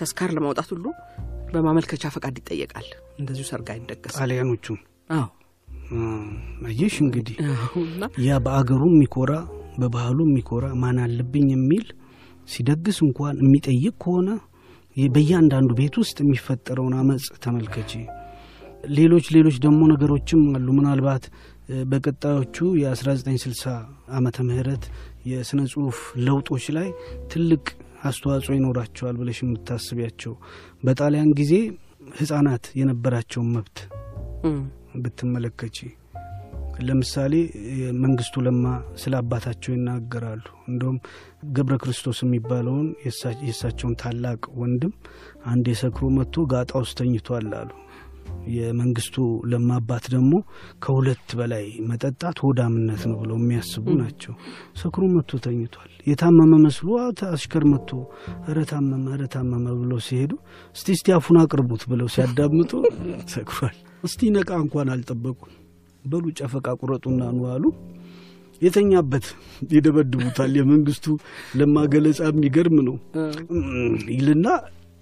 ተስካር 0.00 0.30
ለማውጣት 0.36 0.68
ሁሉ 0.74 0.84
በማመልከቻ 1.52 2.02
ፈቃድ 2.14 2.34
ይጠየቃል። 2.40 2.88
እንደዚሁ 3.20 3.44
ሰርግ 3.50 3.68
አይደገስ 3.74 4.14
ጣሊያኖቹ። 4.18 4.66
አዎ። 5.12 5.28
አየሽ 6.68 6.94
እንግዲህ 7.04 7.36
ያ 8.26 8.36
በአገሩ 8.44 8.82
የሚኮራ 8.92 9.32
በባህሉ 9.80 10.18
የሚኮራ 10.28 10.66
ማን 10.82 10.98
አለብኝ 11.04 11.46
የሚል 11.54 11.86
ሲደግስ 12.48 12.98
እንኳን 13.06 13.34
የሚጠይቅ 13.42 13.94
ከሆነ 14.02 14.28
በእያንዳንዱ 15.10 15.70
ቤት 15.78 15.94
ውስጥ 16.00 16.16
የሚፈጠረውን 16.22 16.94
አመፅ 17.00 17.26
ተመልከቺ። 17.44 17.92
ሌሎች 18.96 19.26
ሌሎች 19.36 19.56
ደግሞ 19.64 19.80
ነገሮችም 19.92 20.40
አሉ። 20.56 20.68
ምናልባት 20.78 21.24
በቀጣዮቹ 21.90 22.56
የ1960 22.80 23.74
ዓመተ 24.16 24.38
ምህረት 24.48 24.84
የስነ 25.30 25.60
ጽሁፍ 25.72 25.98
ለውጦች 26.26 26.66
ላይ 26.76 26.88
ትልቅ 27.32 27.64
አስተዋጽኦ 28.04 28.52
ይኖራቸዋል 28.56 29.16
ብለሽ 29.20 29.38
የምታስቢያቸው 29.44 30.34
በጣሊያን 30.84 31.32
ጊዜ 31.40 31.54
ህጻናት 32.20 32.66
የነበራቸውን 32.78 33.50
መብት 33.56 33.78
ብትመለከቺ 35.02 35.78
ለምሳሌ 36.80 37.34
መንግስቱ 38.02 38.42
ለማ 38.44 38.64
ስለ 39.00 39.14
አባታቸው 39.20 39.70
ይናገራሉ። 39.74 40.44
እንደውም 40.70 40.98
ገብረ 41.56 41.74
ክርስቶስ 41.82 42.18
የሚባለውን 42.24 42.86
የእሳቸውን 43.42 43.98
ታላቅ 44.02 44.40
ወንድም 44.60 44.92
አንድ 45.46 45.66
የሰክሮ 45.72 46.08
መጥቶ 46.16 46.46
ጋጣ 46.52 46.72
ውስጥ 46.82 46.96
ተኝቷል 47.00 47.48
አሉ። 47.60 47.70
የመንግስቱ 48.50 49.16
ለማ 49.50 49.70
አባት 49.78 50.04
ደግሞ 50.14 50.32
ከሁለት 50.84 51.28
በላይ 51.38 51.66
መጠጣት 51.90 52.36
ሆዳምነት 52.44 53.02
ነው 53.10 53.16
ብለው 53.22 53.36
የሚያስቡ 53.40 53.86
ናቸው። 54.00 54.32
ሰክሮ 54.80 55.04
መጥቶ 55.14 55.40
ተኝቷል። 55.44 55.90
የታመመ 56.06 56.52
መስሎ 56.64 56.88
አሽከር 57.30 57.64
መጥቶ 57.72 57.90
እረ 58.48 58.58
ታመመ፣ 58.70 59.04
እረ 59.16 59.24
ታመመ 59.34 59.66
ብለው 59.80 60.00
ሲሄዱ 60.06 60.32
እስቲ 60.76 60.88
እስቲ 60.96 61.14
አፉን 61.16 61.38
አቅርቡት 61.42 61.84
ብለው 61.92 62.10
ሲያዳምጡ 62.14 62.72
ሰክሯል። 63.34 63.76
እስቲ 64.04 64.30
ነቃ 64.36 64.50
እንኳን 64.64 64.90
አልጠበቁም። 64.94 65.52
በሉ 66.04 66.24
ጨፈቃ 66.38 66.66
ቁረጡና 66.80 67.22
ኑ 67.32 67.48
አሉ። 67.52 67.64
የተኛበት 68.62 69.26
ይደበድቡታል። 69.70 70.52
የመንግስቱ 70.58 71.06
ለማ 71.58 71.84
ገለጻ 71.92 72.20
የሚገርም 72.30 72.76
ነው 72.88 72.96
ይልና 74.14 74.46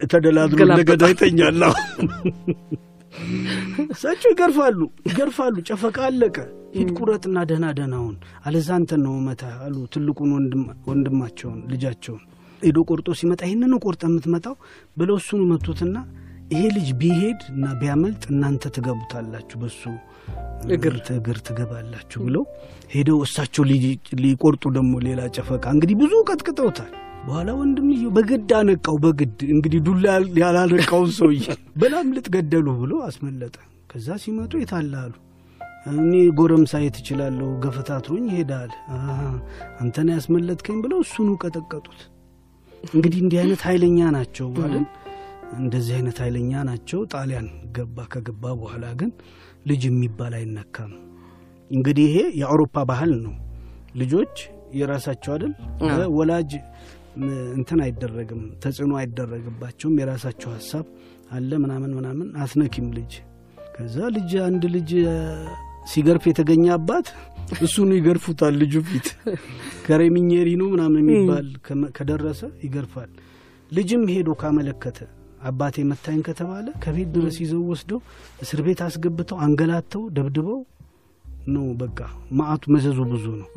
ተደላድሎ 0.00 0.58
እንደገና 0.68 1.04
ይተኛል። 1.12 1.62
እሳቸው 3.88 4.28
ይገርፋሉ 4.32 4.80
ይገርፋሉ። 5.08 5.56
ጨፈቃ 5.68 5.98
አለቀ። 6.08 6.36
ሂድ 6.74 6.88
ቁረጥና 6.98 7.38
ደህና 7.50 7.66
ደህናውን 7.78 8.16
አለዛ 8.46 8.68
አንተን 8.78 9.02
ነው 9.06 9.14
መታ 9.26 9.44
አሉ። 9.66 9.76
ትልቁን 9.94 10.32
ወንድማቸውን 10.88 11.60
ልጃቸውን 11.72 12.22
ሄዶ 12.62 12.78
ቆርጦ 12.90 13.08
ሲመጣ 13.18 13.40
ይህንን 13.48 13.74
ቆርጠ 13.84 14.02
የምትመጣው 14.08 14.54
ብለው 14.96 15.16
እሱን 15.20 15.42
መቱትና 15.50 15.96
ይሄ 16.50 16.62
ልጅ 16.76 16.88
ቢሄድ 17.00 17.40
እና 17.52 17.64
ቢያመልጥ 17.80 18.22
እናንተ 18.32 18.70
ትገቡታላችሁ 18.76 19.56
በሱ 19.62 19.82
እግር 20.74 20.94
እግር 21.16 21.38
ትገባላችሁ 21.48 22.20
ብለው 22.26 22.44
ሄደው 22.94 23.18
እሳቸው 23.26 23.64
ሊቆርጡ 24.22 24.64
ደግሞ 24.76 24.92
ሌላ 25.06 25.20
ጨፈቃ 25.36 25.64
እንግዲህ 25.74 25.96
ብዙ 26.02 26.12
ቀጥቅጠውታል። 26.28 26.92
በኋላ 27.28 27.50
ወንድምየው 27.58 28.10
በግድ 28.16 28.50
አነቃው። 28.58 28.96
በግድ 29.02 29.38
እንግዲህ 29.54 29.80
ዱላ 29.86 30.06
ያላነቃውን 30.40 31.10
ሰውዬ 31.16 31.40
በላምልጥ 31.80 32.26
ገደሉ 32.34 32.66
ብሎ 32.80 32.92
አስመለጠ። 33.08 33.56
ከዛ 33.90 34.16
ሲመጡ 34.22 34.52
የታላሉ 34.60 35.12
እኔ 35.92 36.12
ጎረምሳ 36.38 36.80
የት 36.82 36.96
እችላለሁ 37.00 37.48
ገፈታትሮኝ 37.62 38.24
ይሄዳል 38.30 38.72
አንተን 39.80 40.08
ያስመለጥከኝ 40.14 40.78
ብለው 40.84 40.98
እሱኑ 41.04 41.28
ቀጠቀጡት። 41.42 42.00
እንግዲህ 42.90 43.20
እንዲህ 43.24 43.38
አይነት 43.42 43.62
ኃይለኛ 43.68 43.98
ናቸው 44.16 44.48
አይደል? 44.58 44.84
እንደዚህ 45.58 45.94
አይነት 45.98 46.18
ኃይለኛ 46.22 46.52
ናቸው። 46.68 47.00
ጣሊያን 47.12 47.46
ገባ። 47.76 47.98
ከገባ 48.12 48.44
በኋላ 48.60 48.86
ግን 49.00 49.10
ልጅ 49.66 49.82
የሚባል 49.88 50.34
አይነካም። 50.38 50.92
እንግዲህ 51.70 52.06
ይሄ 52.10 52.18
የአውሮፓ 52.40 52.84
ባህል 52.90 53.12
ነው። 53.24 53.34
ልጆች 53.96 54.34
የራሳቸው 54.74 55.32
አይደል 55.34 55.52
ወላጅ 56.16 56.50
እንትን 57.56 57.80
አይደረግም፣ 57.84 58.42
ተጽዕኖ 58.62 58.92
አይደረግባቸውም። 59.00 59.96
የራሳቸው 60.00 60.50
ሀሳብ 60.56 60.86
አለ 61.30 61.50
ምናምን 61.64 61.90
ምናምን 61.98 62.28
አትነኪም 62.42 62.86
ልጅ። 62.98 63.12
ከዛ 63.74 63.96
ልጅ 64.16 64.30
አንድ 64.46 64.62
ልጅ 64.74 64.90
ሲገርፍ 65.90 66.24
የተገኘ 66.28 66.64
አባት 66.76 67.06
እሱኑ 67.58 67.90
ይገርፉታል 67.98 68.54
ልጁ 68.62 68.74
ፊት 68.88 69.06
ከሬሚኘሪ 69.86 70.48
ነው 70.60 70.68
ምናምን 70.72 70.98
የሚባል 71.02 71.46
ከደረሰ 71.96 72.40
ይገርፋል። 72.64 73.10
ልጅም 73.70 74.02
ሄዶ 74.12 74.28
ካመለከተ 74.40 74.98
አባቴ 75.42 75.76
መታኝ 75.90 76.18
ከተባለ 76.26 76.66
ከቤት 76.84 77.08
ድረስ 77.16 77.36
ይዘው 77.42 77.62
ወስደው 77.70 78.00
እስር 78.42 78.60
ቤት 78.66 78.80
አስገብተው 78.86 79.38
አንገላተው 79.44 80.02
ደብድበው 80.16 80.58
ነው 81.48 81.66
በቃ 81.80 81.98
ማአቱ 82.38 82.64
መዘዙ 82.74 82.98
ብዙ 83.12 83.24
ነው። 83.40 83.48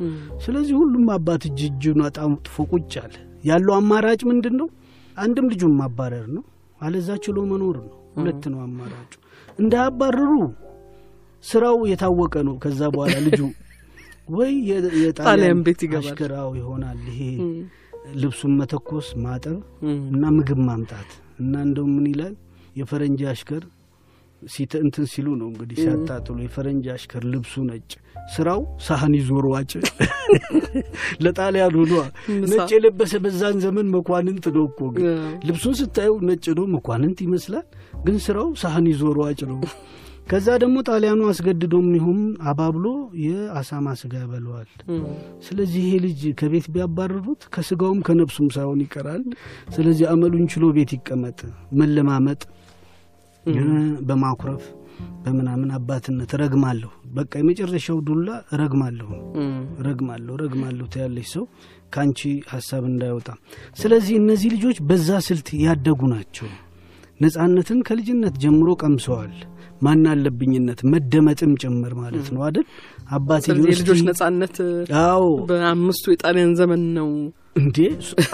ስለዚህ 0.44 0.74
ሁሉም 0.80 1.06
አባት 1.16 1.42
እጅ 1.48 1.60
እጁን 1.68 2.00
አጣጥፎ 2.06 2.56
ቁጭ 2.72 2.92
አለ። 3.02 3.14
ያለው 3.44 3.74
አማራጭ 3.78 4.20
ምንድን 4.30 4.54
ነው? 4.60 4.68
አንድም 5.16 5.46
ልጁን 5.52 5.72
ማባረር 5.78 6.26
ነው፣ 6.36 6.44
አለዛ 6.80 7.08
ችሎ 7.24 7.38
መኖር 7.50 7.76
ነው። 7.82 7.96
ሁለት 8.16 8.44
ነው 8.52 8.60
አማራጩ። 8.64 9.12
እንዳያባረሩ 9.58 10.30
ስራው 11.44 11.78
የታወቀ 11.90 12.34
ነው። 12.48 12.54
ከዛ 12.64 12.80
በኋላ 12.94 13.14
ልጁ 13.26 13.40
ወይ 14.34 14.52
ጣሊያን 15.20 15.60
ቤት 15.66 15.80
አሽከራው 15.98 16.50
ይሆናል። 16.58 16.98
ይሄ 17.10 17.20
ልብሱን 18.20 18.52
መተኮስ፣ 18.58 19.08
ማጠብ 19.24 19.58
እና 20.10 20.22
ምግብ 20.36 20.60
ማምጣት 20.68 21.10
እና 21.42 21.54
እንደው 21.66 21.86
ምን 21.94 22.06
ይላል 22.10 22.34
የፈረንጅ 22.76 23.20
አሽከር 23.32 23.62
እንትን 24.80 25.04
ሲሉ 25.12 25.28
ነው 25.40 25.48
እንግዲህ 25.50 25.76
ሲያጣጥሉ፣ 25.82 26.36
የፈረንጅ 26.44 26.86
አሽከር 26.94 27.24
ልብሱ 27.32 27.54
ነጭ፣ 27.68 27.90
ስራው 28.34 28.60
ሳህን 28.86 29.14
ይዞ 29.18 29.30
ሯጭ። 29.46 29.72
ለጣሊያን 31.24 31.74
ሆኗ 31.80 31.92
ነጭ 32.52 32.68
የለበሰ 32.74 33.12
በዛን 33.24 33.56
ዘመን 33.64 33.88
መኳንንት 33.94 34.46
ነው 34.56 34.64
እኮ። 34.70 34.80
ግን 34.94 35.06
ልብሱን 35.48 35.74
ስታየው 35.80 36.16
ነጭ 36.28 36.44
ነው፣ 36.58 36.66
መኳንንት 36.76 37.18
ይመስላል። 37.26 37.66
ግን 38.04 38.16
ስራው 38.26 38.48
ሳህን 38.62 38.86
ይዞ 38.92 39.02
ሯጭ 39.20 39.40
ነው። 39.50 39.58
ከዛ 40.28 40.48
ደግሞ 40.62 40.76
ጣሊያኑ 40.88 41.20
አስገድዶም 41.30 41.88
ይሁን 41.96 42.18
አባብሎ 42.50 42.84
የአሳማ 43.22 43.86
ስጋ 44.00 44.12
ያበለዋል። 44.22 44.68
ስለዚህ 45.46 45.80
ይሄ 45.82 45.94
ልጅ 46.04 46.20
ከቤት 46.40 46.66
ቢያባረሩት 46.74 47.42
ከስጋውም 47.54 48.00
ከነብሱም 48.06 48.48
ሳይሆን 48.56 48.82
ይቀራል። 48.84 49.24
ስለዚህ 49.74 50.06
አመሉን 50.12 50.46
ችሎ 50.52 50.64
ቤት 50.76 50.92
ይቀመጥ፣ 50.96 51.40
መለማመጥ 51.80 52.40
በማኩረፍ 54.08 54.64
በምናምን 55.24 55.70
አባትነት 55.76 56.30
ረግማለሁ፣ 56.40 56.90
በቃ 57.14 57.32
የመጨረሻው 57.40 57.98
ዱላ 58.06 58.28
ረግማለሁ 58.60 59.08
ረግማለሁ 59.86 60.34
ረግማለሁ 60.42 60.86
ትያለች 60.94 61.28
ሰው 61.34 61.44
ከአንቺ 61.94 62.20
ሀሳብ 62.52 62.82
እንዳይወጣ። 62.90 63.28
ስለዚህ 63.78 64.14
እነዚህ 64.20 64.50
ልጆች 64.56 64.78
በዛ 64.88 65.08
ስልት 65.28 65.48
ያደጉ 65.64 66.00
ናቸው። 66.14 66.48
ነጻነትን 67.20 67.80
ከልጅነት 67.88 68.34
ጀምሮ 68.44 68.68
ቀምሰዋል። 68.82 69.34
ማን 69.82 70.02
አለብኝነት 70.10 70.80
መደመጥም 70.92 71.52
ጭምር 71.62 71.92
ማለት 72.00 72.26
ነው 72.34 72.42
አይደል? 72.46 72.66
አባቴ 73.10 73.44
የልጆች 73.66 74.00
ነጻነት 74.08 74.56
አዎ 75.04 75.24
በአምስቱ 75.48 76.04
የጣሊያን 76.12 76.52
ዘመን 76.60 76.82
ነው 76.98 77.08
እንዴ 77.56 77.78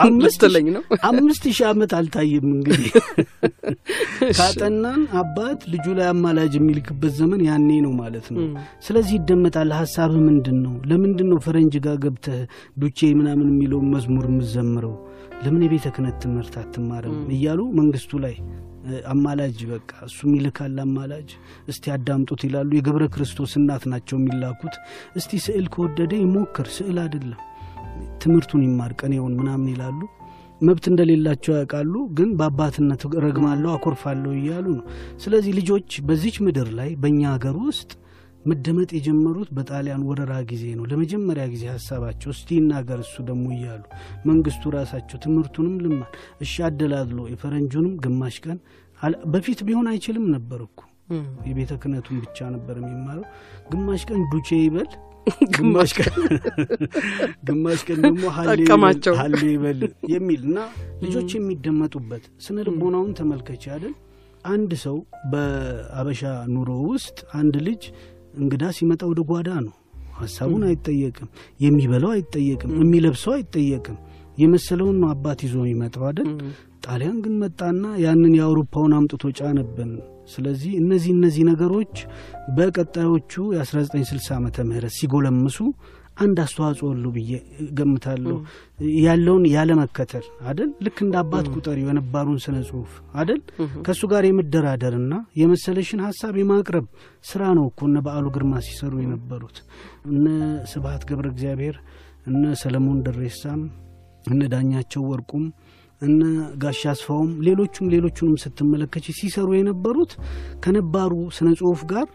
አምስት 0.02 0.42
ለኝ 0.52 0.66
ነው 0.74 0.82
አምስት 1.08 1.44
ሺህ 1.48 1.64
ዓመት 1.70 1.92
አልታየም። 1.98 2.46
እንግዲህ 2.50 2.90
ካጠናን 4.38 5.02
አባት 5.20 5.60
ልጁ 5.72 5.86
ላይ 5.98 6.06
አማላጅ 6.12 6.52
የሚልክበት 6.58 7.12
ዘመን 7.18 7.40
ያኔ 7.48 7.68
ነው 7.86 7.92
ማለት 8.00 8.26
ነው። 8.34 8.44
ስለዚህ 8.86 9.14
ይደመጣል። 9.18 9.72
ሀሳብህ 9.80 10.22
ምንድን 10.28 10.58
ነው? 10.64 10.74
ለምንድን 10.90 11.28
ነው 11.32 11.40
ፈረንጅ 11.46 11.74
ጋር 11.86 11.98
ገብተህ 12.04 12.40
ዱቼ 12.82 13.10
ምናምን 13.20 13.48
የሚለውን 13.52 13.90
መዝሙር 13.94 14.26
የምዘምረው? 14.30 14.94
ለምን 15.42 15.64
የቤተ 15.64 15.86
ክህነት 15.94 16.16
ትምህርት 16.22 16.54
አትማርም? 16.62 17.18
እያሉ 17.34 17.60
መንግስቱ 17.78 18.12
ላይ 18.24 18.36
አማላጅ 19.12 19.58
በቃ 19.70 19.90
እሱም 20.06 20.30
ይልካል 20.36 20.76
አማላጅ። 20.84 21.28
እስቲ 21.68 21.84
አዳምጡት 21.94 22.40
ይላሉ። 22.46 22.70
የገብረ 22.76 23.04
ክርስቶስ 23.14 23.52
እናት 23.60 23.84
ናቸው 23.92 24.16
የሚላኩት። 24.18 24.74
እስቲ 25.16 25.40
ስዕል 25.46 25.66
ከወደደ 25.74 26.12
ይሞክር፣ 26.22 26.68
ስዕል 26.76 26.98
አይደለም 27.04 27.40
ትምህርቱን 28.22 28.62
ይማር 28.66 28.92
ቀኔውን 29.00 29.34
ምናምን 29.38 29.68
ይላሉ። 29.72 30.00
መብት 30.60 30.84
እንደሌላቸው 30.90 31.52
ያውቃሉ። 31.56 31.94
ግን 32.16 32.30
በአባትነት 32.38 33.02
ረግማለሁ፣ 33.24 33.70
አኮርፋለሁ 33.74 34.30
እያሉ 34.38 34.66
ነው። 34.74 34.84
ስለዚህ 35.22 35.52
ልጆች 35.58 35.98
በዚች 36.08 36.36
ምድር 36.46 36.68
ላይ 36.78 36.90
በእኛ 37.02 37.20
ሀገር 37.34 37.56
ውስጥ 37.66 37.90
መደመጥ 38.44 38.90
የጀመሩት 38.96 39.48
በጣሊያን 39.56 40.04
ወረራ 40.08 40.34
ጊዜ 40.50 40.64
ነው። 40.76 40.84
ለመጀመሪያ 40.90 41.44
ጊዜ 41.52 41.64
ሀሳባቸው 41.72 42.30
እስቲ 42.34 42.48
ይናገር 42.58 43.00
እሱ 43.04 43.16
ደግሞ 43.28 43.46
እያሉ 43.56 43.82
መንግስቱ 44.28 44.70
ራሳቸው 44.76 45.18
ትምህርቱንም 45.24 45.74
ልማር 45.84 46.12
እሺ 46.40 46.54
አደላድሎ 46.68 47.20
የፈረንጁንም 47.32 47.94
ግማሽ 48.04 48.38
ቀን 48.44 48.58
በፊት 49.32 49.60
ቢሆን 49.66 49.88
አይችልም 49.90 50.24
ነበር 50.36 50.60
እኮ 50.64 50.80
የቤተ 51.48 51.72
ክህነቱን 51.82 52.16
ብቻ 52.24 52.48
ነበር 52.54 52.76
የሚማረው። 52.80 53.26
ግማሽ 53.70 54.02
ቀን 54.08 54.22
ዱቼ 54.32 54.48
ይበል 54.60 54.88
ግማሽ 55.56 55.92
ቀን 55.98 56.14
ግማሽ 57.48 57.80
ቀን 57.88 57.98
ደግሞ 58.06 58.22
ጠቀማቸው 58.48 59.14
ሀሌ 59.20 59.40
ይበል 59.48 59.80
የሚል 60.12 60.42
እና 60.48 60.58
ልጆች 61.02 61.32
የሚደመጡበት 61.36 62.24
ስነ 62.46 62.66
ልቦናውን 62.68 63.12
ተመልከች 63.18 63.64
አይደል። 63.72 63.94
አንድ 64.44 64.72
ሰው 64.84 64.96
በአበሻ 65.30 66.22
ኑሮ 66.52 66.70
ውስጥ 66.90 67.18
አንድ 67.38 67.54
ልጅ 67.68 67.82
እንግዳ 68.36 68.64
ሲመጣ 68.76 69.02
ወደ 69.10 69.20
ጓዳ 69.30 69.50
ነው። 69.66 69.74
ሀሳቡን 70.18 70.62
አይጠየቅም፣ 70.68 71.28
የሚበላው 71.60 72.12
አይጠየቅም፣ 72.14 72.70
የሚለብሰው 72.80 73.32
አይጠየቅም። 73.36 73.98
የመሰለውን 74.38 74.96
ነው 75.02 75.08
አባት 75.12 75.40
ይዞ 75.44 75.56
የሚመጣው 75.62 76.04
አይደል። 76.08 76.28
ጣሊያን 76.84 77.18
ግን 77.24 77.34
መጣና 77.42 77.84
ያንን 78.04 78.34
የአውሮፓውን 78.38 78.92
አምጥቶ 78.98 79.30
ጫነብን። 79.38 79.92
ስለዚህ 80.28 80.72
እነዚህ 80.80 81.10
እነዚህ 81.16 81.42
ነገሮች 81.50 81.94
በቀጣዮቹ 82.56 83.32
የ1960 83.54 84.34
ዓመተ 84.36 84.66
ምህረት 84.68 84.94
ሲጎለምሱ 84.98 85.58
አንድ 86.18 86.38
አስተዋጽኦ 86.44 86.86
አሉ 86.92 87.04
ብዬ 87.16 87.32
ገምታለሁ። 87.78 88.36
ያለውን 89.02 89.44
ያለመከተል 89.52 90.24
አደል 90.50 90.70
ልክ 90.84 90.98
እንደ 91.04 91.14
አባት 91.20 91.46
ቁጠሪ 91.54 91.78
የነባሩን 91.84 92.38
ስነ 92.44 92.56
ጽሁፍ 92.68 92.90
አደል 93.20 93.40
ከእሱ 93.86 94.02
ጋር 94.12 94.24
የመደራደርና 94.28 95.12
የመሰለሽን 95.40 96.02
ሀሳብ 96.06 96.36
የማቅረብ 96.40 96.86
ስራ 97.24 97.42
ነው 97.58 97.66
እኮ 97.70 97.82
እነ 97.90 97.98
በዓሉ 98.06 98.26
ግርማ 98.36 98.54
ሲሰሩ 98.68 98.94
የነበሩት። 99.02 99.58
እነ 100.12 100.26
ስብሀት 100.72 101.04
ገብረ 101.10 101.28
እግዚአብሔር 101.34 101.78
እነ 102.28 102.44
ሰለሞን 102.62 102.98
ደሬሳም 103.06 103.60
እነ 104.24 104.42
ዳኛቸው 104.52 105.02
ወርቁም 105.10 105.44
እነ 106.02 106.20
ጋሻ 106.62 106.82
አስፋውም 106.92 107.30
ሌሎቹም 107.46 107.86
ሌሎቹንም 107.94 108.36
ስትመለከች 108.42 109.06
ሲሰሩ 109.18 109.48
የነበሩት 109.56 110.12
ከነባሩ 110.64 111.14
ስነ 111.36 111.48
ጽሁፍ 111.60 111.80
ጋር 111.92 112.08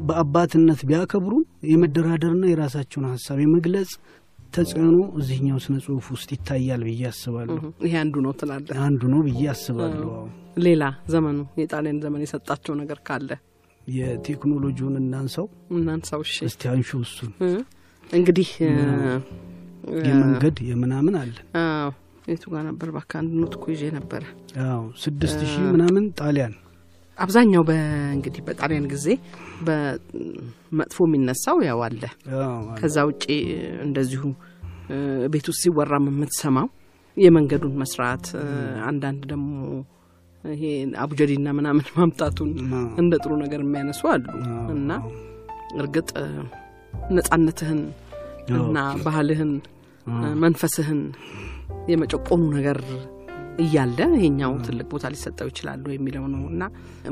በአባትነት 0.00 0.80
ቢያከብሩም 0.88 1.42
የመደራደርና 1.70 2.44
የራሳቸውን 2.50 3.06
ሀሳብ 3.12 3.38
የመግለጽ 3.42 3.90
ተጽዕኖ 4.52 4.96
እዚህኛው 5.20 5.58
ስነ 5.64 5.76
ጽሁፍ 5.84 6.06
ውስጥ 6.14 6.28
ይታያል 6.34 6.82
ብዬ 6.86 7.02
አስባለሁ። 7.10 7.56
ይሄ 7.86 7.94
አንዱ 8.02 8.14
ነው 8.26 8.32
ትላለ? 8.40 8.66
አንዱ 8.86 9.02
ነው 9.12 9.20
ብዬ 9.26 9.42
አስባለሁ። 9.52 10.08
ሌላ 10.66 10.82
ዘመኑ 11.12 11.38
የጣሊያን 11.60 11.98
ዘመን 12.04 12.22
የሰጣቸው 12.24 12.74
ነገር 12.82 12.98
ካለ 13.08 13.30
የቴክኖሎጂውን 13.86 14.96
እናንሳው 15.02 15.46
እናንሳው። 15.74 16.22
እሺ 16.26 16.36
እስቲ 16.48 16.62
አንሹ 16.72 16.90
እሱን 17.04 17.32
እንግዲህ 18.10 18.48
የመንገድ 20.06 20.56
የምናምን 20.70 21.14
አለን 21.20 21.44
የቱ 22.26 22.44
ጋር 22.52 22.62
ነበር? 22.68 22.88
ባካ 22.94 23.12
አንድ 23.20 23.32
ኖት 23.40 23.52
እኮ 23.56 23.64
ይዤ 23.72 23.82
ነበረ። 23.96 24.22
ስድስት 25.02 25.40
ሺህ 25.50 25.66
ምናምን 25.74 26.04
ጣሊያን። 26.20 26.54
አብዛኛው 27.18 27.62
በእንግዲህ 27.68 28.40
በጣሊያን 28.48 28.86
ጊዜ 28.92 29.06
በመጥፎ 29.66 30.98
የሚነሳው 31.06 31.58
ያው 31.68 31.78
አለ። 31.86 32.02
ከዛ 32.78 32.96
ውጪ 33.10 33.24
እንደዚሁ 33.86 34.22
ቤት 35.32 35.46
ውስጥ 35.50 35.62
ሲወራም 35.64 36.04
የምትሰማው 36.10 36.66
የመንገዱን 37.16 37.76
መስራት፣ 37.82 38.24
አንዳንድ 38.88 39.22
ደግሞ 39.30 39.52
ይሄ 40.44 40.64
አቡጀዲና 41.02 41.48
ምናምን 41.58 41.86
ማምጣቱን 41.96 42.50
እንደ 43.02 43.12
ጥሩ 43.22 43.32
ነገር 43.44 43.60
የሚያነሱ 43.64 44.02
አሉ። 44.12 44.26
እና 44.76 44.90
እርግጥ 45.80 46.10
ነጻነትህን 47.10 47.80
እና 48.58 48.76
ባህልህን 49.04 49.52
መንፈስህን 50.42 51.00
የመጨቆኑ 51.90 52.42
ነገር 52.56 52.78
እያለ 53.58 53.98
ይሄኛው 54.14 54.52
ትልቅ 54.66 54.86
ቦታ 54.92 55.06
ሊሰጠው 55.12 55.48
ይችላሉ 55.50 55.84
የሚለው 55.92 56.24
ነው 56.32 56.42
እና 56.52 56.62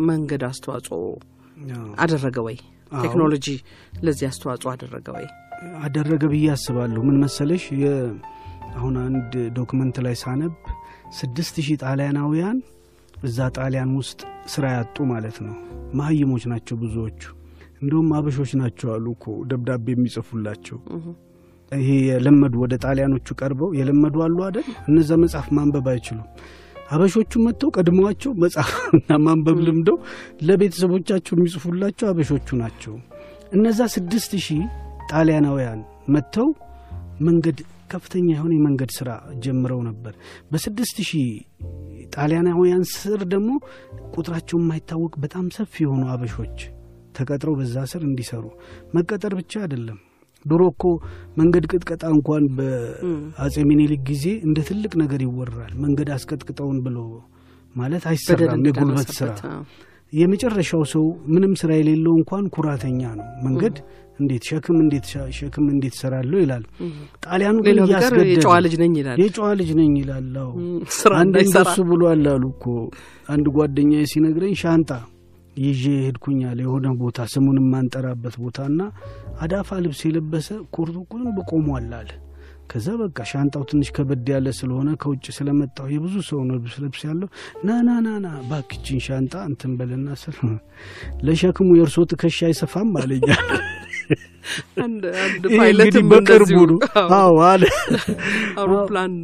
መንገድ 0.09 0.43
አስተዋጽኦ 0.49 0.99
አደረገ 2.03 2.37
ወይ? 2.47 2.57
ቴክኖሎጂ 3.03 3.47
ለዚህ 4.03 4.27
አስተዋጽኦ 4.31 4.69
አደረገ 4.75 5.07
ወይ? 5.17 5.27
አደረገ 5.85 6.23
ብዬ 6.33 6.47
አስባለሁ። 6.55 7.01
ምን 7.09 7.17
መሰለሽ 7.25 7.65
አሁን 8.75 8.95
አንድ 9.03 9.33
ዶክመንት 9.59 9.97
ላይ 10.05 10.15
ሳነብ 10.23 10.55
ስድስት 11.19 11.57
ሺህ 11.67 11.77
ጣሊያናውያን 11.83 12.59
እዛ 13.25 13.39
ጣሊያን 13.59 13.91
ውስጥ 13.99 14.21
ስራ 14.55 14.65
ያጡ 14.77 14.97
ማለት 15.13 15.37
ነው። 15.45 15.55
መሀይሞች 15.99 16.45
ናቸው 16.53 16.77
ብዙዎቹ። 16.83 17.21
እንደውም 17.83 18.11
አበሾች 18.17 18.53
ናቸው 18.61 18.89
አሉ 18.95 19.07
እኮ 19.17 19.25
ደብዳቤ 19.51 19.87
የሚጽፉላቸው 19.95 20.79
ይሄ 21.73 21.89
የለመዱ 22.09 22.55
ወደ 22.63 22.75
ጣሊያኖቹ 22.85 23.29
ቀርበው 23.41 23.71
የለመዱ 23.79 24.17
አሉ 24.25 24.39
አይደል? 24.47 24.67
እነዛ 24.89 25.11
መጽሐፍ 25.23 25.47
ማንበብ 25.57 25.87
አይችሉም። 25.93 26.27
አበሾቹ 26.91 27.33
መጥተው 27.45 27.71
ቀድመዋቸው 27.77 28.33
መጽሐፍና 28.43 29.11
ማንበብ 29.27 29.59
ልምደው 29.67 29.97
ለቤተሰቦቻቸው 30.49 31.35
የሚጽፉላቸው 31.37 32.07
አበሾቹ 32.11 32.57
ናቸው። 32.63 32.95
እነዛ 33.53 33.81
ስድስት 33.95 34.33
ሺህ 34.47 34.63
ጣሊያናውያን 35.11 35.81
መጥተው 36.15 36.49
መንገድ 37.21 37.59
ከፍተኛ 37.91 38.29
የሆነ 38.35 38.53
የመንገድ 38.57 38.91
ስራ 38.97 39.11
ጀምረው 39.43 39.81
ነበር። 39.89 40.15
በስድስት 40.53 40.97
ሺህ 41.09 41.29
ጣሊያናውያን 42.15 42.83
ስር 42.95 43.21
ደግሞ 43.33 43.51
ቁጥራቸው 44.15 44.57
የማይታወቅ 44.61 45.15
በጣም 45.25 45.47
ሰፊ 45.57 45.75
የሆኑ 45.85 46.03
አበሾች 46.13 46.59
ተቀጥረው 47.17 47.55
በዛ 47.59 47.77
ስር 47.91 48.03
እንዲሰሩ 48.09 48.45
መቀጠር 48.95 49.33
ብቻ 49.41 49.53
አይደለም 49.63 49.99
ድሮ 50.45 50.63
እኮ 50.73 50.85
መንገድ 51.37 51.65
ቅጥቀጣ 51.71 52.03
እንኳን 52.17 52.45
በአጼ 52.57 53.55
ሚኒሊክ 53.71 54.03
ጊዜ 54.11 54.27
እንደ 54.47 54.59
ትልቅ 54.69 54.93
ነገር 55.03 55.21
ይወራል። 55.27 55.73
መንገድ 55.85 56.11
አስቀጥቅጠውን 56.17 56.79
ብሎ 56.87 56.99
ማለት 57.77 58.05
አይሰራም። 58.11 58.63
የጉልበት 58.69 59.11
ስራ 59.19 59.31
የመጨረሻው 60.13 60.83
ሰው 60.91 61.05
ምንም 61.35 61.53
ስራ 61.61 61.71
የሌለው 61.79 62.13
እንኳን 62.19 62.45
ኩራተኛ 62.57 63.01
ነው። 63.19 63.27
መንገድ 63.47 63.77
እንዴት 64.19 64.43
ሸክም 64.49 64.77
እንዴት 64.83 65.07
ሸክም 65.39 65.65
እንዴት 65.73 65.95
ሰራለሁ 66.01 66.39
ይላል። 66.43 66.65
ጣሊያኑ 67.25 67.57
ግን 67.67 67.79
እያስገደደ 67.85 68.29
የጨዋ 68.33 68.55
ልጅ 68.65 68.75
ነኝ 68.83 68.93
ይላል። 69.01 69.17
የጨዋ 69.23 69.49
ልጅ 69.61 69.71
ነኝ 69.81 69.95
ይላል። 70.03 70.29
አንድ 71.21 71.35
እንደሱ 71.45 71.77
ብሏል 71.91 72.23
አሉ 72.35 72.45
እኮ 72.55 72.67
አንድ 73.29 73.49
ጓደኛዬ 73.57 74.05
ሲነግረኝ 74.13 74.55
ሻንጣ 74.63 74.91
ይዤ 75.57 75.83
ሄድኩኛል 76.05 76.59
የሆነ 76.63 76.87
ቦታ 77.01 77.27
ስሙን 77.33 77.59
የማንጠራበት 77.61 78.37
ቦታና 78.41 78.81
አዳፋ 79.41 79.79
ልብስ 79.83 80.01
የለበሰ 80.07 80.47
ኩርቱቁን 80.75 81.25
በቆሟል 81.37 81.91
አለ። 81.99 82.11
ከዛ 82.71 82.87
በቃ 83.01 83.19
ሻንጣው 83.31 83.63
ትንሽ 83.71 83.89
ከበድ 83.97 84.29
ያለ 84.33 84.49
ስለሆነ 84.59 84.91
ከውጭ 85.03 85.27
ስለመጣው 85.37 85.87
የብዙ 85.95 86.15
ሰው 86.29 86.41
ነው 86.47 86.57
ልብስ 86.57 86.77
ልብስ 86.85 87.03
ያለው 87.09 87.29
ና 87.67 87.77
ና 87.87 87.97
ና 88.01 88.13
ና 88.25 88.31
ባክችን 88.49 89.01
ሻንጣ 89.07 89.35
እንትን 89.51 89.73
በልና 89.79 90.17
ስል 90.23 90.39
ለሸክሙ 91.27 91.69
የእርሶ 91.79 92.07
ትከሻ 92.13 92.39
አይሰፋም 92.49 92.93
አለኛል። 93.03 93.45
ፓይለትም 95.55 96.09
በቅርቡ 96.11 96.57
ነው። 96.71 96.79
አዎ። 97.17 97.37
አለ። 97.51 97.63
አውሮፕላን 98.61 99.15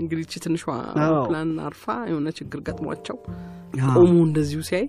እንግዲህ 0.00 0.24
ቺ 0.32 0.42
ትንሿ 0.44 0.62
አውሮፕላን 0.98 1.50
አርፋ 1.66 1.84
የሆነ 2.10 2.28
ችግር 2.38 2.60
ገጥሟቸው 2.68 3.18
ቆሙ 3.94 4.12
እንደዚሁ 4.26 4.60
ሲያይ 4.68 4.84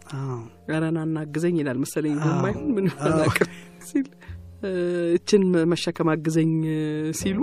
ረና 0.75 0.97
እናግዘኝ 1.07 1.55
ይላል 1.61 1.77
መሰለኝ። 1.83 2.15
ማይሆን 2.43 2.67
ምን 2.75 2.87
ሲል 3.89 4.07
እችን 5.13 5.41
መሸከም 5.71 6.09
አግዘኝ 6.13 6.51
ሲሉ 7.19 7.39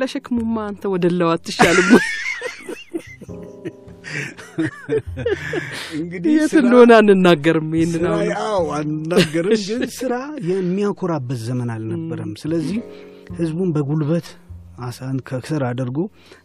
ለሸክሙማ 0.00 0.56
አንተ 0.66 0.84
ወደ 0.94 1.06
ለው 1.14 1.30
አትሻልም 1.34 1.90
እንግዲህ 5.96 6.32
የት 6.36 6.52
እንደሆነ 6.60 6.92
አንናገርም። 7.00 7.68
ይህንን 7.78 8.04
አዎ 8.44 8.64
አንናገርም፣ 8.76 9.54
ግን 9.70 9.82
ስራ 9.96 10.14
የሚያኮራበት 10.50 11.40
ዘመን 11.46 11.70
አልነበረም። 11.74 12.32
ስለዚህ 12.42 12.78
ህዝቡን 13.34 13.70
በጉልበት 13.74 14.26
አሳን 14.82 15.16
ከስር 15.28 15.62
አድርጎ 15.68 15.98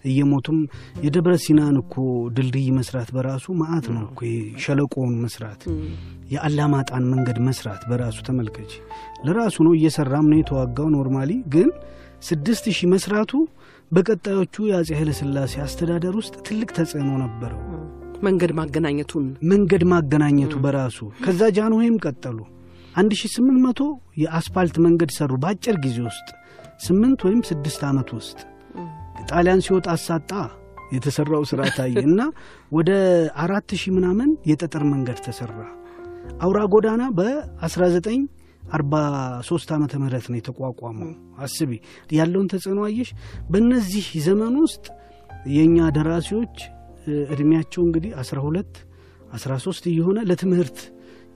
እየሞቱም 0.10 0.60
የደብረ 1.04 1.34
ሲናን 1.44 1.78
እኮ 1.82 1.96
ድልድይ 2.36 2.68
መስራት 2.78 3.10
በራሱ 3.16 3.46
መዓት 3.62 3.86
ነው 3.94 4.04
እኮ 4.08 4.20
ሸለቆውን 4.64 5.16
መስራት 5.24 5.62
የአላማጣን 6.34 7.06
መንገድ 7.14 7.40
መስራት 7.48 7.82
በራሱ 7.90 8.18
ተመልከች። 8.28 8.74
ለራሱ 9.26 9.58
ነው 9.68 9.74
እየሰራም 9.78 10.28
ነው 10.32 10.40
የተዋጋው። 10.40 10.90
normally 10.96 11.32
ግን 11.56 11.70
ስድስት 12.24 12.66
ሺህ 12.72 12.88
መስራቱ 12.94 13.32
በቀጣዮቹ 13.92 14.56
የአጼ 14.70 14.90
ኃይለሥላሴ 14.98 15.54
አስተዳደር 15.64 16.16
ውስጥ 16.20 16.36
ትልቅ 16.48 16.70
ተጽዕኖ 16.78 17.12
ነበረው። 17.24 17.62
መንገድ 18.24 18.52
ማገናኘቱን 18.58 19.26
መንገድ 19.52 19.84
ማገናኘቱ 19.92 20.54
በራሱ 20.64 20.98
ከዛ 21.24 21.42
ጃንሆይም 21.58 21.98
ቀጠሉ። 22.06 22.40
አንድ 22.96 23.12
ሺህ 23.20 23.32
ስምንት 23.36 23.60
መቶ 23.66 23.82
የአስፓልት 24.22 24.76
መንገድ 24.86 25.12
ሰሩ 25.18 25.32
በአጭር 25.44 25.76
ጊዜ 25.84 25.98
ውስጥ 26.08 26.28
ስምንት 26.80 27.20
ወይም 27.28 27.40
ስድስት 27.50 27.82
ዓመት 27.88 28.10
ውስጥ 28.18 28.40
ጣሊያን 29.30 29.62
ሲወጣ 29.66 29.88
አሳጣ 29.94 30.32
የተሰራው 30.94 31.44
ስራ 31.50 31.62
ታየ 31.76 31.96
እና 32.08 32.22
ወደ 32.78 32.92
አራት 33.44 33.70
ሺህ 33.80 33.92
ምናምን 33.98 34.30
የጠጠር 34.50 34.84
መንገድ 34.92 35.18
ተሰራ። 35.26 35.58
አውራ 36.42 36.60
ጎዳና 36.74 37.04
በ1943 37.18 38.26
ዓመተ 39.76 39.94
ምህረት 40.02 40.26
ነው 40.32 40.38
የተቋቋመው። 40.40 41.12
አስቢ 41.46 41.72
ያለውን 42.18 42.48
ተጽዕኖ 42.54 42.80
አየሽ። 42.88 43.10
በእነዚህ 43.52 44.08
ዘመን 44.28 44.56
ውስጥ 44.66 44.86
የእኛ 45.54 45.78
ደራሲዎች 45.98 46.56
እድሜያቸው 47.34 47.82
እንግዲህ 47.88 48.12
12 48.22 48.74
13 49.38 49.84
እየሆነ 49.92 50.20
ለትምህርት 50.30 50.80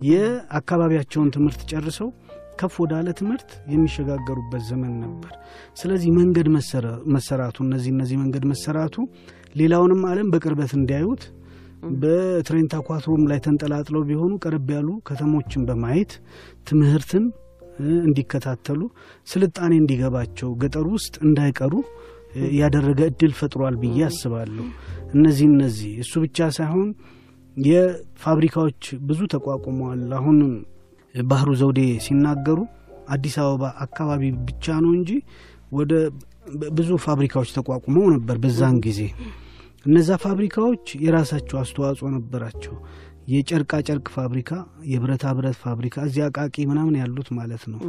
የአካባቢያቸውን 0.07 1.29
ትምህርት 1.35 1.61
ጨርሰው 1.71 2.09
ከፍ 2.59 2.75
ወዳለ 2.83 3.07
ትምህርት 3.19 3.49
የሚሸጋገሩበት 3.73 4.63
ዘመን 4.69 4.93
ነበር። 5.03 5.31
ስለዚህ 5.77 6.09
መንገድ 6.19 6.47
መሰራቱ 7.15 7.57
እነዚህ 7.67 7.91
እነዚህ 7.95 8.17
መንገድ 8.23 8.45
መሰራቱ 8.51 8.95
ሌላውንም 9.55 10.01
ዓለም 10.11 10.29
በቅርበት 10.33 10.73
እንዲያዩት 10.77 11.23
በትሬንት 12.01 12.73
አኳትሮም 12.77 13.23
ላይ 13.29 13.39
ተንጠላጥለው 13.45 14.03
ቢሆኑ 14.09 14.33
ቀረብ 14.43 14.69
ያሉ 14.75 14.89
ከተሞችን 15.07 15.65
በማየት 15.69 16.11
ትምህርትን 16.67 17.25
እንዲከታተሉ 18.03 18.81
ስልጣኔ 19.27 19.73
እንዲገባቸው 19.79 20.49
ገጠር 20.61 20.85
ውስጥ 20.95 21.13
እንዳይቀሩ 21.27 21.73
ያደረገ 22.59 23.01
እድል 23.11 23.33
ፈጥሯል 23.39 23.75
ብዬ 23.81 23.97
አስባለሁ። 24.07 24.65
እነዚህ 25.15 25.47
እነዚህ 25.51 25.91
እሱ 26.03 26.13
ብቻ 26.23 26.47
ሳይሆን 26.57 26.87
የፋብሪካዎች 27.57 28.83
ብዙ 29.09 29.19
ተቋቁመዋል። 29.33 30.03
አሁን 30.19 30.37
ባህሩ 31.15 31.49
ዘውዴ 31.59 31.79
ሲናገሩ 32.05 32.59
አዲስ 33.13 33.35
አበባ 33.41 33.63
አካባቢ 33.85 34.23
ብቻ 34.47 34.75
ነው 34.83 34.91
እንጂ 34.97 35.09
ወደ 35.71 35.93
ብዙ 36.75 36.89
ፋብሪካዎች 37.05 37.49
ተቋቁመው 37.57 38.05
ነበር 38.15 38.35
በዛን 38.43 38.77
ጊዜ። 38.85 38.99
እነዛ 39.85 40.09
ፋብሪካዎች 40.23 40.85
የራሳቸው 41.05 41.57
አስተዋጽኦ 41.61 42.07
ነበራቸው። 42.15 42.75
የጨርቃ 43.27 43.73
ጨርቅ 43.87 44.07
ፋብሪካ፣ 44.15 44.49
የብረታ 44.85 45.25
ብረት 45.35 45.57
ፋብሪካ 45.61 45.95
እዚያ 46.07 46.25
አቃቂ 46.29 46.55
ምናምን 46.71 46.95
ያሉት 47.01 47.29
ማለት 47.37 47.63
ነው። 47.71 47.79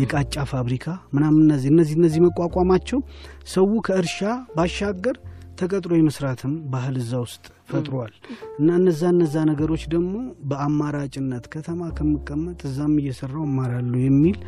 የቃጫ 0.00 0.44
ፋብሪካ 0.50 0.86
ምናምን 1.14 1.40
እነዚህ 1.44 1.70
እነዚህ 1.74 1.94
እነዚህ 1.98 2.20
መቋቋማቸው 2.26 3.00
ሰው 3.54 3.70
ከእርሻ 3.86 4.18
ባሻገር 4.56 5.16
ተቀጥሮ 5.58 5.92
የመስራትም 5.96 6.52
ባህል 6.72 6.94
እዛ 7.00 7.12
ውስጥ 7.24 7.44
ፈጥሯል 7.70 8.12
እና 8.58 8.68
እነዛ 8.80 9.02
እነዛ 9.14 9.34
ነገሮች 9.50 9.82
ደግሞ 9.92 10.14
በአማራጭነት 10.50 11.44
ከተማ 11.54 11.90
ከምቀመጥ 11.98 12.60
እዛም 12.68 12.94
እየሰራው 13.02 13.44
እማራለሁ 13.48 14.00
የሚል 14.04 14.38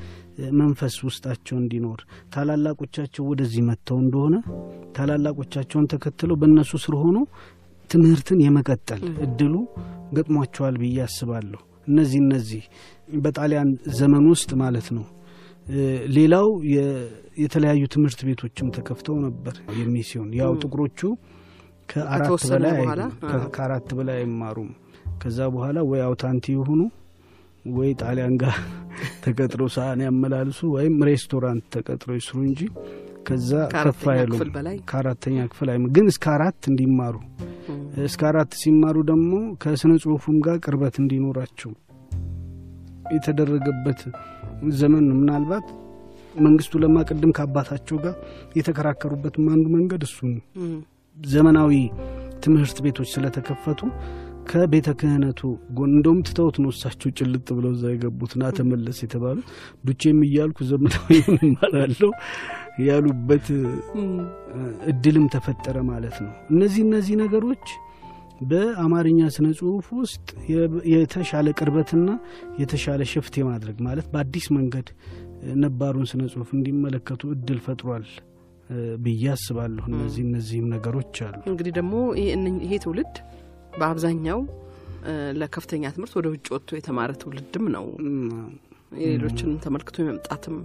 መንፈስ 0.58 0.94
ውስጣቸው 1.08 1.56
እንዲኖር 1.60 2.00
ታላላቆቻቸው 2.34 3.24
ወደዚህ 3.30 3.62
መጥተው 3.68 3.98
እንደሆነ 4.04 4.36
ታላላቆቻቸውን 4.96 5.86
ተከትለው 5.92 6.38
በእነሱ 6.40 6.72
ስር 6.84 6.96
ሆኖ 7.02 7.18
ትምህርትን 7.90 8.38
የመቀጠል 8.44 9.02
እድሉ 9.26 9.54
ገጥሟቸዋል 10.16 10.76
ብዬ 10.82 10.96
አስባለሁ። 11.04 11.60
እነዚህ 11.86 12.18
እነዚህ 12.24 12.62
በጣሊያን 13.24 13.70
ዘመን 13.98 14.24
ውስጥ 14.30 14.50
ማለት 14.62 14.86
ነው። 14.96 15.04
ሌላው 16.16 16.48
የተለያዩ 17.42 17.82
ትምህርት 17.94 18.20
ቤቶችም 18.28 18.68
ተከፍተው 18.76 19.16
ነበር። 19.24 19.54
የሚሲዮን 19.78 20.28
ያው 20.40 20.52
ጥቁሮቹ 20.62 21.00
ከአራት 23.54 23.88
በላይ 23.98 24.18
አይማሩም። 24.18 24.70
ከዛ 25.22 25.38
በኋላ 25.54 25.78
ወይ 25.90 26.00
አውታንቲ 26.06 26.46
የሆኑ 26.54 26.80
ወይ 27.70 27.90
ጣሊያን 28.02 28.34
ጋር 28.42 28.56
ተቀጥረው 29.24 29.68
ሳህን 29.74 30.00
ያመላልሱ 30.04 30.60
ወይም 30.74 30.96
ሬስቶራንት 31.08 31.64
ተቀጥረው 31.74 32.16
ይስሩ 32.18 32.36
እንጂ 32.48 32.60
ከዛ 33.26 33.50
ከፍ 33.74 34.02
አይሉም። 34.12 34.40
ከአራተኛ 34.88 35.36
ክፍል 35.52 35.68
አይ 35.72 35.78
ግን 35.96 36.06
እስከ 36.12 36.24
አራት 36.34 36.62
እንዲማሩ። 36.70 37.14
እስከ 38.04 38.22
አራት 38.30 38.52
ሲማሩ 38.60 38.96
ደግሞ 39.10 39.32
ከስነ 39.62 39.92
ጽሁፉም 40.02 40.36
ጋር 40.46 40.56
ቅርበት 40.64 40.96
እንዲኖራቸው 41.02 41.72
የተደረገበት 43.14 44.00
ዘመን 44.74 45.04
ነው። 45.08 45.16
ምናልባት 45.20 45.66
መንግስቱ 46.40 46.80
ለማ 46.82 46.98
ቅድም 47.08 47.32
ከአባታቸው 47.36 47.96
ጋር 48.04 48.14
የተከራከሩበትም 48.58 49.46
አንዱ 49.52 49.66
መንገድ 49.76 50.02
እሱ 50.08 50.18
ነው። 50.30 50.42
ዘመናዊ 51.16 51.72
ትምህርት 52.44 52.78
ቤቶች 52.84 53.08
ስለተከፈቱ 53.14 53.80
ከቤተ 54.48 54.88
ክህነቱ 55.00 55.40
ጎን 55.76 55.90
እንደውም 55.94 56.18
ትተውት 56.26 56.56
ነው 56.62 56.70
እሳቸው 56.72 57.10
ጭልጥ 57.18 57.46
ብለው 57.56 57.70
እዛ 57.76 57.84
የገቡት 57.92 58.32
ና 58.40 58.50
ተመለስ 58.56 58.98
የተባሉት 59.04 59.46
ዱቼም 59.84 60.18
እያልኩ 60.26 60.58
ዘመናዊ 60.70 61.08
እማራለሁ 61.46 62.10
ያሉበት 62.84 63.46
እድልም 64.90 65.26
ተፈጠረ 65.34 65.76
ማለት 65.90 66.16
ነው። 66.24 66.32
እነዚህ 66.52 66.82
እነዚህ 66.88 67.14
ነገሮች 67.22 67.66
በአማርኛ 68.44 69.20
ስነ 69.34 69.46
ጽሁፍ 69.58 69.86
ውስጥ 69.98 70.26
የተሻለ 70.92 71.48
ቅርበትና 71.58 72.08
የተሻለ 72.60 73.02
ሽፍት 73.12 73.34
የማድረግ 73.40 73.76
ማለት 73.86 74.06
በአዲስ 74.12 74.46
መንገድ 74.56 74.88
ነባሩን 75.62 76.06
ስነ 76.10 76.22
ጽሁፍ 76.32 76.50
እንዲመለከቱ 76.56 77.32
እድል 77.34 77.58
ፈጥሯል 77.66 78.06
ብዬ 79.04 79.24
አስባለሁ። 79.32 79.84
እነዚህ 79.92 80.22
እነዚህም 80.26 80.68
ነገሮች 80.74 81.16
አሉ። 81.26 81.40
እንግዲህ 81.50 81.72
ደግሞ 81.78 81.94
ይሄ 82.62 82.72
ትውልድ 82.84 83.14
በአብዛኛው 83.78 84.40
ለከፍተኛ 85.40 85.84
ትምህርት 85.94 86.14
ወደ 86.18 86.26
ውጭ 86.34 86.46
ወጥቶ 86.54 86.70
የተማረ 86.78 87.12
ትውልድም 87.22 87.66
ነው። 87.74 87.86
የሌሎችን 89.02 89.50
ተመልክቶ 89.62 89.96
የመምጣትም 90.02 90.56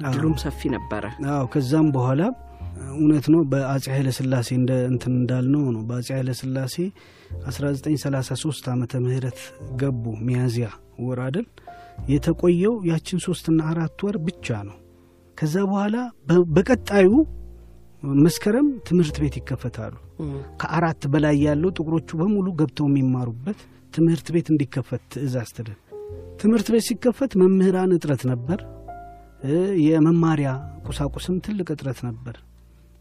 እድሉም 0.00 0.34
ሰፊ 0.42 0.60
ነበረ። 0.74 1.04
አዎ 1.32 1.44
ከዛም 1.52 1.88
በኋላ 1.94 2.22
እውነት 2.92 3.26
ነው 3.32 3.40
በአጼ 3.50 3.84
ኃይለ 3.94 4.08
ስላሴ 4.16 4.48
እንደ 4.58 4.72
እንትን 4.90 5.12
እንዳልነው 5.18 5.64
ነው። 5.74 5.82
በአጼ 5.88 6.08
ኃይለ 6.16 6.30
ስላሴ 6.40 6.74
1933 7.48 8.68
ዓመተ 8.72 9.00
ምህረት 9.04 9.38
ገቡ 9.80 10.04
ሚያዝያ 10.26 10.68
ወር 11.04 11.20
አይደል 11.26 11.46
የተቆየው 12.08 12.74
ያችን 12.90 13.18
ሶስትና 13.26 13.60
አራት 13.72 14.00
ወር 14.06 14.16
ብቻ 14.26 14.56
ነው። 14.68 14.76
ከዛ 15.38 15.54
በኋላ 15.70 15.96
በቀጣዩ 16.56 17.10
መስከረም 18.20 18.66
ትምህርት 18.88 19.16
ቤት 19.22 19.34
ይከፈታሉ። 19.40 19.94
ከአራት 20.60 21.02
በላይ 21.12 21.36
ያለው 21.46 21.70
ጥቁሮቹ 21.76 22.08
በሙሉ 22.20 22.46
ገብተው 22.60 22.86
የሚማሩበት 22.90 23.58
ትምህርት 23.94 24.26
ቤት 24.34 24.46
እንዲከፈት 24.52 25.02
ትእዛዝ 25.12 25.50
ተደረገ። 25.56 25.82
ትምህርት 26.40 26.68
ቤት 26.74 26.84
ሲከፈት 26.88 27.32
መምህራን 27.42 27.94
እጥረት 27.96 28.22
ነበር። 28.30 28.58
የመማሪያ 29.86 30.50
ቁሳቁስም 30.86 31.36
ትልቅ 31.46 31.68
እጥረት 31.74 31.98
ነበር። 32.06 32.36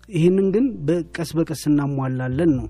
ይህንን 0.10 0.48
ግን 0.56 0.66
በቀስ 0.88 1.30
በቀስ 1.38 1.62
እናሟላለን 1.70 2.52
ነው። 2.58 2.66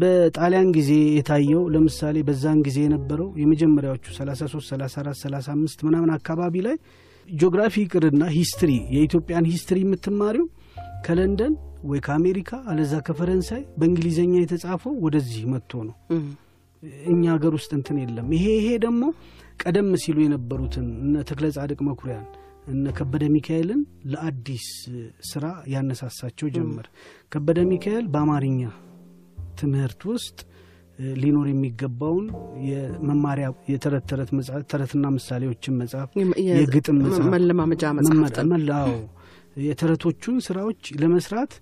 በጣሊያን 0.00 0.68
ጊዜ 0.76 0.90
የታየው 1.16 1.62
ለምሳሌ 1.74 2.16
በዛን 2.28 2.60
ጊዜ 2.66 2.78
የነበረው 2.84 3.28
የመጀመሪያዎቹ 3.42 4.04
33፣ 4.16 4.70
34፣ 4.70 5.22
35 5.24 5.84
ምናምን 5.88 6.12
አካባቢ 6.16 6.62
ላይ 6.66 6.76
ጂኦግራፊ 7.28 7.74
ይቅርና 7.84 8.24
history 8.34 8.72
የኢትዮጵያን 8.94 9.48
history 9.52 9.78
የምትማሪው 9.84 10.46
ከለንደን 11.06 11.54
ወይ 11.84 11.98
ከአሜሪካ 12.04 12.50
አለዛ 12.70 12.94
ከፈረንሳይ 13.06 13.62
በእንግሊዝኛ 13.78 14.32
የተጻፈው 14.38 14.94
ወደዚህ 15.04 15.42
መጥቶ 15.52 15.72
ነው። 15.88 15.96
እኛ 17.06 17.22
ሀገር 17.34 17.52
ውስጥ 17.58 17.70
እንትን 17.78 17.96
የለም። 18.02 18.28
ይሄ 18.36 18.46
ይሄ 18.58 18.68
ደግሞ 18.84 19.04
ቀደም 19.62 19.88
ሲሉ 20.02 20.18
የነበሩትን 20.24 20.86
እነ 21.04 21.22
ተክለ 21.28 21.46
ጻድቅ 21.56 21.78
መኩሪያን 21.88 22.26
እነ 22.68 22.86
ከበደ 22.96 23.24
ሚካኤልን 23.34 23.80
ለአዲስ 24.12 24.66
ስራ 25.28 25.44
ያነሳሳቸው 25.72 26.48
ጀመር። 26.56 26.86
ከበደ 27.32 27.58
ሚካኤል 27.70 28.06
በአማርኛ 28.14 28.60
ትምህርት 29.58 30.02
ውስጥ 30.10 30.38
ሊኖር 31.16 31.46
የሚገባውን 31.48 32.26
የመማሪያ 32.68 33.48
የተረት 33.72 34.04
ተረት 34.10 34.30
ተረትና 34.70 35.06
ምሳሌዎችን 35.16 35.76
መጽሐፍ፣ 35.80 36.10
የግጥም 36.50 36.98
መለማመጃ 37.34 37.84
መጽሐፍ 37.98 38.90
የተረቶቹን 39.66 40.36
ስራዎች 40.46 40.82
ለመስራት 41.00 41.52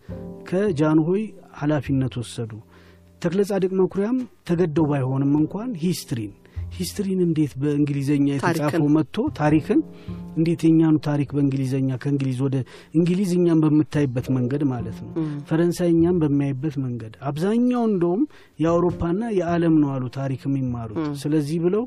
ከጃንሆይ 0.49 1.23
ኃላፊነት 1.61 2.15
ወሰዱ። 2.21 2.51
ተክለ 3.23 3.41
ጻድቅ 3.49 3.71
መኩሪያም 3.81 4.17
ተገደው 4.49 4.87
ባይሆንም 4.91 5.33
እንኳን 5.39 5.71
history 5.83 6.22
ን 6.22 6.33
history 6.77 7.11
ን 7.11 7.21
እንዴት 7.25 7.53
በእንግሊዝኛ 7.61 8.27
የተጻፈው 8.33 8.87
መጥቶ 8.97 9.27
ታሪክን 9.39 9.81
እንዴት 10.37 10.63
የኛኑ 10.67 10.97
ታሪክ 11.07 11.29
በእንግሊዝኛ 11.37 11.91
ከእንግሊዝ 12.03 12.39
ወደ 12.47 12.57
እንግሊዝኛን 12.95 13.61
በምታይበት 13.65 14.27
መንገድ 14.37 14.63
ማለት 14.73 14.99
ነው፣ 15.05 15.13
ፈረንሳይኛን 15.49 16.19
በሚያይበት 16.23 16.77
መንገድ 16.85 17.15
አብዛኛው 17.31 17.85
እንደውም 17.91 18.23
የአውሮፓና 18.59 19.23
የዓለም 19.39 19.77
ነው 19.83 19.91
አሉ 19.95 20.05
ታሪክ 20.19 20.43
የሚማሩት። 20.49 21.01
ስለዚህ 21.23 21.61
ብለው 21.67 21.85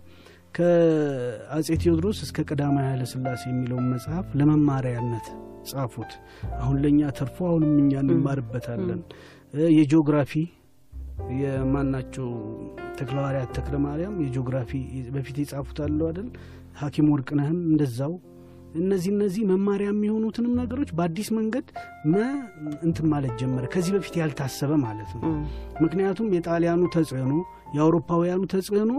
ከአጼ 0.60 1.68
ቴዎድሮስ 1.82 2.20
እስከ 2.26 2.46
ቀዳማዊ 2.48 2.86
ኃይለ 2.88 3.04
ሥላሴ 3.12 3.42
የሚለውን 3.50 3.88
መጽሐፍ 3.92 4.28
ለመማሪያነት 4.40 5.28
ጻፉት። 5.70 6.12
አሁን 6.60 6.78
ለእኛ 6.84 7.12
ተርፎ 7.18 7.38
አሁንም 7.50 7.76
እኛ 7.82 7.94
እንማርበታለን። 8.06 9.02
የጂኦግራፊ 9.76 10.34
የማናቸው 11.40 12.28
ተክለሐዋርያት 13.00 13.52
ተክለ 13.58 13.76
ማርያም 13.84 14.16
የጂኦግራፊ 14.24 14.72
በፊት 15.16 15.38
የጻፉት 15.42 15.78
አለው 15.86 16.08
አይደል? 16.10 16.28
ሐኪም 16.80 17.08
ወርቅነህም 17.14 17.60
እንደዛው። 17.70 18.14
እነዚህ 18.80 19.12
እነዚህ 19.14 19.44
መማሪያ 19.52 19.88
የሚሆኑትንም 19.92 20.58
ነገሮች 20.60 20.90
በአዲስ 20.98 21.30
መንገድ 21.38 21.68
እንትን 22.84 23.06
ማለት 23.14 23.34
ጀመረ። 23.40 23.64
ከዚህ 23.74 23.94
በፊት 23.96 24.16
ያልታሰበ 24.20 24.74
ማለት 24.84 25.12
ነው። 25.16 25.24
ምክንያቱም 25.84 26.28
የጣሊያኑ 26.36 26.84
ተጽዕኖ 26.96 27.32
የአውሮፓውያኑ 27.76 28.42
ተጽዕኖ 28.54 28.92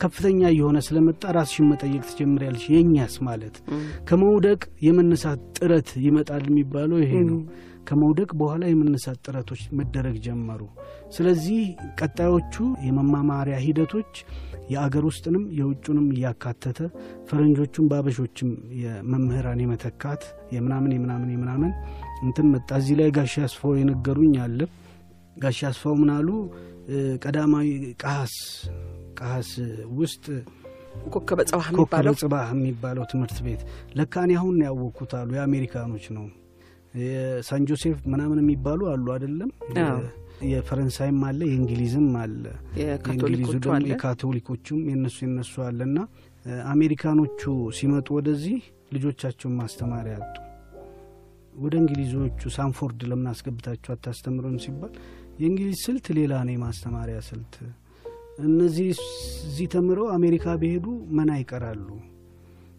ከፍተኛ 0.00 0.40
እየሆነ 0.52 0.78
ስለመጣ 0.86 1.22
ራስሽን 1.36 1.66
መጠየቅ 1.70 2.02
ትጀምሪያለሽ። 2.10 2.64
የእኛስ 2.74 3.16
ማለት 3.26 3.56
ከመውደቅ 4.08 4.60
የመነሳት 4.86 5.40
ጥረት 5.58 5.90
ይመጣል 6.06 6.44
የሚባለው 6.50 6.98
ይሄ 7.04 7.12
ነው። 7.28 7.40
ከመውደቅ 7.90 8.30
በኋላ 8.40 8.62
የመነሳት 8.68 9.18
ጥረቶች 9.24 9.62
መደረግ 9.78 10.16
ጀመሩ። 10.24 10.60
ስለዚህ 11.14 11.60
ቀጣዮቹ 12.00 12.54
የመማማሪያ 12.86 13.56
ሂደቶች 13.64 14.12
የአገር 14.70 15.04
ውስጥንም 15.08 15.44
የውጩንም 15.58 16.06
እያካተተ 16.14 16.80
ፈረንጆቹም 17.28 17.88
በአበሾችም 17.90 18.50
የመምህራን 18.82 19.62
የመተካት 19.64 20.22
የምናምን 20.54 20.92
የምናምን 20.96 21.30
የምናምን 21.34 21.72
እንትን 22.22 22.46
መጣ። 22.52 22.70
እዚህ 22.80 22.96
ላይ 23.00 23.10
ጋሻ 23.16 23.34
አስፋው 23.46 23.74
የነገሩኝ 23.80 24.34
አለ። 24.44 24.60
ጋሻ 25.36 25.60
አስፋው 25.68 25.94
ምናሉ 26.00 26.28
ቀዳማዊ 27.24 27.68
ቃስ 28.02 28.34
ቃስ 29.20 29.50
ውስጥ 29.98 30.24
ኮከበ 31.06 31.40
ጽባህ 32.20 32.48
የሚባለው 32.54 33.04
ትምህርት 33.10 33.38
ቤት 33.44 33.60
ለካኔ 33.98 34.30
አሁን 34.38 34.56
ያወቅኩት 34.64 35.12
አሉ። 35.18 35.30
የአሜሪካኖች 35.36 36.06
ነው። 36.16 36.24
የሳን 36.94 37.62
ጆሴፍ 37.68 37.98
ምናምን 38.12 38.38
የሚባሉ 38.42 38.80
አሉ 38.92 39.06
አይደለም። 39.14 39.50
የፈረንሳይም 40.50 41.18
አለ 41.28 41.40
የእንግሊዝም 41.48 42.06
አለ። 42.20 42.44
የእንግሊዙ 42.80 43.50
ደግሞ 43.56 43.88
የካቶሊኮቹም 43.90 44.80
የነሱ 44.90 45.18
የነሱ 45.26 45.54
አለ 45.66 45.80
እና 45.88 45.98
አሜሪካኖቹ 46.68 47.42
ሲመጡ 47.78 48.08
ወደዚህ 48.18 48.58
ልጆቻቸውን 48.92 49.56
ማስተማሪያ 49.58 50.14
ያጡ። 50.18 50.36
ወደ 51.56 51.74
እንግሊዞቹ 51.80 52.42
ሳንፎርድ 52.54 53.00
ለምን 53.10 53.28
አስገብታችሁ 53.30 53.90
አታስተምረን 53.94 54.58
ሲባል 54.64 54.92
የእንግሊዝ 55.40 55.78
ስልት 55.86 56.06
ሌላ 56.18 56.32
ነው 56.46 56.54
የማስተማሪያ 56.54 57.18
ስልት 57.28 57.54
እነዚህ 58.44 58.88
እዚህ 59.46 59.66
ተምረው 59.72 60.06
አሜሪካ 60.14 60.54
ቢሄዱ 60.60 60.86
መና 61.18 61.30
ይቀራሉ። 61.40 61.86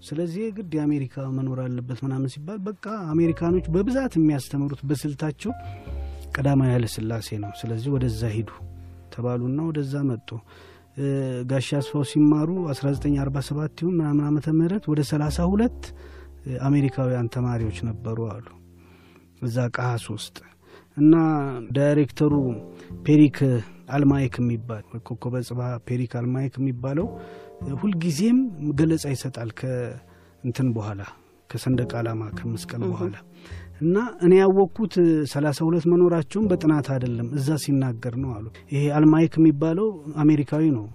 ስለዚህ 0.01 0.43
ግድ 0.57 0.71
የአሜሪካ 0.77 1.23
መኖር 1.35 1.59
አለበት 1.63 1.99
ምናምን 2.05 2.29
ሲባል 2.33 2.59
በቃ 2.67 2.85
አሜሪካኖች 3.13 3.65
በብዛት 3.73 4.13
የሚያስተምሩት 4.19 4.81
በስልታቸው 4.89 5.51
ቀዳማዊ 6.35 6.69
ኃይለ 6.73 6.85
ሥላሴ 6.95 7.29
ነው። 7.43 7.51
ስለዚህ 7.61 7.89
ወደዛ 7.95 8.21
ሂዱ 8.35 8.49
ተባሉና 9.13 9.59
ወደዛ 9.69 9.93
መጡ። 10.09 10.29
ጋሻ 11.49 11.69
አስፋው 11.79 12.03
ሲማሩ 12.09 12.49
1947 12.71 13.83
ይሁን 13.83 13.93
ምናምን 13.99 14.23
ዓመተ 14.29 14.47
ምህረት 14.57 14.85
ወደ 14.91 15.01
32 15.09 15.91
አሜሪካውያን 16.67 17.27
ተማሪዎች 17.35 17.77
ነበሩ 17.89 18.17
አሉ 18.33 18.47
እዛ 19.41 19.67
ቃሀስ 19.75 20.05
ውስጥ 20.13 20.37
እና 20.97 21.13
ዳይሬክተሩ 21.77 22.33
ፔሪክ 23.05 23.37
አልማይክ 23.95 24.35
የሚባል 24.41 24.83
ኮከበ 25.07 25.35
ፔሪክ 25.87 26.11
አልማይክ 26.19 26.53
የሚባለው 26.59 27.07
ሁልጊዜም 27.81 28.37
ገለጻ 28.79 29.05
ይሰጣል 29.13 29.49
ከእንትን 29.59 30.69
በኋላ 30.75 31.01
ከሰንደቅ 31.49 31.91
ዓላማ 31.99 32.21
ከመስቀል 32.37 32.83
በኋላ 32.91 33.15
እና 33.81 33.95
እኔ 34.25 34.33
ያወቅኩት 34.39 34.93
ሰላሳ 35.31 35.59
ሁለት 35.67 35.85
መኖራቸውን 35.91 36.45
በጥናት 36.51 36.87
አይደለም 36.93 37.27
እዛ 37.37 37.57
ሲናገር 37.63 38.15
ነው 38.23 38.31
አሉ። 38.35 38.45
ይሄ 38.73 38.83
አልማይክ 38.97 39.35
የሚባለው 39.39 39.87
አሜሪካዊ 40.23 40.63
ነው 40.75 40.85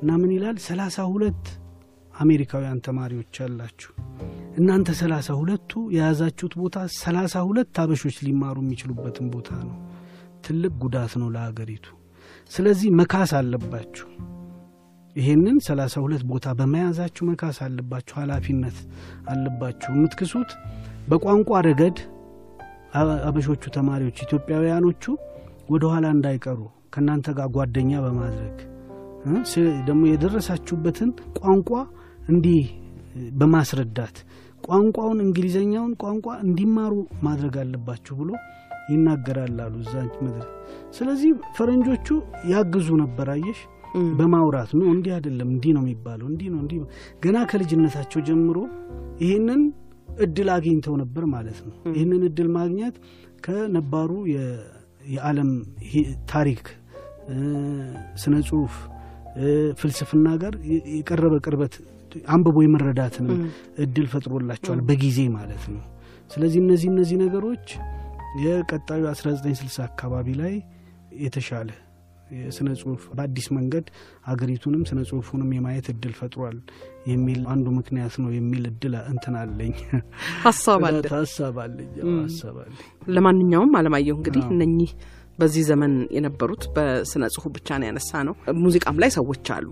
እና 0.00 0.10
ምን 0.20 0.32
ይላል 0.36 0.56
ሰላሳ 0.66 1.06
ሁለት 1.12 1.44
አሜሪካውያን 2.14 2.80
ተማሪዎች 2.86 3.36
አላችሁ 3.44 3.90
እናንተ 4.58 4.90
ሰላሳ 5.00 5.28
ሁለቱ 5.40 5.80
የያዛችሁት 5.94 6.54
ቦታ 6.60 6.78
ሰላሳ 6.96 7.42
ሁለት 7.48 7.78
አበሾች 7.82 8.16
ሊማሩ 8.26 8.56
የሚችሉበትን 8.64 9.28
ቦታ 9.34 9.50
ነው። 9.68 9.76
ትልቅ 10.46 10.72
ጉዳት 10.82 11.14
ነው 11.20 11.28
ለሀገሪቱ። 11.34 11.86
ስለዚህ 12.50 12.88
መካስ 12.98 13.32
አለባችሁ። 13.38 14.08
ይሄንን 15.18 15.56
ሰላሳ 15.66 15.94
ሁለት 16.02 16.22
ቦታ 16.28 16.46
በመያዛችሁ 16.58 17.22
መካስ 17.28 17.56
አለባችሁ፣ 17.64 18.14
ኃላፊነት 18.20 18.76
አለባችሁ። 19.32 19.90
የምትክሱት 19.96 20.50
በቋንቋ 21.08 21.60
ረገድ 21.66 21.98
አበሾቹ 23.26 23.62
ተማሪዎች 23.76 24.18
ኢትዮጵያውያኖቹ 24.26 25.04
ወደ 25.72 25.84
ኋላ 25.92 26.06
እንዳይቀሩ 26.16 26.60
ከእናንተ 26.92 27.34
ጋር 27.38 27.48
ጓደኛ 27.56 27.92
በማድረግ 28.04 28.56
ደግሞ 29.88 30.02
የደረሳችሁበትን 30.08 31.10
ቋንቋ 31.38 31.70
እንዲህ 32.28 32.62
በማስረዳት 33.38 34.16
ቋንቋውን 34.64 35.18
እንግሊዘኛውን 35.24 35.92
ቋንቋ 36.02 36.28
እንዲማሩ 36.44 36.94
ማድረግ 37.26 37.54
አለባችሁ 37.62 38.14
ብሎ 38.20 38.30
ይናገራል 38.92 39.58
አሉ 39.64 39.74
እዛ 39.84 39.94
ምድር። 40.24 40.46
ስለዚህ 40.96 41.30
ፈረንጆቹ 41.56 42.06
ያግዙ 42.52 42.88
ነበር። 43.02 43.28
አየሽ 43.34 43.60
በማውራት 44.18 44.70
ነው። 44.78 44.86
እንዲህ 44.94 45.12
አይደለም 45.16 45.48
እንዲህ 45.54 45.72
ነው 45.76 45.82
የሚባለው 45.84 46.26
እንዲህ 46.30 46.48
ነው 46.54 46.60
እንዲህ 46.62 46.78
ገና 47.24 47.38
ከልጅነታቸው 47.50 48.22
ጀምሮ 48.28 48.58
ይህንን 49.22 49.62
እድል 50.18 50.48
አግኝተው 50.54 50.94
ነበር 51.02 51.24
ማለት 51.34 51.58
ነው። 51.66 51.74
ይህንን 51.96 52.22
እድል 52.28 52.48
ማግኘት 52.56 52.94
ከነባሩ 53.44 54.10
የዓለም 55.12 55.50
ታሪክ፣ 56.32 56.64
ስነ 58.22 58.34
ጽሁፍ፣ 58.48 58.74
ፍልስፍና 59.80 60.28
ጋር 60.42 60.54
የቀረበ 60.94 61.34
ቅርበት 61.44 61.74
አንብቦ 62.28 62.56
የመረዳትንም 62.64 63.40
እድል 63.84 64.06
ፈጥሮላቸዋል 64.12 64.80
በጊዜ 64.88 65.18
ማለት 65.34 65.64
ነው። 65.74 65.82
ስለዚህ 66.30 66.58
እነዚህ 66.64 66.88
እነዚህ 66.92 67.16
ነገሮች 67.24 67.66
የቀጣዩ 68.44 69.02
1960 69.10 69.84
አካባቢ 69.86 70.28
ላይ 70.40 70.54
የተሻለ 71.24 71.68
የስነ 72.38 72.68
ጽሁፍ 72.80 73.02
በአዲስ 73.16 73.46
መንገድ 73.56 73.86
አገሪቱንም 74.26 74.82
ስነ 74.88 75.00
ጽሁፉንም 75.08 75.50
የማየት 75.56 75.86
እድል 75.92 76.14
ፈጥሯል 76.18 76.56
የሚል 77.06 77.40
አንዱ 77.52 77.66
ምክንያት 77.76 78.16
ነው 78.22 78.30
የሚል 78.36 78.64
እድል 78.70 78.94
እንትን 79.12 79.36
አለኝ 79.42 79.74
ሀሳብ 81.14 81.56
አለኝ 81.64 81.92
ለማንኛውም 83.16 83.72
አለማየሁ 83.80 84.16
እንግዲህ 84.18 84.44
እነኚህ 84.54 84.92
በዚህ 85.38 85.64
ዘመን 85.68 85.92
የነበሩት 86.14 86.62
በስነ 86.76 87.24
ጽሁፍ 87.34 87.50
ብቻ 87.56 87.68
ነው 87.80 87.86
ያነሳ 87.88 88.10
ነው። 88.28 88.34
ሙዚቃም 88.60 88.96
ላይ 89.02 89.10
ሰዎች 89.16 89.46
አሉ፣ 89.56 89.70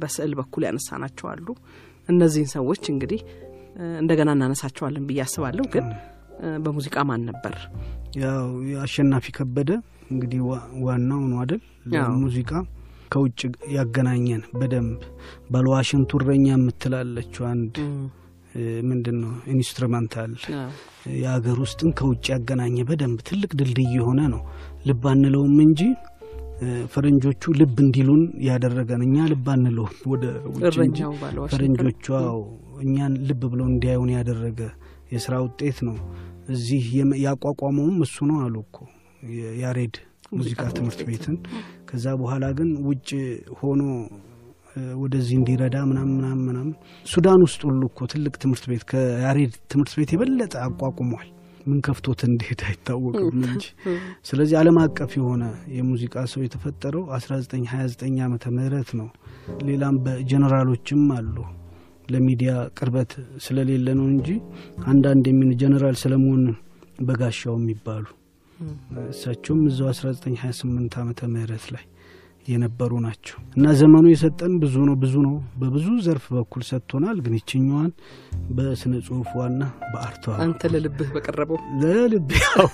በስዕል 0.00 0.32
በኩል 0.40 0.62
ያነሳናቸው 0.68 1.26
አሉ። 1.32 1.46
እነዚህን 2.08 2.50
ሰዎች 2.54 2.82
እንግዲህ 2.92 3.20
እንደገና 4.00 4.30
እናነሳቸዋለን 4.36 5.04
ብዬ 5.08 5.20
አስባለሁ። 5.24 5.64
ግን 5.74 5.86
በሙዚቃ 6.64 6.96
ማን 7.08 7.22
ነበር? 7.30 7.54
ያው 8.20 8.46
አሸናፊ 8.82 9.26
ከበደ 9.36 9.70
እንግዲህ 10.10 10.40
ዋናው 10.86 11.22
ነው 11.30 11.38
አይደል? 11.42 11.62
ሙዚቃ 12.22 12.50
ከውጭ 13.12 13.40
ያገናኘን 13.74 14.42
በደንብ 14.58 14.98
ባለዋሽንቱ 15.52 16.10
እረኛ 16.20 16.46
የምትላለችው 16.54 17.44
አንድ 17.50 17.76
ምንድን 18.88 19.16
ነው 19.22 19.32
ኢንስትሩመንታል 19.54 20.32
የሀገር 21.18 21.56
ውስጥን 21.64 21.90
ከውጭ 21.98 22.24
ያገናኘ 22.34 22.76
በደንብ 22.88 23.18
ትልቅ 23.28 23.50
ድልድይ 23.60 23.90
የሆነ 23.98 24.20
ነው። 24.34 24.42
ልብ 24.88 25.04
አንለውም 25.12 25.56
እንጂ 25.66 25.80
ፈረንጆቹ 26.92 27.52
ልብ 27.60 27.76
እንዲሉን 27.82 28.22
ያደረገን 28.46 29.02
እኛ 29.06 29.26
ልብ 29.32 29.46
አንለውም 29.54 29.92
ወደ 30.12 30.24
ውጭ 30.54 30.74
እንጂ 30.86 31.00
ፈረንጆቹ 31.52 32.06
አዎ 32.20 32.38
እኛን 32.84 33.12
ልብ 33.28 33.42
ብለው 33.52 33.66
እንዲያዩን 33.72 34.10
ያደረገ 34.16 34.60
የስራ 35.12 35.34
ውጤት 35.44 35.78
ነው። 35.88 35.96
እዚህ 36.48 36.84
ያቋቋመውም 37.24 37.96
እሱ 38.06 38.16
ነው 38.30 38.38
አሉ 38.44 38.56
እኮ 38.66 38.76
ያሬድ 39.62 39.96
ሙዚቃ 40.32 40.62
ትምህርት 40.76 41.00
ቤትን። 41.08 41.36
ከዛ 41.88 42.06
በኋላ 42.20 42.44
ግን 42.58 42.70
ውጭ 42.88 43.10
ሆኖ 43.60 43.82
ወደዚህ 45.00 45.34
እንዲረዳ 45.38 45.76
ምናም 45.90 46.10
ምናም 46.16 46.40
ምናም 46.48 46.68
ሱዳን 47.06 47.40
ውስጥ 47.46 47.60
ሁሉ 47.68 47.82
እኮ 47.90 48.06
ትልቅ 48.12 48.34
ትምህርት 48.42 48.64
ቤት 48.70 48.82
ከያሬድ 48.90 49.52
ትምህርት 49.72 49.94
ቤት 49.98 50.10
የበለጠ 50.14 50.54
አቋቁሟል። 50.66 51.28
ምን 51.66 51.78
ከፍቶት 51.86 52.20
እንዴት 52.28 52.60
አይታወቅም 52.66 53.38
እንጂ። 53.40 53.64
ስለዚህ 54.24 54.56
ዓለም 54.60 54.76
አቀፍ 54.84 55.12
የሆነ 55.18 55.44
የሙዚቃ 55.76 56.24
ሰው 56.32 56.42
የተፈጠረው 56.44 57.02
1929 57.14 58.22
ዓመተ 58.26 58.44
ምህረት 58.56 58.90
ነው። 59.00 59.08
ሌላም 59.68 59.96
በጀኔራሎችም 60.04 61.02
አሉ 61.18 61.36
ለሚዲያ 62.08 62.50
ቅርበት 62.78 63.10
ስለሌለ 63.38 63.88
ነው 63.98 64.06
እንጂ 64.12 64.28
አንዳንድ 64.86 65.26
የሚን 65.30 65.50
ጀኔራል 65.62 65.98
ሰለሞን 66.02 66.44
በጋሻው 67.00 67.56
የሚባሉ 67.58 68.06
እሳቸውም 69.08 69.62
እዛው 69.68 69.88
1928 69.92 70.98
ዓመተ 71.02 71.20
ምህረት 71.32 71.66
ላይ 71.74 71.84
የነበሩ 72.48 72.92
ናቸው። 73.04 73.36
እና 73.56 73.72
ዘመኑ 73.78 74.04
የሰጠን 74.10 74.52
ብዙ 74.62 74.74
ነው 74.88 74.94
ብዙ 75.02 75.14
ነው። 75.26 75.32
በብዙ 75.60 75.86
ዘርፍ 76.06 76.26
በኩል 76.36 76.62
ሰጥቶናል። 76.68 77.16
ግን 77.24 77.34
ይችኛዋን 77.38 77.90
በስነ 78.50 78.92
ጽሁፏና 79.06 79.60
በአርቷ 79.92 80.24
አንተ 80.44 80.70
ለልብህ 80.72 81.08
በቀረበው? 81.16 81.58
ለልብ 81.82 82.30
ያው 82.38 82.68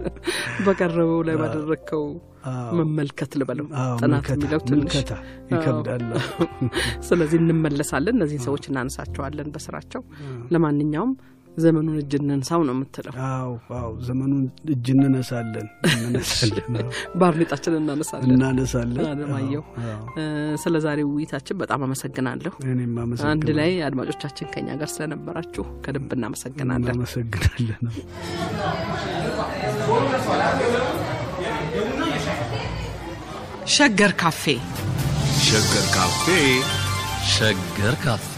በቀረበው 0.66 1.20
ላይ 1.28 1.36
ባደረግከው 1.42 2.04
መመልከት 2.78 3.32
ልበለው? 3.40 3.66
ጥናት 4.00 4.26
የሚለው 4.32 4.60
ትንሽ? 4.68 4.96
ይከብዳል። 5.52 6.02
ስለዚህ 7.08 7.38
እንመለሳለን፣ 7.42 8.16
እነዚህን 8.18 8.44
ሰዎች 8.48 8.66
እናነሳቸዋለን 8.70 9.48
በስራቸው። 9.54 10.02
ለማንኛውም 10.52 11.12
ዘመኑን 11.56 11.96
እጅ 12.00 12.12
እንንሳው 12.18 12.60
ነው 12.68 12.74
የምትለው? 12.74 13.12
አዎ 13.26 13.50
አዎ፣ 13.78 13.90
ዘመኑን 14.06 14.42
እጅ 14.74 14.86
እንነሳለን 14.94 15.66
እንነሳለን፣ 15.96 16.66
ባርኔጣችን 17.20 17.76
እናነሳለን 17.80 18.30
እናነሳለን። 18.30 19.04
አለማየሁ፣ 19.10 19.62
ስለ 20.64 20.74
ዛሬው 20.86 21.10
ውይይታችን 21.14 21.58
በጣም 21.62 21.82
አመሰግናለሁ። 21.86 22.52
እኔም 22.66 22.94
አመሰግናለሁ። 23.04 23.32
አንድ 23.34 23.48
ላይ 23.60 23.70
አድማጮቻችን 23.88 24.50
ከኛ 24.54 24.68
ጋር 24.80 24.90
ስለነበራችሁ 24.94 25.66
ከልብ 25.86 26.10
እናመሰግናለን። 26.18 26.84
እናመሰግናለን። 26.86 27.82
ሸገር 33.74 34.12
ካፌ 34.20 34.42
ሸገር 35.44 35.86
ካፌ 35.94 36.26
ሸገር 37.32 37.94
ካፌ 38.04 38.32